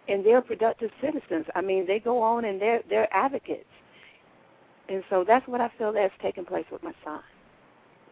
and 0.07 0.23
they're 0.23 0.41
productive 0.41 0.91
citizens. 1.01 1.45
I 1.55 1.61
mean, 1.61 1.87
they 1.87 1.99
go 1.99 2.21
on 2.21 2.45
and 2.45 2.61
they're 2.61 2.81
they're 2.89 3.11
advocates, 3.13 3.65
and 4.87 5.03
so 5.09 5.23
that's 5.27 5.47
what 5.47 5.61
I 5.61 5.71
feel 5.77 5.91
that's 5.91 6.13
taking 6.21 6.45
place 6.45 6.65
with 6.71 6.83
my 6.83 6.93
son. 7.03 7.21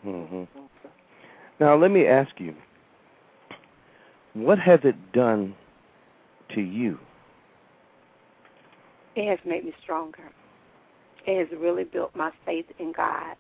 hmm 0.02 0.44
Now, 1.60 1.76
let 1.76 1.92
me 1.92 2.08
ask 2.08 2.32
you, 2.40 2.56
what 4.34 4.58
has 4.58 4.80
it 4.84 4.96
done 5.14 5.56
to 6.56 6.62
you? 6.62 6.98
It 9.16 9.30
has 9.30 9.40
made 9.46 9.64
me 9.64 9.74
stronger 9.84 10.32
it 11.26 11.50
has 11.50 11.60
really 11.60 11.84
built 11.84 12.16
my 12.16 12.32
faith 12.46 12.66
in 12.80 12.92
God 12.92 13.36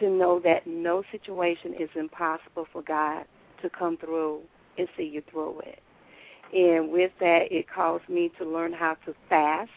to 0.00 0.10
know 0.10 0.40
that 0.44 0.66
no 0.66 1.02
situation 1.10 1.74
is 1.78 1.88
impossible 1.94 2.66
for 2.72 2.82
God 2.82 3.24
to 3.62 3.70
come 3.70 3.96
through 3.96 4.40
and 4.78 4.86
see 4.96 5.04
you 5.04 5.22
through 5.30 5.60
it. 5.60 5.80
And 6.52 6.92
with 6.92 7.12
that, 7.20 7.50
it 7.50 7.66
caused 7.72 8.08
me 8.08 8.30
to 8.38 8.44
learn 8.44 8.72
how 8.72 8.96
to 9.06 9.14
fast, 9.28 9.70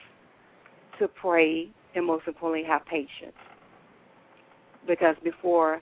to 0.99 1.07
pray, 1.07 1.69
and 1.95 2.05
most 2.05 2.27
importantly, 2.27 2.67
have 2.67 2.85
patience. 2.85 3.35
Because 4.87 5.15
before, 5.23 5.81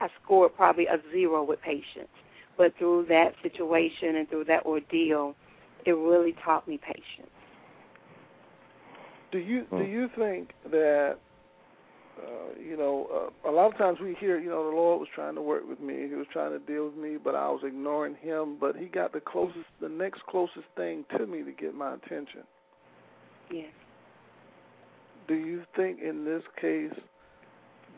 I 0.00 0.08
scored 0.22 0.54
probably 0.54 0.86
a 0.86 0.98
zero 1.10 1.42
with 1.42 1.60
patience. 1.62 2.08
But 2.56 2.76
through 2.78 3.06
that 3.08 3.34
situation 3.42 4.16
and 4.16 4.28
through 4.28 4.44
that 4.44 4.64
ordeal, 4.64 5.34
it 5.84 5.92
really 5.92 6.34
taught 6.44 6.66
me 6.68 6.78
patience. 6.78 7.30
Do 9.36 9.42
you 9.42 9.66
do 9.70 9.76
hmm. 9.76 9.82
you 9.82 10.08
think 10.16 10.54
that 10.70 11.18
uh, 12.18 12.58
you 12.58 12.74
know 12.74 13.30
uh, 13.44 13.50
a 13.50 13.52
lot 13.52 13.70
of 13.70 13.76
times 13.76 13.98
we 14.00 14.16
hear 14.18 14.40
you 14.40 14.48
know 14.48 14.70
the 14.70 14.74
Lord 14.74 14.98
was 14.98 15.10
trying 15.14 15.34
to 15.34 15.42
work 15.42 15.68
with 15.68 15.78
me, 15.78 16.08
He 16.08 16.14
was 16.14 16.26
trying 16.32 16.52
to 16.52 16.58
deal 16.58 16.86
with 16.86 16.96
me, 16.96 17.18
but 17.22 17.34
I 17.34 17.46
was 17.50 17.60
ignoring 17.62 18.14
Him. 18.14 18.56
But 18.58 18.76
He 18.76 18.86
got 18.86 19.12
the 19.12 19.20
closest, 19.20 19.66
the 19.78 19.90
next 19.90 20.22
closest 20.24 20.64
thing 20.74 21.04
to 21.18 21.26
me 21.26 21.42
to 21.42 21.52
get 21.52 21.74
my 21.74 21.92
attention. 21.92 22.44
Yes. 23.52 23.68
Do 25.28 25.34
you 25.34 25.64
think 25.76 26.00
in 26.00 26.24
this 26.24 26.42
case 26.58 26.98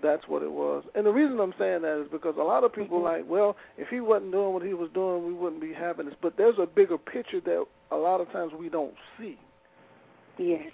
that's 0.03 0.29
what 0.29 0.45
it 0.45 0.53
was. 0.53 0.85
And 0.95 1.05
the 1.05 1.11
reason 1.11 1.41
I'm 1.41 1.55
saying 1.59 1.83
that 1.83 2.01
is 2.01 2.09
because 2.13 2.37
a 2.39 2.43
lot 2.43 2.63
of 2.63 2.73
people 2.73 2.99
mm-hmm. 2.99 3.27
like, 3.27 3.29
well, 3.29 3.57
if 3.77 3.89
he 3.89 3.99
wasn't 3.99 4.31
doing 4.31 4.53
what 4.53 4.63
he 4.63 4.73
was 4.73 4.89
doing, 4.95 5.27
we 5.27 5.33
wouldn't 5.33 5.61
be 5.61 5.73
having 5.73 6.07
this. 6.07 6.15
But 6.23 6.37
there's 6.37 6.55
a 6.61 6.67
bigger 6.67 6.97
picture 6.97 7.41
that 7.41 7.65
a 7.91 7.97
lot 7.97 8.21
of 8.21 8.31
times 8.31 8.53
we 8.57 8.69
don't 8.69 8.95
see. 9.19 9.37
Yes. 10.39 10.71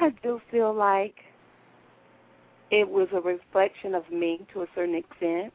I 0.00 0.10
do 0.22 0.40
feel 0.50 0.74
like 0.74 1.14
it 2.70 2.88
was 2.88 3.08
a 3.12 3.20
reflection 3.20 3.94
of 3.94 4.10
me 4.10 4.40
to 4.52 4.62
a 4.62 4.66
certain 4.74 4.94
extent 4.94 5.52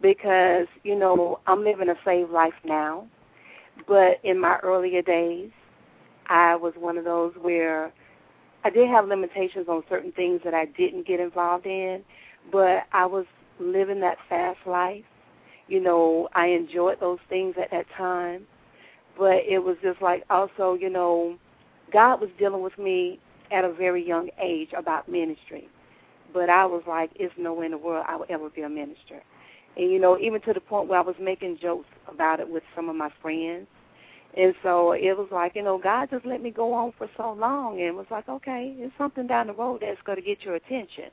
because, 0.00 0.66
you 0.82 0.98
know, 0.98 1.40
I'm 1.46 1.64
living 1.64 1.88
a 1.88 1.94
saved 2.04 2.30
life 2.30 2.54
now. 2.64 3.06
But 3.86 4.20
in 4.24 4.38
my 4.38 4.58
earlier 4.62 5.02
days, 5.02 5.50
I 6.26 6.56
was 6.56 6.74
one 6.76 6.98
of 6.98 7.04
those 7.04 7.32
where 7.40 7.92
I 8.64 8.70
did 8.70 8.88
have 8.88 9.08
limitations 9.08 9.66
on 9.68 9.82
certain 9.88 10.12
things 10.12 10.40
that 10.44 10.54
I 10.54 10.66
didn't 10.66 11.06
get 11.06 11.20
involved 11.20 11.66
in, 11.66 12.02
but 12.50 12.84
I 12.92 13.06
was 13.06 13.24
living 13.58 14.00
that 14.00 14.18
fast 14.28 14.58
life. 14.66 15.04
You 15.68 15.80
know, 15.80 16.28
I 16.34 16.48
enjoyed 16.48 17.00
those 17.00 17.18
things 17.28 17.54
at 17.60 17.70
that 17.70 17.86
time, 17.96 18.46
but 19.16 19.44
it 19.48 19.58
was 19.58 19.76
just 19.82 20.02
like 20.02 20.24
also, 20.28 20.74
you 20.74 20.90
know, 20.90 21.36
God 21.92 22.20
was 22.20 22.30
dealing 22.38 22.62
with 22.62 22.76
me 22.78 23.18
at 23.52 23.64
a 23.64 23.72
very 23.72 24.06
young 24.06 24.30
age 24.42 24.70
about 24.76 25.08
ministry. 25.08 25.68
But 26.32 26.48
I 26.48 26.64
was 26.64 26.82
like, 26.86 27.10
it's 27.14 27.34
no 27.36 27.52
way 27.52 27.66
in 27.66 27.72
the 27.72 27.78
world 27.78 28.06
I 28.08 28.16
would 28.16 28.30
ever 28.30 28.48
be 28.48 28.62
a 28.62 28.68
minister. 28.68 29.22
And, 29.76 29.90
you 29.90 29.98
know, 29.98 30.18
even 30.18 30.40
to 30.42 30.52
the 30.52 30.60
point 30.60 30.88
where 30.88 30.98
I 30.98 31.02
was 31.02 31.16
making 31.20 31.58
jokes 31.60 31.88
about 32.08 32.40
it 32.40 32.48
with 32.48 32.62
some 32.74 32.88
of 32.88 32.96
my 32.96 33.10
friends. 33.20 33.66
And 34.36 34.54
so 34.62 34.92
it 34.92 35.16
was 35.16 35.28
like, 35.30 35.54
you 35.54 35.62
know, 35.62 35.78
God 35.78 36.08
just 36.10 36.24
let 36.24 36.42
me 36.42 36.50
go 36.50 36.72
on 36.72 36.92
for 36.96 37.08
so 37.18 37.32
long 37.32 37.82
and 37.82 37.94
was 37.94 38.06
like, 38.10 38.28
okay, 38.28 38.74
it's 38.78 38.94
something 38.96 39.26
down 39.26 39.48
the 39.48 39.52
road 39.52 39.82
that's 39.82 40.00
going 40.04 40.16
to 40.16 40.24
get 40.24 40.42
your 40.42 40.54
attention 40.54 41.10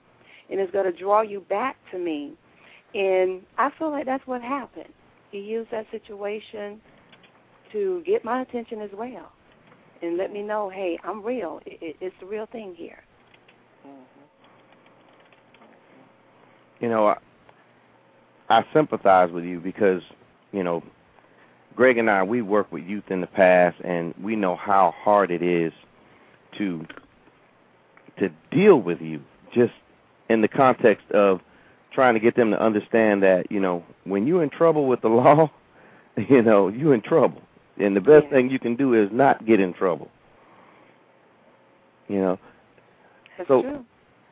and 0.49 0.59
it's 0.59 0.71
going 0.71 0.91
to 0.91 0.97
draw 0.97 1.21
you 1.21 1.41
back 1.41 1.75
to 1.91 1.99
me. 1.99 2.33
And 2.93 3.41
I 3.57 3.71
feel 3.77 3.91
like 3.91 4.05
that's 4.05 4.25
what 4.25 4.41
happened. 4.41 4.93
He 5.31 5.39
used 5.39 5.69
that 5.71 5.85
situation 5.91 6.79
to 7.73 8.01
get 8.05 8.23
my 8.23 8.41
attention 8.41 8.81
as 8.81 8.89
well 8.93 9.31
and 10.01 10.17
let 10.17 10.31
me 10.31 10.41
know, 10.41 10.69
hey, 10.69 10.97
I'm 11.03 11.23
real. 11.23 11.61
It, 11.65 11.95
it's 11.99 12.15
the 12.19 12.25
real 12.25 12.45
thing 12.47 12.73
here. 12.75 13.03
Mm-hmm. 13.85 14.23
You 16.83 16.89
know, 16.89 17.07
I, 17.07 17.17
I 18.49 18.65
sympathize 18.73 19.31
with 19.31 19.43
you 19.43 19.59
because, 19.59 20.01
you 20.51 20.63
know, 20.63 20.83
Greg 21.75 21.97
and 21.97 22.09
I, 22.09 22.23
we 22.23 22.41
worked 22.41 22.71
with 22.71 22.83
youth 22.83 23.05
in 23.09 23.21
the 23.21 23.27
past, 23.27 23.79
and 23.83 24.13
we 24.21 24.35
know 24.35 24.55
how 24.55 24.93
hard 24.97 25.31
it 25.31 25.41
is 25.41 25.71
to 26.57 26.85
to 28.17 28.29
deal 28.51 28.81
with 28.81 28.99
you, 28.99 29.21
just 29.53 29.71
in 30.29 30.41
the 30.41 30.47
context 30.49 31.09
of 31.11 31.39
trying 31.93 32.13
to 32.13 32.19
get 32.19 32.35
them 32.35 32.51
to 32.51 32.61
understand 32.61 33.23
that, 33.23 33.49
you 33.49 33.61
know, 33.61 33.83
when 34.03 34.27
you're 34.27 34.43
in 34.43 34.49
trouble 34.49 34.87
with 34.87 35.01
the 35.01 35.07
law, 35.09 35.49
you 36.17 36.41
know, 36.41 36.67
you're 36.67 36.93
in 36.93 37.01
trouble. 37.01 37.41
And 37.79 37.95
the 37.95 38.01
best 38.01 38.25
yeah. 38.25 38.31
thing 38.31 38.49
you 38.49 38.59
can 38.59 38.75
do 38.75 38.93
is 38.93 39.09
not 39.11 39.45
get 39.45 39.59
in 39.59 39.73
trouble. 39.73 40.09
You 42.07 42.19
know. 42.19 42.39
That's 43.37 43.47
so 43.47 43.61
true. 43.61 43.85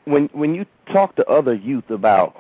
when 0.06 0.30
when 0.34 0.54
you 0.54 0.66
talk 0.92 1.16
to 1.16 1.26
other 1.28 1.54
youth 1.54 1.90
about 1.90 2.36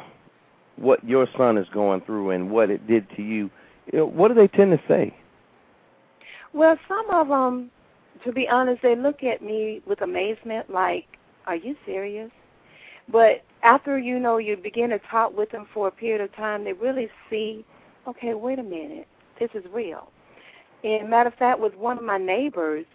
what 0.75 1.03
your 1.03 1.27
son 1.37 1.57
is 1.57 1.67
going 1.73 2.01
through 2.01 2.31
and 2.31 2.51
what 2.51 2.69
it 2.69 2.85
did 2.87 3.07
to 3.15 3.21
you, 3.21 3.49
you 3.91 3.99
know, 3.99 4.05
what 4.05 4.27
do 4.27 4.33
they 4.33 4.47
tend 4.47 4.77
to 4.77 4.83
say? 4.87 5.15
Well, 6.53 6.77
some 6.87 7.09
of 7.09 7.29
them, 7.29 7.71
to 8.23 8.31
be 8.31 8.47
honest, 8.47 8.81
they 8.81 8.95
look 8.95 9.23
at 9.23 9.41
me 9.41 9.81
with 9.85 10.01
amazement, 10.01 10.69
like, 10.69 11.05
"Are 11.45 11.55
you 11.55 11.75
serious?" 11.85 12.31
But 13.09 13.43
after 13.63 13.97
you 13.97 14.19
know 14.19 14.37
you 14.37 14.57
begin 14.57 14.89
to 14.89 14.99
talk 15.09 15.35
with 15.37 15.51
them 15.51 15.67
for 15.73 15.87
a 15.87 15.91
period 15.91 16.21
of 16.21 16.35
time, 16.35 16.63
they 16.63 16.73
really 16.73 17.09
see, 17.29 17.65
okay, 18.07 18.33
wait 18.33 18.59
a 18.59 18.63
minute, 18.63 19.07
this 19.39 19.49
is 19.53 19.63
real. 19.71 20.11
And 20.83 21.09
matter 21.09 21.29
of 21.29 21.35
fact, 21.35 21.59
with 21.59 21.75
one 21.75 21.97
of 21.97 22.03
my 22.03 22.17
neighbors, 22.17 22.85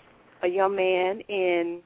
a 0.42 0.48
young 0.48 0.76
man, 0.76 1.22
and 1.28 1.80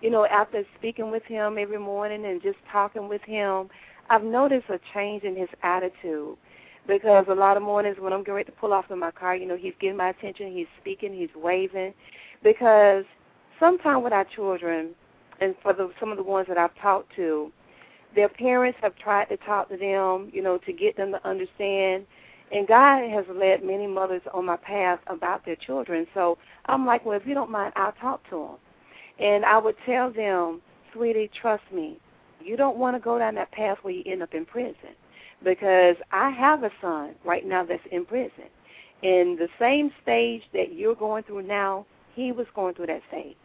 you 0.00 0.10
know, 0.10 0.26
after 0.26 0.62
speaking 0.78 1.10
with 1.10 1.24
him 1.24 1.58
every 1.58 1.78
morning 1.78 2.24
and 2.24 2.40
just 2.42 2.58
talking 2.70 3.08
with 3.08 3.22
him, 3.22 3.68
I've 4.10 4.22
noticed 4.22 4.68
a 4.68 4.78
change 4.94 5.24
in 5.24 5.36
his 5.36 5.48
attitude. 5.62 6.36
Because 6.86 7.26
a 7.28 7.34
lot 7.34 7.58
of 7.58 7.62
mornings 7.62 7.96
when 8.00 8.14
I'm 8.14 8.20
getting 8.20 8.34
ready 8.34 8.50
to 8.50 8.56
pull 8.56 8.72
off 8.72 8.90
in 8.90 8.98
my 8.98 9.10
car, 9.10 9.36
you 9.36 9.46
know, 9.46 9.56
he's 9.56 9.74
getting 9.78 9.96
my 9.96 10.08
attention, 10.08 10.52
he's 10.52 10.66
speaking, 10.80 11.12
he's 11.12 11.28
waving. 11.36 11.92
Because 12.42 13.04
sometimes 13.60 14.02
with 14.02 14.12
our 14.14 14.24
children, 14.24 14.94
and 15.40 15.54
for 15.62 15.74
the, 15.74 15.90
some 16.00 16.10
of 16.10 16.16
the 16.16 16.22
ones 16.22 16.48
that 16.48 16.56
I've 16.56 16.74
talked 16.80 17.14
to, 17.16 17.52
their 18.14 18.28
parents 18.30 18.78
have 18.80 18.96
tried 18.96 19.26
to 19.26 19.36
talk 19.38 19.68
to 19.68 19.76
them, 19.76 20.30
you 20.32 20.42
know, 20.42 20.58
to 20.58 20.72
get 20.72 20.96
them 20.96 21.12
to 21.12 21.28
understand 21.28 22.06
and 22.52 22.66
God 22.66 23.08
has 23.10 23.24
led 23.34 23.62
many 23.64 23.86
mothers 23.86 24.22
on 24.32 24.46
my 24.46 24.56
path 24.56 25.00
about 25.06 25.44
their 25.44 25.56
children. 25.56 26.06
So 26.14 26.38
I'm 26.66 26.86
like, 26.86 27.04
well, 27.04 27.16
if 27.16 27.26
you 27.26 27.34
don't 27.34 27.50
mind, 27.50 27.72
I'll 27.76 27.92
talk 27.92 28.28
to 28.30 28.36
them. 28.36 28.56
And 29.18 29.44
I 29.44 29.58
would 29.58 29.76
tell 29.84 30.10
them, 30.10 30.62
sweetie, 30.92 31.30
trust 31.40 31.64
me. 31.72 31.98
You 32.40 32.56
don't 32.56 32.78
want 32.78 32.96
to 32.96 33.00
go 33.00 33.18
down 33.18 33.34
that 33.34 33.50
path 33.52 33.78
where 33.82 33.92
you 33.92 34.02
end 34.06 34.22
up 34.22 34.34
in 34.34 34.46
prison. 34.46 34.94
Because 35.44 35.96
I 36.10 36.30
have 36.30 36.62
a 36.62 36.70
son 36.80 37.14
right 37.24 37.46
now 37.46 37.64
that's 37.64 37.82
in 37.92 38.04
prison. 38.04 38.44
In 39.02 39.36
the 39.38 39.48
same 39.58 39.92
stage 40.02 40.42
that 40.52 40.72
you're 40.72 40.94
going 40.94 41.24
through 41.24 41.42
now, 41.42 41.86
he 42.14 42.32
was 42.32 42.46
going 42.54 42.74
through 42.74 42.86
that 42.86 43.02
stage. 43.08 43.36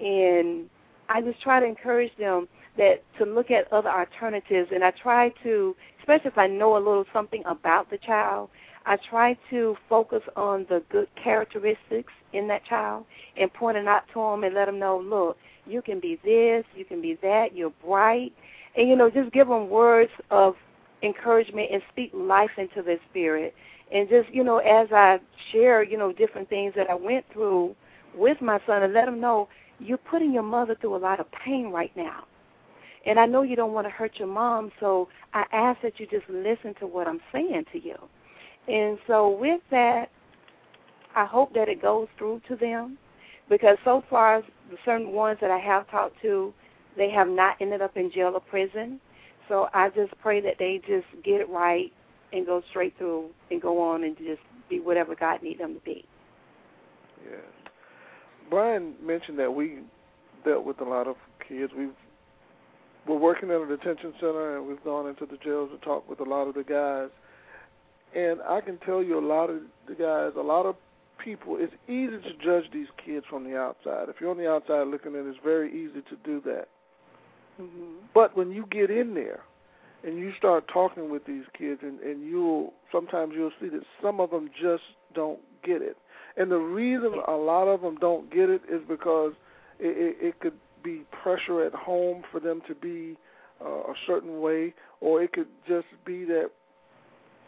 And 0.00 0.68
I 1.08 1.22
just 1.22 1.40
try 1.40 1.60
to 1.60 1.66
encourage 1.66 2.14
them 2.18 2.48
that 2.76 3.02
to 3.18 3.24
look 3.24 3.50
at 3.50 3.72
other 3.72 3.88
alternatives 3.88 4.70
and 4.72 4.84
I 4.84 4.90
try 4.90 5.30
to 5.42 5.74
especially 6.06 6.30
if 6.30 6.38
I 6.38 6.46
know 6.46 6.76
a 6.76 6.78
little 6.78 7.04
something 7.12 7.42
about 7.46 7.90
the 7.90 7.98
child, 7.98 8.48
I 8.84 8.96
try 9.10 9.36
to 9.50 9.76
focus 9.88 10.22
on 10.36 10.64
the 10.68 10.80
good 10.88 11.08
characteristics 11.20 12.12
in 12.32 12.46
that 12.46 12.64
child 12.64 13.06
and 13.36 13.52
point 13.52 13.76
it 13.76 13.88
out 13.88 14.04
to 14.14 14.20
them 14.20 14.44
and 14.44 14.54
let 14.54 14.66
them 14.66 14.78
know, 14.78 14.98
look, 14.98 15.36
you 15.66 15.82
can 15.82 15.98
be 15.98 16.20
this, 16.24 16.64
you 16.76 16.84
can 16.84 17.02
be 17.02 17.18
that, 17.22 17.56
you're 17.56 17.72
bright, 17.84 18.32
and 18.76 18.88
you 18.88 18.94
know, 18.94 19.10
just 19.10 19.32
give 19.32 19.48
them 19.48 19.68
words 19.68 20.12
of 20.30 20.54
encouragement 21.02 21.70
and 21.72 21.82
speak 21.90 22.12
life 22.14 22.50
into 22.56 22.82
their 22.82 23.00
spirit. 23.10 23.52
And 23.92 24.08
just 24.08 24.32
you 24.32 24.44
know, 24.44 24.58
as 24.58 24.86
I 24.92 25.18
share, 25.50 25.82
you 25.82 25.98
know, 25.98 26.12
different 26.12 26.48
things 26.48 26.72
that 26.76 26.88
I 26.88 26.94
went 26.94 27.24
through 27.32 27.74
with 28.16 28.40
my 28.40 28.60
son, 28.64 28.84
and 28.84 28.92
let 28.92 29.06
them 29.06 29.20
know 29.20 29.48
you're 29.80 29.98
putting 29.98 30.32
your 30.32 30.44
mother 30.44 30.76
through 30.80 30.94
a 30.94 30.98
lot 30.98 31.18
of 31.18 31.26
pain 31.32 31.70
right 31.70 31.94
now. 31.96 32.24
And 33.06 33.20
I 33.20 33.26
know 33.26 33.42
you 33.42 33.54
don't 33.54 33.72
want 33.72 33.86
to 33.86 33.90
hurt 33.90 34.12
your 34.16 34.28
mom, 34.28 34.72
so 34.80 35.08
I 35.32 35.44
ask 35.52 35.80
that 35.82 36.00
you 36.00 36.06
just 36.06 36.28
listen 36.28 36.74
to 36.80 36.86
what 36.86 37.06
I'm 37.06 37.20
saying 37.32 37.64
to 37.72 37.82
you. 37.82 37.96
And 38.68 38.98
so 39.06 39.28
with 39.30 39.60
that, 39.70 40.10
I 41.14 41.24
hope 41.24 41.54
that 41.54 41.68
it 41.68 41.80
goes 41.80 42.08
through 42.18 42.42
to 42.48 42.56
them 42.56 42.98
because 43.48 43.78
so 43.84 44.02
far 44.10 44.42
the 44.70 44.76
certain 44.84 45.12
ones 45.12 45.38
that 45.40 45.52
I 45.52 45.58
have 45.58 45.88
talked 45.88 46.20
to, 46.22 46.52
they 46.96 47.10
have 47.10 47.28
not 47.28 47.56
ended 47.60 47.80
up 47.80 47.96
in 47.96 48.10
jail 48.10 48.32
or 48.34 48.40
prison. 48.40 49.00
So 49.48 49.68
I 49.72 49.90
just 49.90 50.12
pray 50.20 50.40
that 50.40 50.56
they 50.58 50.80
just 50.86 51.06
get 51.24 51.40
it 51.40 51.48
right 51.48 51.92
and 52.32 52.44
go 52.44 52.60
straight 52.70 52.98
through 52.98 53.30
and 53.52 53.62
go 53.62 53.80
on 53.80 54.02
and 54.02 54.16
just 54.18 54.40
be 54.68 54.80
whatever 54.80 55.14
God 55.14 55.42
needs 55.42 55.60
them 55.60 55.74
to 55.74 55.80
be. 55.80 56.04
Yes. 57.24 57.40
Brian 58.50 58.94
mentioned 59.00 59.38
that 59.38 59.52
we 59.52 59.78
dealt 60.44 60.64
with 60.64 60.80
a 60.80 60.84
lot 60.84 61.06
of 61.06 61.16
kids. 61.48 61.72
We've 61.76 61.90
we're 63.06 63.18
working 63.18 63.50
at 63.50 63.60
a 63.60 63.66
detention 63.66 64.12
center, 64.20 64.56
and 64.56 64.66
we've 64.66 64.82
gone 64.84 65.06
into 65.06 65.26
the 65.26 65.36
jails 65.38 65.70
to 65.72 65.84
talk 65.84 66.08
with 66.08 66.20
a 66.20 66.24
lot 66.24 66.48
of 66.48 66.54
the 66.54 66.64
guys. 66.64 67.10
And 68.14 68.40
I 68.42 68.60
can 68.60 68.78
tell 68.78 69.02
you, 69.02 69.18
a 69.18 69.26
lot 69.26 69.50
of 69.50 69.60
the 69.86 69.94
guys, 69.94 70.32
a 70.36 70.42
lot 70.42 70.66
of 70.66 70.76
people, 71.22 71.56
it's 71.58 71.74
easy 71.88 72.18
to 72.22 72.32
judge 72.42 72.70
these 72.72 72.86
kids 73.04 73.26
from 73.28 73.44
the 73.44 73.56
outside. 73.56 74.08
If 74.08 74.16
you're 74.20 74.30
on 74.30 74.38
the 74.38 74.50
outside 74.50 74.88
looking 74.88 75.14
in, 75.14 75.28
it's 75.28 75.38
very 75.42 75.70
easy 75.70 76.02
to 76.02 76.16
do 76.24 76.40
that. 76.42 76.68
Mm-hmm. 77.60 78.06
But 78.14 78.36
when 78.36 78.50
you 78.50 78.66
get 78.70 78.90
in 78.90 79.14
there 79.14 79.40
and 80.04 80.18
you 80.18 80.32
start 80.36 80.68
talking 80.72 81.10
with 81.10 81.24
these 81.26 81.44
kids, 81.56 81.80
and, 81.82 82.00
and 82.00 82.24
you'll 82.24 82.72
sometimes 82.92 83.32
you'll 83.34 83.52
see 83.60 83.68
that 83.68 83.82
some 84.02 84.20
of 84.20 84.30
them 84.30 84.50
just 84.60 84.82
don't 85.14 85.40
get 85.64 85.82
it. 85.82 85.96
And 86.36 86.50
the 86.50 86.58
reason 86.58 87.14
a 87.26 87.32
lot 87.32 87.64
of 87.64 87.80
them 87.80 87.96
don't 87.96 88.30
get 88.30 88.50
it 88.50 88.62
is 88.70 88.82
because 88.86 89.32
it, 89.78 90.16
it, 90.20 90.26
it 90.28 90.40
could 90.40 90.52
be 90.86 91.02
pressure 91.22 91.64
at 91.64 91.74
home 91.74 92.22
for 92.30 92.38
them 92.38 92.62
to 92.68 92.74
be 92.74 93.16
uh, 93.60 93.68
a 93.68 93.94
certain 94.06 94.40
way, 94.40 94.72
or 95.00 95.22
it 95.22 95.32
could 95.32 95.48
just 95.66 95.86
be 96.04 96.24
that 96.24 96.50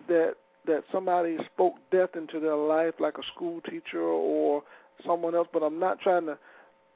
that 0.09 0.35
that 0.67 0.83
somebody 0.93 1.39
spoke 1.55 1.75
death 1.93 2.11
into 2.15 2.41
their 2.41 2.57
life, 2.57 2.95
like 2.99 3.15
a 3.17 3.23
school 3.35 3.61
teacher 3.63 4.03
or 4.03 4.63
someone 5.07 5.35
else. 5.35 5.49
But 5.53 5.63
I'm 5.63 5.79
not 5.79 6.01
trying 6.01 6.27
to 6.27 6.37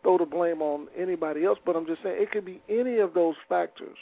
throw 0.03 0.19
the 0.19 0.27
blame 0.27 0.61
on 0.61 0.89
anybody 0.99 1.45
else, 1.45 1.59
but 1.65 1.77
I'm 1.77 1.87
just 1.87 2.03
saying 2.03 2.17
it 2.21 2.33
could 2.33 2.45
be 2.45 2.61
any 2.69 2.99
of 2.99 3.15
those 3.15 3.37
factors 3.49 3.97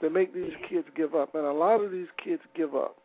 that 0.00 0.12
make 0.12 0.34
these 0.34 0.52
kids 0.68 0.86
give 0.96 1.14
up, 1.14 1.36
and 1.36 1.46
a 1.46 1.52
lot 1.52 1.80
of 1.80 1.92
these 1.92 2.08
kids 2.22 2.42
give 2.56 2.74
up 2.74 2.96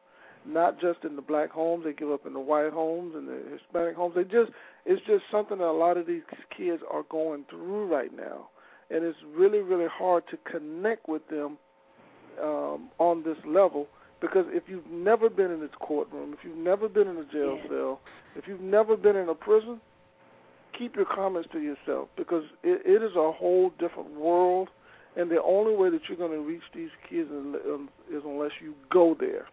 not 0.48 0.80
just 0.80 1.04
in 1.04 1.16
the 1.16 1.22
black 1.22 1.52
homes, 1.52 1.84
they 1.84 1.94
give 1.94 2.12
up 2.12 2.26
in 2.26 2.34
the 2.34 2.40
white 2.40 2.72
homes 2.72 3.14
and 3.16 3.28
the 3.28 3.42
Hispanic 3.52 3.96
homes. 3.96 4.16
They 4.16 4.24
just 4.24 4.52
it's 4.86 5.06
just 5.06 5.24
something 5.32 5.58
that 5.58 5.66
a 5.66 5.72
lot 5.72 5.98
of 5.98 6.08
these 6.08 6.24
kids 6.56 6.82
are 6.90 7.04
going 7.10 7.46
through 7.50 7.88
right 7.88 8.16
now, 8.16 8.50
and 8.90 9.04
it's 9.04 9.18
really 9.36 9.60
really 9.60 9.88
hard 9.92 10.24
to 10.32 10.38
connect 10.50 11.08
with 11.10 11.28
them 11.30 11.58
um, 12.42 12.90
on 13.00 13.24
this 13.24 13.38
level 13.46 13.88
because 14.22 14.46
if 14.50 14.64
you've 14.68 14.88
never 14.88 15.30
been 15.30 15.52
in 15.52 15.60
this 15.60 15.70
courtroom, 15.80 16.34
if 16.34 16.40
you've 16.44 16.58
never 16.58 16.90
been 16.90 17.08
in 17.08 17.18
a 17.18 17.26
jail 17.26 17.58
yeah. 17.64 17.70
cell, 17.70 18.00
if 18.36 18.48
you've 18.48 18.62
never 18.62 18.98
been 18.98 19.16
in 19.16 19.30
a 19.30 19.36
prison, 19.36 19.80
keep 20.78 20.96
your 20.96 21.06
comments 21.06 21.50
to 21.52 21.60
yourself 21.60 22.10
because 22.18 22.44
it, 22.64 22.82
it 22.86 23.04
is 23.04 23.12
a 23.16 23.32
whole 23.32 23.72
different 23.80 24.12
world, 24.12 24.70
and 25.16 25.30
the 25.30 25.42
only 25.44 25.76
way 25.76 25.90
that 25.90 26.02
you're 26.08 26.18
going 26.18 26.32
to 26.32 26.40
reach 26.40 26.64
these 26.74 26.90
kids 27.10 27.30
is, 27.30 27.56
is 28.12 28.24
unless 28.26 28.52
you 28.62 28.74
go 28.92 29.16
there. 29.20 29.48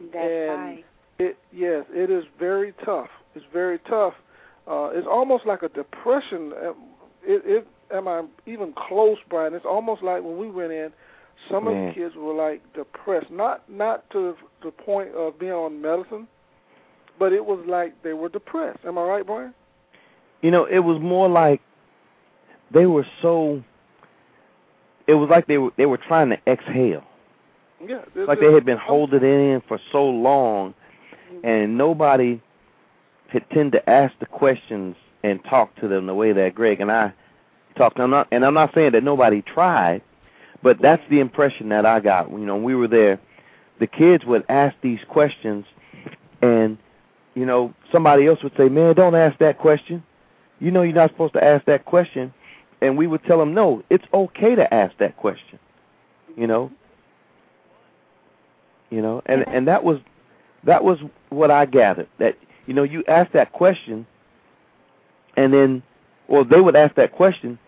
That's 0.00 0.16
and 0.16 0.60
right. 0.60 0.84
It 1.18 1.36
yes, 1.52 1.84
it 1.90 2.10
is 2.10 2.24
very 2.38 2.72
tough. 2.84 3.08
It's 3.34 3.44
very 3.52 3.78
tough. 3.80 4.14
Uh, 4.66 4.90
it's 4.92 5.06
almost 5.10 5.46
like 5.46 5.62
a 5.62 5.68
depression. 5.68 6.52
Um, 6.64 6.74
it, 7.22 7.42
it 7.44 7.66
am 7.92 8.06
I 8.06 8.24
even 8.46 8.72
close, 8.72 9.18
Brian? 9.28 9.54
It's 9.54 9.64
almost 9.64 10.02
like 10.02 10.22
when 10.22 10.38
we 10.38 10.50
went 10.50 10.72
in, 10.72 10.92
some 11.50 11.64
Man. 11.64 11.88
of 11.88 11.94
the 11.94 12.00
kids 12.00 12.14
were 12.16 12.34
like 12.34 12.62
depressed. 12.74 13.30
Not 13.30 13.68
not 13.68 14.08
to 14.10 14.36
the 14.62 14.70
point 14.70 15.10
of 15.14 15.38
being 15.38 15.52
on 15.52 15.80
medicine, 15.80 16.28
but 17.18 17.32
it 17.32 17.44
was 17.44 17.64
like 17.66 18.00
they 18.02 18.12
were 18.12 18.28
depressed. 18.28 18.80
Am 18.84 18.98
I 18.98 19.02
right, 19.02 19.26
Brian? 19.26 19.54
You 20.42 20.52
know, 20.52 20.66
it 20.66 20.80
was 20.80 21.00
more 21.00 21.28
like 21.28 21.60
they 22.72 22.86
were 22.86 23.06
so. 23.22 23.62
It 25.06 25.14
was 25.14 25.28
like 25.30 25.46
they 25.46 25.58
were 25.58 25.70
they 25.76 25.86
were 25.86 25.98
trying 25.98 26.30
to 26.30 26.38
exhale. 26.46 27.02
Yeah. 27.86 28.00
like 28.14 28.40
they 28.40 28.52
had 28.52 28.64
been 28.64 28.78
holding 28.78 29.18
it 29.18 29.24
in 29.24 29.62
for 29.68 29.78
so 29.92 30.04
long, 30.04 30.74
and 31.44 31.78
nobody 31.78 32.40
had 33.28 33.48
tend 33.50 33.72
to 33.72 33.90
ask 33.90 34.14
the 34.18 34.26
questions 34.26 34.96
and 35.22 35.42
talk 35.44 35.74
to 35.76 35.88
them 35.88 36.06
the 36.06 36.14
way 36.14 36.32
that 36.32 36.54
Greg 36.54 36.80
and 36.80 36.90
I 36.90 37.12
talked. 37.76 38.00
I'm 38.00 38.10
not, 38.10 38.28
and 38.32 38.44
I'm 38.44 38.54
not 38.54 38.74
saying 38.74 38.92
that 38.92 39.04
nobody 39.04 39.42
tried, 39.42 40.02
but 40.62 40.80
that's 40.80 41.02
the 41.08 41.20
impression 41.20 41.68
that 41.68 41.86
I 41.86 42.00
got. 42.00 42.30
You 42.30 42.38
know, 42.38 42.56
when 42.56 42.64
we 42.64 42.74
were 42.74 42.88
there, 42.88 43.20
the 43.78 43.86
kids 43.86 44.24
would 44.24 44.44
ask 44.48 44.74
these 44.82 45.00
questions, 45.08 45.64
and 46.42 46.78
you 47.34 47.46
know, 47.46 47.72
somebody 47.92 48.26
else 48.26 48.42
would 48.42 48.56
say, 48.56 48.68
"Man, 48.68 48.94
don't 48.94 49.14
ask 49.14 49.38
that 49.38 49.58
question. 49.58 50.02
You 50.58 50.72
know, 50.72 50.82
you're 50.82 50.94
not 50.94 51.10
supposed 51.10 51.34
to 51.34 51.44
ask 51.44 51.64
that 51.66 51.84
question." 51.84 52.32
And 52.80 52.96
we 52.96 53.06
would 53.06 53.24
tell 53.24 53.38
them, 53.38 53.54
"No, 53.54 53.82
it's 53.90 54.04
okay 54.12 54.54
to 54.54 54.74
ask 54.74 54.96
that 54.98 55.16
question." 55.16 55.58
You 56.36 56.46
know, 56.46 56.70
you 58.90 59.02
know 59.02 59.22
and 59.26 59.46
and 59.48 59.68
that 59.68 59.84
was 59.84 59.98
that 60.64 60.82
was 60.84 60.98
what 61.30 61.50
i 61.50 61.64
gathered 61.64 62.08
that 62.18 62.36
you 62.66 62.74
know 62.74 62.82
you 62.82 63.04
ask 63.08 63.30
that 63.32 63.52
question 63.52 64.06
and 65.36 65.52
then 65.52 65.82
well 66.28 66.44
they 66.44 66.60
would 66.60 66.76
ask 66.76 66.94
that 66.94 67.12
question 67.12 67.58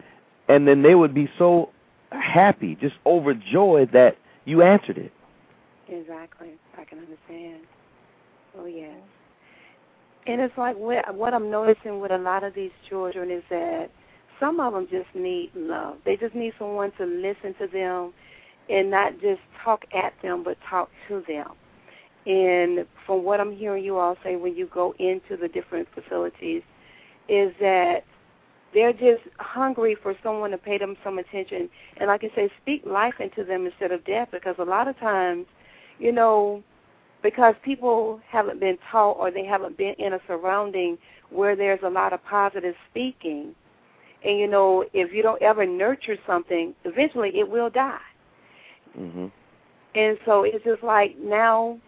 and 0.49 0.67
then 0.67 0.83
they 0.83 0.95
would 0.95 1.15
be 1.15 1.29
so 1.39 1.71
happy 2.11 2.77
just 2.81 2.97
overjoyed 3.07 3.93
that 3.93 4.17
you 4.45 4.63
answered 4.63 4.99
it 4.99 5.13
Exactly. 5.91 6.53
I 6.79 6.85
can 6.85 6.99
understand. 6.99 7.65
Oh 8.57 8.67
yes. 8.67 8.97
And 10.27 10.41
it's 10.41 10.57
like 10.57 10.77
what, 10.77 11.15
what 11.15 11.35
I'm 11.35 11.51
noticing 11.51 12.01
with 12.01 12.13
a 12.13 12.19
lot 12.19 12.45
of 12.45 12.55
these 12.55 12.71
children 12.89 13.31
is 13.31 13.43
that 13.51 13.91
some 14.39 14.61
of 14.61 14.73
them 14.73 14.87
just 14.91 15.13
need 15.15 15.51
love. 15.55 15.97
They 16.05 16.17
just 16.17 16.35
need 16.35 16.53
someone 16.59 16.93
to 16.99 17.05
listen 17.05 17.55
to 17.59 17.67
them 17.67 18.13
and 18.71 18.91
not 18.91 19.21
just 19.21 19.41
talk 19.65 19.85
at 19.95 20.13
them, 20.23 20.43
but 20.43 20.57
talk 20.69 20.91
to 21.09 21.23
them. 21.27 21.53
And 22.27 22.87
from 23.07 23.25
what 23.25 23.41
I'm 23.41 23.55
hearing 23.55 23.85
you 23.85 23.99
all 23.99 24.17
say 24.23 24.37
when 24.37 24.55
you 24.55 24.69
go 24.73 24.95
into 24.99 25.37
the 25.37 25.49
different 25.49 25.89
facilities, 25.95 26.63
is 27.29 27.53
that 27.61 28.05
they're 28.73 28.93
just 28.93 29.23
hungry 29.39 29.97
for 30.01 30.15
someone 30.23 30.51
to 30.51 30.59
pay 30.59 30.79
them 30.79 30.97
some 31.03 31.19
attention. 31.19 31.69
And 31.97 32.09
like 32.09 32.23
I 32.25 32.35
say, 32.35 32.51
speak 32.63 32.83
life 32.87 33.15
into 33.21 33.45
them 33.45 33.67
instead 33.67 33.91
of 33.91 34.05
death 34.05 34.29
because 34.33 34.57
a 34.59 34.65
lot 34.65 34.87
of 34.87 34.99
times, 34.99 35.47
you 35.99 36.13
know, 36.13 36.63
because 37.23 37.55
people 37.63 38.21
haven't 38.29 38.61
been 38.61 38.79
taught 38.91 39.17
or 39.19 39.31
they 39.31 39.45
haven't 39.45 39.77
been 39.77 39.95
in 39.99 40.13
a 40.15 40.21
surrounding 40.27 40.99
where 41.31 41.57
there's 41.57 41.81
a 41.83 41.91
lot 41.91 42.13
of 42.13 42.25
positive 42.25 42.75
speaking. 42.91 43.55
And, 44.25 44.39
you 44.39 44.47
know, 44.47 44.85
if 44.93 45.13
you 45.13 45.23
don't 45.23 45.41
ever 45.43 45.67
nurture 45.67 46.17
something, 46.27 46.75
eventually 46.85 47.31
it 47.39 47.49
will 47.49 47.71
die. 47.71 47.99
Mhm 48.99 49.31
And 49.95 50.19
so 50.25 50.45
it's 50.45 50.65
just 50.65 50.83
like 50.83 51.17
now, 51.19 51.79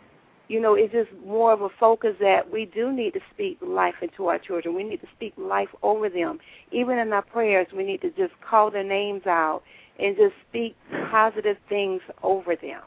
you 0.48 0.60
know, 0.60 0.74
it's 0.74 0.92
just 0.92 1.10
more 1.24 1.52
of 1.52 1.62
a 1.62 1.68
focus 1.80 2.14
that 2.20 2.50
we 2.50 2.66
do 2.66 2.92
need 2.92 3.12
to 3.14 3.20
speak 3.32 3.58
life 3.62 3.94
into 4.02 4.26
our 4.26 4.38
children. 4.38 4.74
We 4.74 4.82
need 4.84 5.00
to 5.00 5.06
speak 5.16 5.34
life 5.36 5.68
over 5.82 6.08
them. 6.08 6.38
Even 6.72 6.98
in 6.98 7.12
our 7.12 7.22
prayers, 7.22 7.66
we 7.74 7.84
need 7.84 8.00
to 8.02 8.10
just 8.10 8.32
call 8.48 8.70
their 8.70 8.84
names 8.84 9.26
out 9.26 9.62
and 9.98 10.16
just 10.16 10.34
speak 10.48 10.76
positive 11.10 11.56
things 11.68 12.00
over 12.22 12.56
them. 12.56 12.82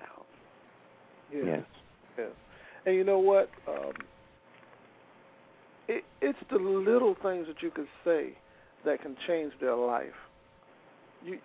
So, 0.00 0.24
Yes. 1.32 1.44
yes 1.46 1.64
Yes. 2.18 2.30
And 2.86 2.94
you 2.94 3.04
know 3.04 3.18
what? 3.18 3.50
Um, 3.66 3.92
it, 5.88 6.04
it's 6.20 6.38
the 6.50 6.56
little 6.58 7.14
things 7.22 7.46
that 7.46 7.62
you 7.62 7.70
can 7.70 7.86
say 8.04 8.36
that 8.84 9.02
can 9.02 9.16
change 9.26 9.52
their 9.60 9.74
life. 9.74 10.14
You 11.24 11.38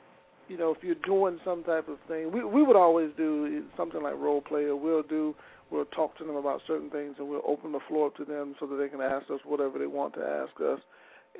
you 0.49 0.57
know, 0.57 0.71
if 0.71 0.83
you're 0.83 0.95
doing 0.95 1.39
some 1.45 1.63
type 1.63 1.87
of 1.87 1.97
thing, 2.07 2.31
we 2.31 2.43
we 2.43 2.63
would 2.63 2.75
always 2.75 3.11
do 3.15 3.63
something 3.77 4.01
like 4.01 4.15
role 4.15 4.41
play, 4.41 4.63
or 4.63 4.75
we'll 4.75 5.03
do 5.03 5.35
we'll 5.71 5.85
talk 5.85 6.17
to 6.17 6.23
them 6.25 6.35
about 6.35 6.61
certain 6.65 6.89
things, 6.89 7.15
and 7.19 7.29
we'll 7.29 7.43
open 7.47 7.71
the 7.71 7.79
floor 7.87 8.07
up 8.07 8.17
to 8.17 8.25
them 8.25 8.55
so 8.59 8.65
that 8.65 8.75
they 8.77 8.89
can 8.89 8.99
ask 8.99 9.29
us 9.29 9.39
whatever 9.45 9.77
they 9.77 9.85
want 9.85 10.15
to 10.15 10.21
ask 10.21 10.59
us. 10.59 10.79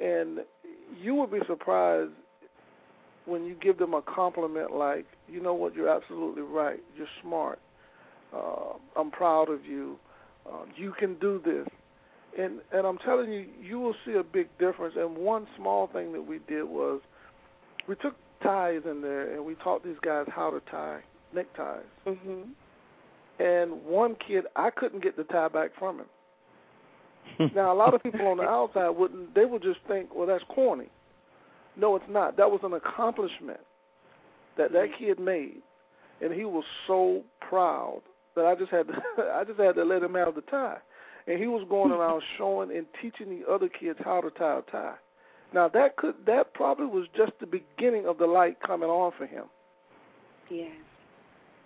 And 0.01 0.39
you 1.01 1.15
would 1.15 1.31
be 1.31 1.39
surprised 1.47 2.11
when 3.25 3.43
you 3.45 3.55
give 3.61 3.77
them 3.79 3.93
a 3.95 4.01
compliment 4.03 4.71
like, 4.71 5.05
you 5.27 5.41
know 5.41 5.53
what, 5.53 5.75
you're 5.75 5.89
absolutely 5.89 6.43
right, 6.43 6.79
you're 6.95 7.07
smart, 7.21 7.59
uh, 8.33 8.73
I'm 8.95 9.11
proud 9.11 9.49
of 9.49 9.65
you, 9.65 9.97
uh, 10.47 10.65
you 10.75 10.93
can 10.99 11.15
do 11.19 11.41
this. 11.43 11.67
And 12.37 12.59
and 12.71 12.85
I'm 12.85 12.99
telling 12.99 13.33
you, 13.33 13.47
you 13.59 13.79
will 13.79 13.95
see 14.05 14.13
a 14.13 14.23
big 14.23 14.55
difference. 14.59 14.93
And 14.95 15.17
one 15.17 15.47
small 15.57 15.87
thing 15.87 16.13
that 16.13 16.21
we 16.21 16.39
did 16.47 16.63
was 16.63 17.01
we 17.87 17.95
took 17.95 18.15
ties 18.41 18.81
in 18.89 19.01
there 19.01 19.33
and 19.33 19.45
we 19.45 19.55
taught 19.55 19.83
these 19.83 19.99
guys 20.01 20.25
how 20.33 20.49
to 20.49 20.59
tie 20.71 21.01
neckties. 21.33 21.85
Mhm. 22.05 22.49
And 23.39 23.85
one 23.85 24.15
kid, 24.15 24.45
I 24.55 24.69
couldn't 24.69 25.01
get 25.01 25.15
the 25.15 25.23
tie 25.25 25.47
back 25.47 25.71
from 25.77 25.99
him. 25.99 26.09
now 27.55 27.71
a 27.71 27.75
lot 27.75 27.93
of 27.93 28.03
people 28.03 28.27
on 28.27 28.37
the 28.37 28.43
outside 28.43 28.89
wouldn't. 28.89 29.33
They 29.33 29.45
would 29.45 29.61
just 29.61 29.79
think, 29.87 30.13
well, 30.13 30.27
that's 30.27 30.43
corny. 30.49 30.89
No, 31.75 31.95
it's 31.95 32.09
not. 32.09 32.35
That 32.37 32.51
was 32.51 32.59
an 32.63 32.73
accomplishment 32.73 33.59
that 34.57 34.73
that 34.73 34.89
kid 34.97 35.19
made, 35.19 35.61
and 36.21 36.33
he 36.33 36.43
was 36.43 36.65
so 36.87 37.23
proud 37.39 38.01
that 38.35 38.45
I 38.45 38.55
just 38.55 38.71
had 38.71 38.87
to 38.87 38.93
I 39.33 39.43
just 39.45 39.59
had 39.59 39.75
to 39.75 39.83
let 39.83 40.03
him 40.03 40.15
have 40.15 40.35
the 40.35 40.41
tie, 40.41 40.77
and 41.27 41.39
he 41.39 41.47
was 41.47 41.65
going 41.69 41.91
around 41.91 42.21
showing 42.37 42.75
and 42.75 42.85
teaching 43.01 43.29
the 43.29 43.49
other 43.49 43.69
kids 43.69 43.99
how 44.03 44.21
to 44.21 44.29
tie 44.31 44.59
a 44.59 44.61
tie. 44.71 44.95
Now 45.53 45.67
that 45.69 45.97
could 45.97 46.15
that 46.25 46.53
probably 46.53 46.85
was 46.85 47.07
just 47.15 47.31
the 47.39 47.47
beginning 47.47 48.05
of 48.05 48.17
the 48.17 48.25
light 48.25 48.57
coming 48.65 48.89
on 48.89 49.11
for 49.17 49.25
him. 49.25 49.45
Yes. 50.49 50.71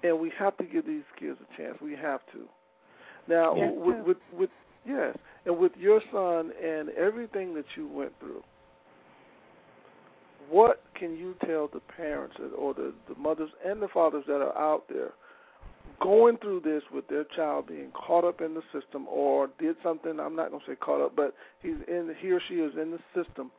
And 0.03 0.19
we 0.19 0.31
have 0.37 0.57
to 0.57 0.63
give 0.63 0.85
these 0.85 1.03
kids 1.19 1.37
a 1.41 1.57
chance. 1.57 1.77
We 1.81 1.95
have 1.95 2.21
to. 2.33 2.47
Now 3.27 3.55
Yes, 3.55 3.71
with, 3.75 4.05
with 4.05 4.17
with 4.37 4.49
yes, 4.85 5.17
and 5.45 5.57
with 5.57 5.71
your 5.77 6.01
son 6.11 6.51
and 6.63 6.89
everything 6.89 7.53
that 7.55 7.65
you 7.75 7.87
went 7.87 8.13
through, 8.19 8.43
what 10.49 10.83
can 10.95 11.15
you 11.15 11.35
tell 11.45 11.69
the 11.71 11.79
parents 11.79 12.35
or 12.57 12.73
the, 12.73 12.93
the 13.07 13.15
mothers 13.19 13.49
and 13.65 13.81
the 13.81 13.87
fathers 13.87 14.23
that 14.27 14.41
are 14.41 14.57
out 14.57 14.83
there 14.89 15.11
going 16.01 16.37
through 16.37 16.61
this 16.61 16.81
with 16.93 17.07
their 17.07 17.25
child 17.35 17.67
being 17.67 17.91
caught 17.91 18.23
up 18.23 18.41
in 18.41 18.53
the 18.53 18.61
system 18.73 19.07
or 19.07 19.49
did 19.59 19.75
something 19.83 20.19
I'm 20.19 20.35
not 20.35 20.49
going 20.49 20.61
to 20.65 20.71
say 20.71 20.75
caught 20.75 21.01
up 21.01 21.15
but 21.15 21.33
he's 21.61 21.75
in 21.87 22.13
he 22.19 22.31
or 22.31 22.41
she 22.47 22.55
is 22.55 22.73
in 22.81 22.91
the 22.91 22.99
system 23.15 23.51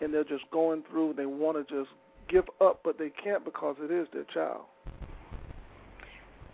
and 0.00 0.12
they're 0.12 0.24
just 0.24 0.44
going 0.50 0.82
through 0.90 1.14
they 1.16 1.26
want 1.26 1.56
to 1.56 1.74
just 1.74 1.90
give 2.28 2.44
up 2.60 2.80
but 2.84 2.98
they 2.98 3.10
can't 3.22 3.44
because 3.44 3.76
it 3.80 3.90
is 3.90 4.06
their 4.12 4.24
child 4.32 4.62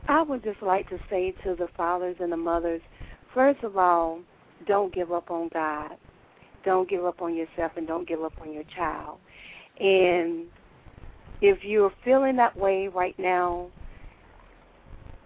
I 0.08 0.22
would 0.22 0.42
just 0.42 0.60
like 0.60 0.88
to 0.88 0.98
say 1.08 1.34
to 1.44 1.54
the 1.54 1.68
fathers 1.76 2.16
and 2.20 2.32
the 2.32 2.36
mothers, 2.36 2.80
first 3.32 3.62
of 3.62 3.76
all, 3.76 4.20
don't 4.66 4.92
give 4.92 5.12
up 5.12 5.30
on 5.30 5.50
God. 5.52 5.92
Don't 6.64 6.88
give 6.88 7.04
up 7.04 7.22
on 7.22 7.34
yourself 7.36 7.72
and 7.76 7.86
don't 7.86 8.08
give 8.08 8.22
up 8.22 8.32
on 8.40 8.52
your 8.52 8.64
child. 8.76 9.18
And 9.78 10.46
if 11.40 11.62
you're 11.62 11.92
feeling 12.04 12.36
that 12.36 12.56
way 12.56 12.88
right 12.88 13.18
now, 13.18 13.68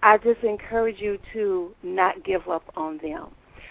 I 0.03 0.19
just 0.19 0.43
encourage 0.43 1.01
you 1.01 1.19
to 1.33 1.75
not 1.83 2.23
give 2.25 2.47
up 2.49 2.65
on 2.77 2.99
them 3.03 3.29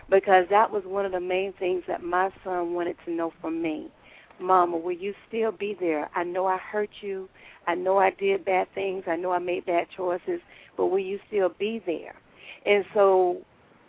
because 0.10 0.46
that 0.50 0.70
was 0.70 0.84
one 0.86 1.06
of 1.06 1.12
the 1.12 1.20
main 1.20 1.54
things 1.60 1.84
that 1.88 2.04
my 2.04 2.32
son 2.44 2.74
wanted 2.74 2.98
to 3.06 3.12
know 3.12 3.32
from 3.40 3.62
me. 3.62 3.92
Mama, 4.40 4.78
will 4.78 4.92
you 4.94 5.14
still 5.28 5.52
be 5.52 5.76
there? 5.80 6.10
I 6.16 6.24
know 6.24 6.46
I 6.46 6.58
hurt 6.58 6.90
you. 7.02 7.30
I 7.68 7.76
know 7.76 7.98
I 7.98 8.12
did 8.12 8.46
bad 8.46 8.68
things. 8.76 9.04
I 9.08 9.16
know 9.16 9.32
I 9.32 9.40
made 9.40 9.66
bad 9.66 9.88
choices, 9.96 10.42
but 10.76 10.88
will 10.88 11.00
you 11.00 11.20
still 11.28 11.50
be 11.60 11.82
there? 11.86 12.16
And 12.66 12.84
so 12.94 13.42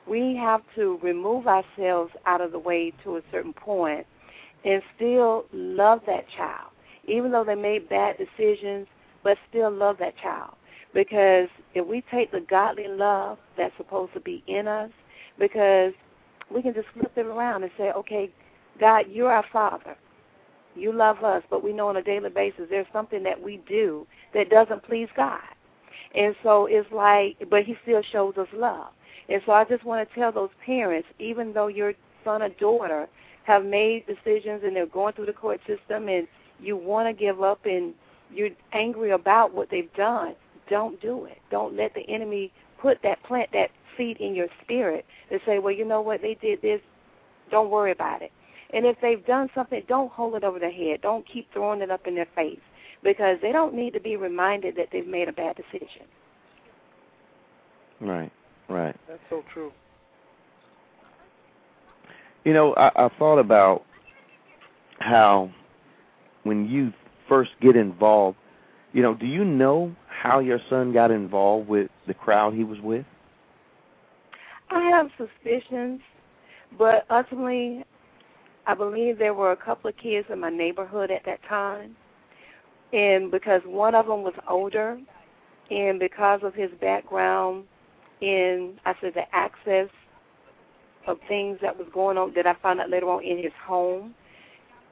we 0.06 0.36
have 0.36 0.60
to 0.76 0.98
remove 1.02 1.46
ourselves 1.46 2.12
out 2.26 2.40
of 2.40 2.52
the 2.52 2.58
way 2.58 2.92
to 3.04 3.16
a 3.16 3.22
certain 3.32 3.52
point 3.52 4.06
and 4.64 4.82
still 4.96 5.46
love 5.52 6.00
that 6.06 6.24
child, 6.36 6.70
even 7.06 7.30
though 7.30 7.44
they 7.44 7.54
made 7.54 7.88
bad 7.88 8.16
decisions, 8.18 8.86
but 9.22 9.36
still 9.48 9.70
love 9.70 9.96
that 9.98 10.16
child. 10.18 10.54
Because 10.92 11.48
if 11.74 11.86
we 11.86 12.04
take 12.10 12.30
the 12.30 12.40
godly 12.48 12.86
love 12.86 13.38
that's 13.56 13.76
supposed 13.76 14.12
to 14.14 14.20
be 14.20 14.44
in 14.46 14.68
us, 14.68 14.90
because 15.38 15.92
we 16.54 16.62
can 16.62 16.74
just 16.74 16.86
flip 16.94 17.12
it 17.16 17.26
around 17.26 17.62
and 17.62 17.72
say, 17.76 17.90
okay, 17.92 18.30
God, 18.78 19.06
you're 19.10 19.32
our 19.32 19.44
Father. 19.52 19.96
You 20.74 20.92
love 20.92 21.22
us, 21.22 21.42
but 21.50 21.62
we 21.62 21.72
know 21.72 21.88
on 21.88 21.96
a 21.96 22.02
daily 22.02 22.30
basis 22.30 22.66
there's 22.70 22.86
something 22.92 23.22
that 23.22 23.40
we 23.40 23.60
do 23.68 24.06
that 24.34 24.50
doesn't 24.50 24.82
please 24.84 25.08
God. 25.16 25.40
And 26.14 26.34
so 26.42 26.66
it's 26.66 26.90
like, 26.92 27.36
but 27.50 27.64
He 27.64 27.76
still 27.82 28.02
shows 28.12 28.36
us 28.36 28.48
love. 28.52 28.88
And 29.28 29.40
so 29.46 29.52
I 29.52 29.64
just 29.64 29.84
want 29.84 30.08
to 30.08 30.14
tell 30.14 30.32
those 30.32 30.50
parents, 30.64 31.08
even 31.18 31.52
though 31.52 31.68
your 31.68 31.94
son 32.24 32.42
or 32.42 32.48
daughter 32.50 33.08
have 33.44 33.64
made 33.64 34.06
decisions 34.06 34.62
and 34.64 34.74
they're 34.74 34.86
going 34.86 35.14
through 35.14 35.26
the 35.26 35.32
court 35.32 35.60
system 35.66 36.08
and 36.08 36.26
you 36.60 36.76
want 36.76 37.08
to 37.08 37.12
give 37.12 37.42
up 37.42 37.60
and 37.64 37.94
you're 38.32 38.50
angry 38.72 39.12
about 39.12 39.54
what 39.54 39.70
they've 39.70 39.92
done, 39.94 40.34
don't 40.68 41.00
do 41.00 41.26
it. 41.26 41.38
Don't 41.50 41.76
let 41.76 41.94
the 41.94 42.08
enemy 42.08 42.52
put 42.80 42.98
that 43.02 43.22
plant 43.24 43.50
that 43.52 43.70
seed 43.96 44.18
in 44.18 44.34
your 44.34 44.48
spirit 44.62 45.04
to 45.30 45.38
say, 45.46 45.58
well, 45.58 45.74
you 45.74 45.84
know 45.84 46.00
what, 46.00 46.22
they 46.22 46.34
did 46.40 46.60
this. 46.62 46.80
Don't 47.50 47.70
worry 47.70 47.92
about 47.92 48.22
it. 48.22 48.32
And 48.72 48.86
if 48.86 48.96
they've 49.00 49.24
done 49.26 49.48
something, 49.54 49.82
don't 49.88 50.10
hold 50.10 50.34
it 50.34 50.44
over 50.44 50.58
their 50.58 50.72
head. 50.72 51.00
Don't 51.02 51.26
keep 51.30 51.52
throwing 51.52 51.80
it 51.80 51.90
up 51.90 52.06
in 52.06 52.14
their 52.14 52.28
face 52.34 52.60
because 53.02 53.36
they 53.42 53.52
don't 53.52 53.74
need 53.74 53.92
to 53.92 54.00
be 54.00 54.16
reminded 54.16 54.76
that 54.76 54.88
they've 54.92 55.06
made 55.06 55.28
a 55.28 55.32
bad 55.32 55.56
decision. 55.56 56.06
Right, 58.00 58.32
right. 58.68 58.96
that's 59.08 59.20
so 59.30 59.44
true 59.52 59.72
You 62.44 62.52
know, 62.52 62.74
I, 62.74 63.06
I 63.06 63.08
thought 63.18 63.38
about 63.38 63.84
how 64.98 65.50
when 66.42 66.68
you 66.68 66.92
first 67.28 67.50
get 67.60 67.76
involved, 67.76 68.36
you 68.92 69.02
know, 69.02 69.14
do 69.14 69.26
you 69.26 69.44
know 69.44 69.94
how 70.08 70.40
your 70.40 70.60
son 70.68 70.92
got 70.92 71.10
involved 71.10 71.68
with 71.68 71.90
the 72.06 72.14
crowd 72.14 72.54
he 72.54 72.64
was 72.64 72.80
with? 72.80 73.04
I 74.70 74.82
have 74.90 75.08
suspicions, 75.16 76.00
but 76.78 77.06
ultimately, 77.10 77.84
I 78.66 78.74
believe 78.74 79.18
there 79.18 79.34
were 79.34 79.52
a 79.52 79.56
couple 79.56 79.90
of 79.90 79.96
kids 79.96 80.26
in 80.30 80.40
my 80.40 80.50
neighborhood 80.50 81.10
at 81.10 81.24
that 81.26 81.40
time, 81.48 81.96
and 82.92 83.30
because 83.30 83.62
one 83.66 83.94
of 83.94 84.06
them 84.06 84.22
was 84.22 84.34
older, 84.48 84.98
and 85.70 85.98
because 85.98 86.40
of 86.42 86.54
his 86.54 86.70
background 86.80 87.64
in, 88.20 88.78
I 88.86 88.94
said, 89.00 89.14
the 89.14 89.34
access 89.34 89.88
of 91.06 91.18
things 91.28 91.58
that 91.60 91.76
was 91.76 91.86
going 91.92 92.16
on 92.16 92.32
that 92.34 92.46
I 92.46 92.54
found 92.62 92.80
out 92.80 92.90
later 92.90 93.08
on 93.10 93.22
in 93.22 93.42
his 93.42 93.52
home, 93.66 94.14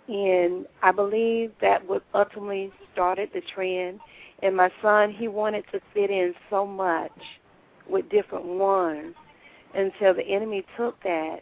and 0.08 0.66
I 0.82 0.92
believe 0.92 1.52
that 1.60 1.86
what 1.86 2.02
ultimately 2.14 2.72
started 2.92 3.30
the 3.32 3.40
trend. 3.40 4.00
And 4.42 4.56
my 4.56 4.70
son, 4.82 5.12
he 5.12 5.28
wanted 5.28 5.64
to 5.72 5.80
fit 5.94 6.10
in 6.10 6.34
so 6.50 6.66
much 6.66 7.12
with 7.88 8.08
different 8.10 8.44
ones 8.44 9.14
until 9.74 10.14
the 10.14 10.24
enemy 10.24 10.64
took 10.76 11.00
that 11.04 11.38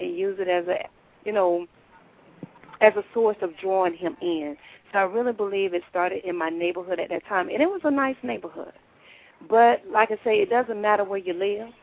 and 0.00 0.16
used 0.16 0.40
it 0.40 0.48
as 0.48 0.66
a, 0.68 0.88
you 1.26 1.32
know, 1.32 1.66
as 2.80 2.94
a 2.96 3.04
source 3.14 3.36
of 3.42 3.56
drawing 3.58 3.94
him 3.94 4.16
in. 4.22 4.56
So 4.92 4.98
I 5.00 5.02
really 5.02 5.32
believe 5.32 5.74
it 5.74 5.82
started 5.90 6.24
in 6.24 6.36
my 6.36 6.50
neighborhood 6.50 7.00
at 7.00 7.10
that 7.10 7.26
time, 7.26 7.48
and 7.48 7.62
it 7.62 7.66
was 7.66 7.82
a 7.84 7.90
nice 7.90 8.16
neighborhood. 8.22 8.72
But 9.48 9.82
like 9.90 10.10
I 10.12 10.18
say, 10.24 10.38
it 10.40 10.50
doesn't 10.50 10.80
matter 10.80 11.04
where 11.04 11.18
you 11.18 11.34
live. 11.34 11.68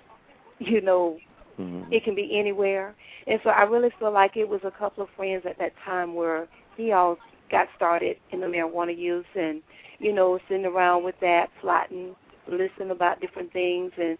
You 0.59 0.81
know, 0.81 1.19
Mm-hmm. 1.59 1.91
it 1.91 2.03
can 2.03 2.15
be 2.15 2.37
anywhere. 2.39 2.95
And 3.27 3.39
so 3.43 3.49
I 3.51 3.63
really 3.63 3.89
feel 3.99 4.11
like 4.11 4.37
it 4.37 4.47
was 4.47 4.61
a 4.63 4.71
couple 4.71 5.03
of 5.03 5.09
friends 5.15 5.43
at 5.49 5.57
that 5.59 5.73
time 5.85 6.15
where 6.15 6.47
he 6.77 6.91
all 6.91 7.17
got 7.51 7.67
started 7.75 8.17
in 8.31 8.39
the 8.41 8.47
marijuana 8.47 8.97
use 8.97 9.25
and, 9.35 9.61
you 9.99 10.13
know, 10.13 10.39
sitting 10.47 10.65
around 10.65 11.03
with 11.03 11.15
that, 11.21 11.49
plotting, 11.61 12.15
listening 12.47 12.91
about 12.91 13.21
different 13.21 13.51
things 13.53 13.91
and 13.97 14.17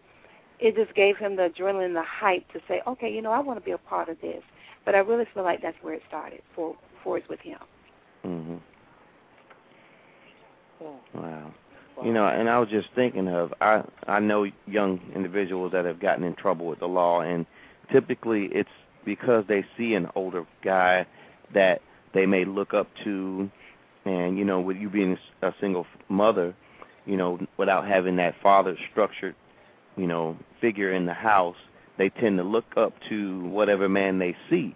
it 0.60 0.76
just 0.76 0.94
gave 0.96 1.18
him 1.18 1.36
the 1.36 1.50
adrenaline, 1.50 1.94
the 1.94 2.04
hype 2.04 2.48
to 2.54 2.60
say, 2.68 2.82
Okay, 2.88 3.12
you 3.12 3.22
know, 3.22 3.32
I 3.32 3.40
want 3.40 3.60
to 3.60 3.66
be 3.66 3.72
a 3.72 3.78
part 3.78 4.10
of 4.10 4.20
this. 4.22 4.44
But 4.86 4.96
I 4.96 5.00
really 5.00 5.26
feel 5.34 5.44
like 5.44 5.62
that's 5.62 5.78
where 5.82 5.94
it 5.94 6.02
started 6.08 6.42
for 6.56 6.76
for 7.04 7.18
us 7.18 7.24
with 7.30 7.40
him. 7.42 7.60
Mhm. 8.26 8.60
Wow. 11.14 11.54
You 12.04 12.12
know, 12.12 12.26
and 12.28 12.50
I 12.50 12.60
was 12.60 12.70
just 12.70 12.90
thinking 12.96 13.28
of 13.28 13.54
I 13.62 13.84
I 14.08 14.20
know 14.20 14.46
young 14.68 15.00
individuals 15.16 15.72
that 15.72 15.86
have 15.86 16.00
gotten 16.00 16.24
in 16.24 16.36
trouble 16.36 16.66
with 16.66 16.80
the 16.80 16.88
law, 16.88 17.22
and 17.22 17.46
typically 17.92 18.46
it's 18.48 18.70
because 19.06 19.46
they 19.48 19.66
see 19.78 19.94
an 19.94 20.10
older 20.16 20.46
guy 20.64 21.06
that 21.54 21.82
they 22.14 22.26
may 22.26 22.46
look 22.46 22.74
up 22.74 22.88
to, 23.04 23.50
and 24.06 24.38
you 24.38 24.46
know, 24.46 24.60
with 24.60 24.78
you 24.78 24.90
being 24.90 25.18
a 25.42 25.54
single 25.62 25.86
mother, 26.10 26.54
you 27.06 27.16
know, 27.16 27.40
without 27.58 27.88
having 27.88 28.16
that 28.18 28.36
father 28.42 28.78
structured, 28.92 29.36
you 29.96 30.08
know, 30.08 30.38
figure 30.60 30.92
in 30.92 31.06
the 31.06 31.14
house, 31.14 31.58
they 31.98 32.10
tend 32.10 32.38
to 32.38 32.44
look 32.44 32.66
up 32.76 32.94
to 33.10 33.44
whatever 33.46 33.88
man 33.90 34.20
they 34.20 34.36
see 34.50 34.76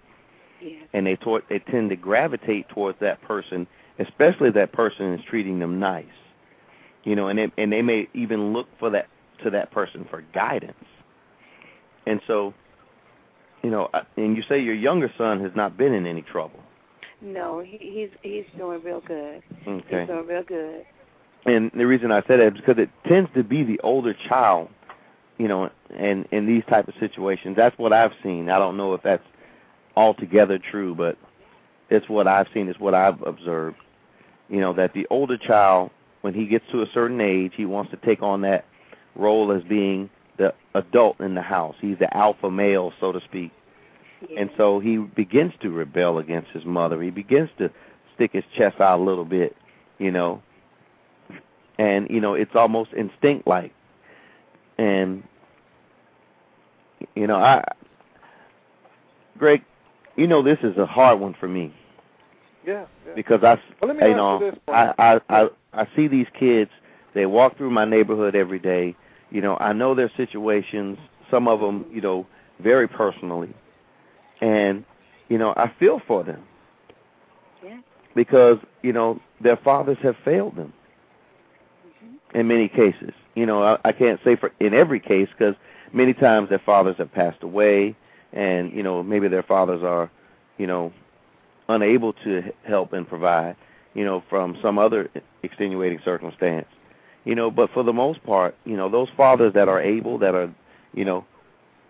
Yes. 0.62 0.88
and 0.94 1.06
they 1.06 1.16
tor- 1.16 1.44
they 1.50 1.60
tend 1.60 1.90
to 1.92 1.96
gravitate 1.96 2.68
towards 2.70 3.00
that 3.00 3.22
person 3.22 3.68
especially 4.00 4.50
if 4.50 4.54
that 4.56 4.72
person 4.72 5.14
is 5.14 5.22
treating 5.26 5.60
them 5.60 5.80
nice. 5.80 6.06
You 7.04 7.16
know, 7.16 7.28
and 7.28 7.40
they, 7.40 7.52
and 7.58 7.72
they 7.72 7.82
may 7.82 8.08
even 8.14 8.54
look 8.54 8.68
for 8.80 8.90
that 8.92 9.08
to 9.44 9.50
that 9.52 9.72
person 9.72 10.06
for 10.10 10.24
guidance. 10.34 10.84
And 12.06 12.22
so, 12.28 12.54
you 13.64 13.70
know, 13.70 13.90
and 14.16 14.36
you 14.36 14.44
say 14.44 14.60
your 14.60 14.76
younger 14.76 15.12
son 15.18 15.40
has 15.42 15.52
not 15.56 15.78
been 15.78 15.94
in 15.94 16.06
any 16.06 16.22
trouble. 16.22 16.60
No, 17.22 17.60
he, 17.60 17.78
he's 17.78 18.10
he's 18.22 18.46
doing 18.58 18.82
real 18.84 19.02
good. 19.02 19.42
Okay. 19.66 20.00
He's 20.00 20.08
doing 20.08 20.28
real 20.28 20.44
good. 20.44 20.86
And 21.46 21.72
the 21.74 21.88
reason 21.88 22.12
I 22.12 22.22
said 22.28 22.40
that 22.40 22.54
is 22.54 22.60
because 22.60 22.78
it 22.78 22.90
tends 23.08 23.30
to 23.36 23.44
be 23.44 23.64
the 23.64 23.80
older 23.82 24.14
child, 24.14 24.70
you 25.38 25.48
know, 25.48 25.70
and 25.96 26.28
in 26.32 26.46
these 26.46 26.64
type 26.70 26.88
of 26.88 26.94
situations. 27.00 27.56
That's 27.56 27.78
what 27.78 27.94
I've 27.94 28.14
seen. 28.24 28.50
I 28.50 28.58
don't 28.58 28.78
know 28.78 28.94
if 28.94 29.04
that's 29.04 29.24
altogether 29.96 30.60
true, 30.60 30.96
but 30.96 31.18
it's 31.90 32.10
what 32.10 32.28
I've 32.28 32.48
seen. 32.54 32.68
It's 32.68 32.80
what 32.80 32.94
I've 32.94 33.22
observed. 33.22 33.78
You 34.50 34.60
know, 34.62 34.74
that 34.74 34.94
the 34.94 35.06
older 35.10 35.38
child, 35.38 35.92
when 36.22 36.34
he 36.34 36.46
gets 36.46 36.66
to 36.72 36.82
a 36.82 36.88
certain 36.94 37.22
age, 37.22 37.54
he 37.56 37.66
wants 37.66 37.92
to 37.92 37.98
take 37.98 38.22
on 38.22 38.42
that 38.42 38.66
role 39.16 39.52
as 39.52 39.64
being 39.64 40.10
the 40.38 40.54
adult 40.74 41.20
in 41.20 41.36
the 41.36 41.42
house. 41.42 41.76
He's 41.82 41.98
the 42.00 42.16
alpha 42.16 42.50
male, 42.50 42.94
so 43.00 43.12
to 43.12 43.22
speak. 43.22 43.52
And 44.38 44.50
so 44.58 44.80
he 44.80 44.98
begins 44.98 45.54
to 45.62 45.70
rebel 45.70 46.18
against 46.18 46.50
his 46.52 46.66
mother. 46.66 47.02
He 47.02 47.12
begins 47.12 47.50
to 47.60 47.70
stick 48.16 48.32
his 48.34 48.44
chest 48.56 48.80
out 48.80 49.00
a 49.00 49.04
little 49.04 49.26
bit, 49.26 49.56
you 50.00 50.12
know. 50.12 50.42
And 51.78 52.10
you 52.10 52.20
know, 52.20 52.34
it's 52.34 52.56
almost 52.56 52.92
instinct 52.94 53.46
like. 53.46 53.74
And 54.78 55.24
you 57.16 57.28
know, 57.28 57.36
I 57.38 57.64
Greg, 59.38 59.64
you 60.16 60.28
know 60.28 60.42
this 60.42 60.60
is 60.64 60.78
a 60.78 60.86
hard 60.86 61.20
one 61.20 61.36
for 61.40 61.48
me. 61.48 61.74
Yeah. 62.66 62.86
yeah. 63.08 63.14
Because 63.16 63.44
I 63.44 63.60
well, 63.82 63.94
let 63.94 63.98
me 63.98 64.08
you 64.10 64.16
know, 64.16 64.40
you 64.40 64.52
this, 64.52 64.60
I, 64.68 64.94
I 64.98 65.20
I 65.30 65.48
I 65.74 65.88
see 65.96 66.08
these 66.08 66.28
kids, 66.38 66.72
they 67.14 67.26
walk 67.26 67.58
through 67.58 67.72
my 67.72 67.86
neighborhood 67.86 68.36
every 68.36 68.60
day. 68.60 68.96
You 69.32 69.42
know, 69.42 69.58
I 69.60 69.74
know 69.74 69.94
their 69.96 70.12
situations, 70.18 70.98
some 71.30 71.48
of 71.48 71.60
them, 71.60 71.86
you 71.92 72.02
know, 72.02 72.26
very 72.60 72.88
personally 72.88 73.54
and 74.42 74.84
you 75.30 75.38
know 75.38 75.54
I 75.56 75.72
feel 75.80 76.02
for 76.08 76.24
them. 76.24 76.44
Yeah. 77.64 77.80
Because 78.16 78.58
you 78.84 78.94
know 78.94 79.20
their 79.42 79.58
fathers 79.58 79.98
have 80.04 80.16
failed 80.24 80.56
them 80.56 80.74
Mm-hmm. 81.88 82.40
in 82.40 82.48
many 82.48 82.68
cases. 82.68 83.14
You 83.38 83.46
know 83.46 83.62
I, 83.62 83.78
I 83.86 83.92
can't 83.92 84.20
say 84.24 84.36
for 84.36 84.52
in 84.60 84.74
every 84.74 85.00
case 85.00 85.30
because 85.38 85.54
many 85.94 86.14
times 86.14 86.50
their 86.50 86.58
fathers 86.58 86.96
have 86.98 87.14
passed 87.14 87.44
away, 87.44 87.96
and 88.34 88.74
you 88.74 88.82
know 88.82 89.04
maybe 89.04 89.28
their 89.28 89.44
fathers 89.44 89.84
are, 89.84 90.10
you 90.58 90.66
know, 90.66 90.92
unable 91.70 92.14
to 92.14 92.52
help 92.64 92.94
and 92.94 93.08
provide. 93.08 93.56
You 93.94 94.06
know 94.06 94.24
from 94.28 94.58
some 94.64 94.80
other 94.80 95.12
extenuating 95.44 96.00
circumstance. 96.04 96.66
You 97.26 97.36
know, 97.36 97.52
but 97.52 97.70
for 97.76 97.84
the 97.84 97.94
most 97.94 98.24
part, 98.24 98.56
you 98.66 98.76
know 98.76 98.90
those 98.90 99.10
fathers 99.16 99.54
that 99.54 99.70
are 99.70 99.82
able, 99.82 100.18
that 100.18 100.34
are, 100.34 100.52
you 100.96 101.06
know, 101.06 101.24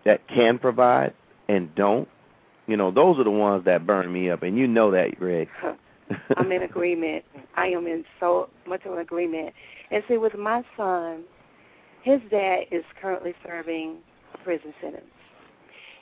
that 0.04 0.28
can 0.28 0.58
provide 0.58 1.14
and 1.48 1.74
don't 1.74 2.08
you 2.66 2.76
know, 2.76 2.90
those 2.90 3.18
are 3.18 3.24
the 3.24 3.30
ones 3.30 3.64
that 3.64 3.86
burn 3.86 4.12
me 4.12 4.28
up, 4.28 4.42
and 4.42 4.58
you 4.58 4.66
know 4.66 4.90
that, 4.90 5.18
Greg. 5.18 5.48
I'm 6.36 6.52
in 6.52 6.62
agreement. 6.62 7.24
I 7.56 7.68
am 7.68 7.86
in 7.86 8.04
so 8.20 8.50
much 8.66 8.84
of 8.84 8.92
an 8.92 8.98
agreement. 8.98 9.54
And 9.90 10.04
see, 10.06 10.18
with 10.18 10.36
my 10.36 10.62
son, 10.76 11.24
his 12.02 12.20
dad 12.30 12.66
is 12.70 12.84
currently 13.00 13.34
serving 13.46 13.98
a 14.34 14.38
prison 14.38 14.72
sentence. 14.80 15.04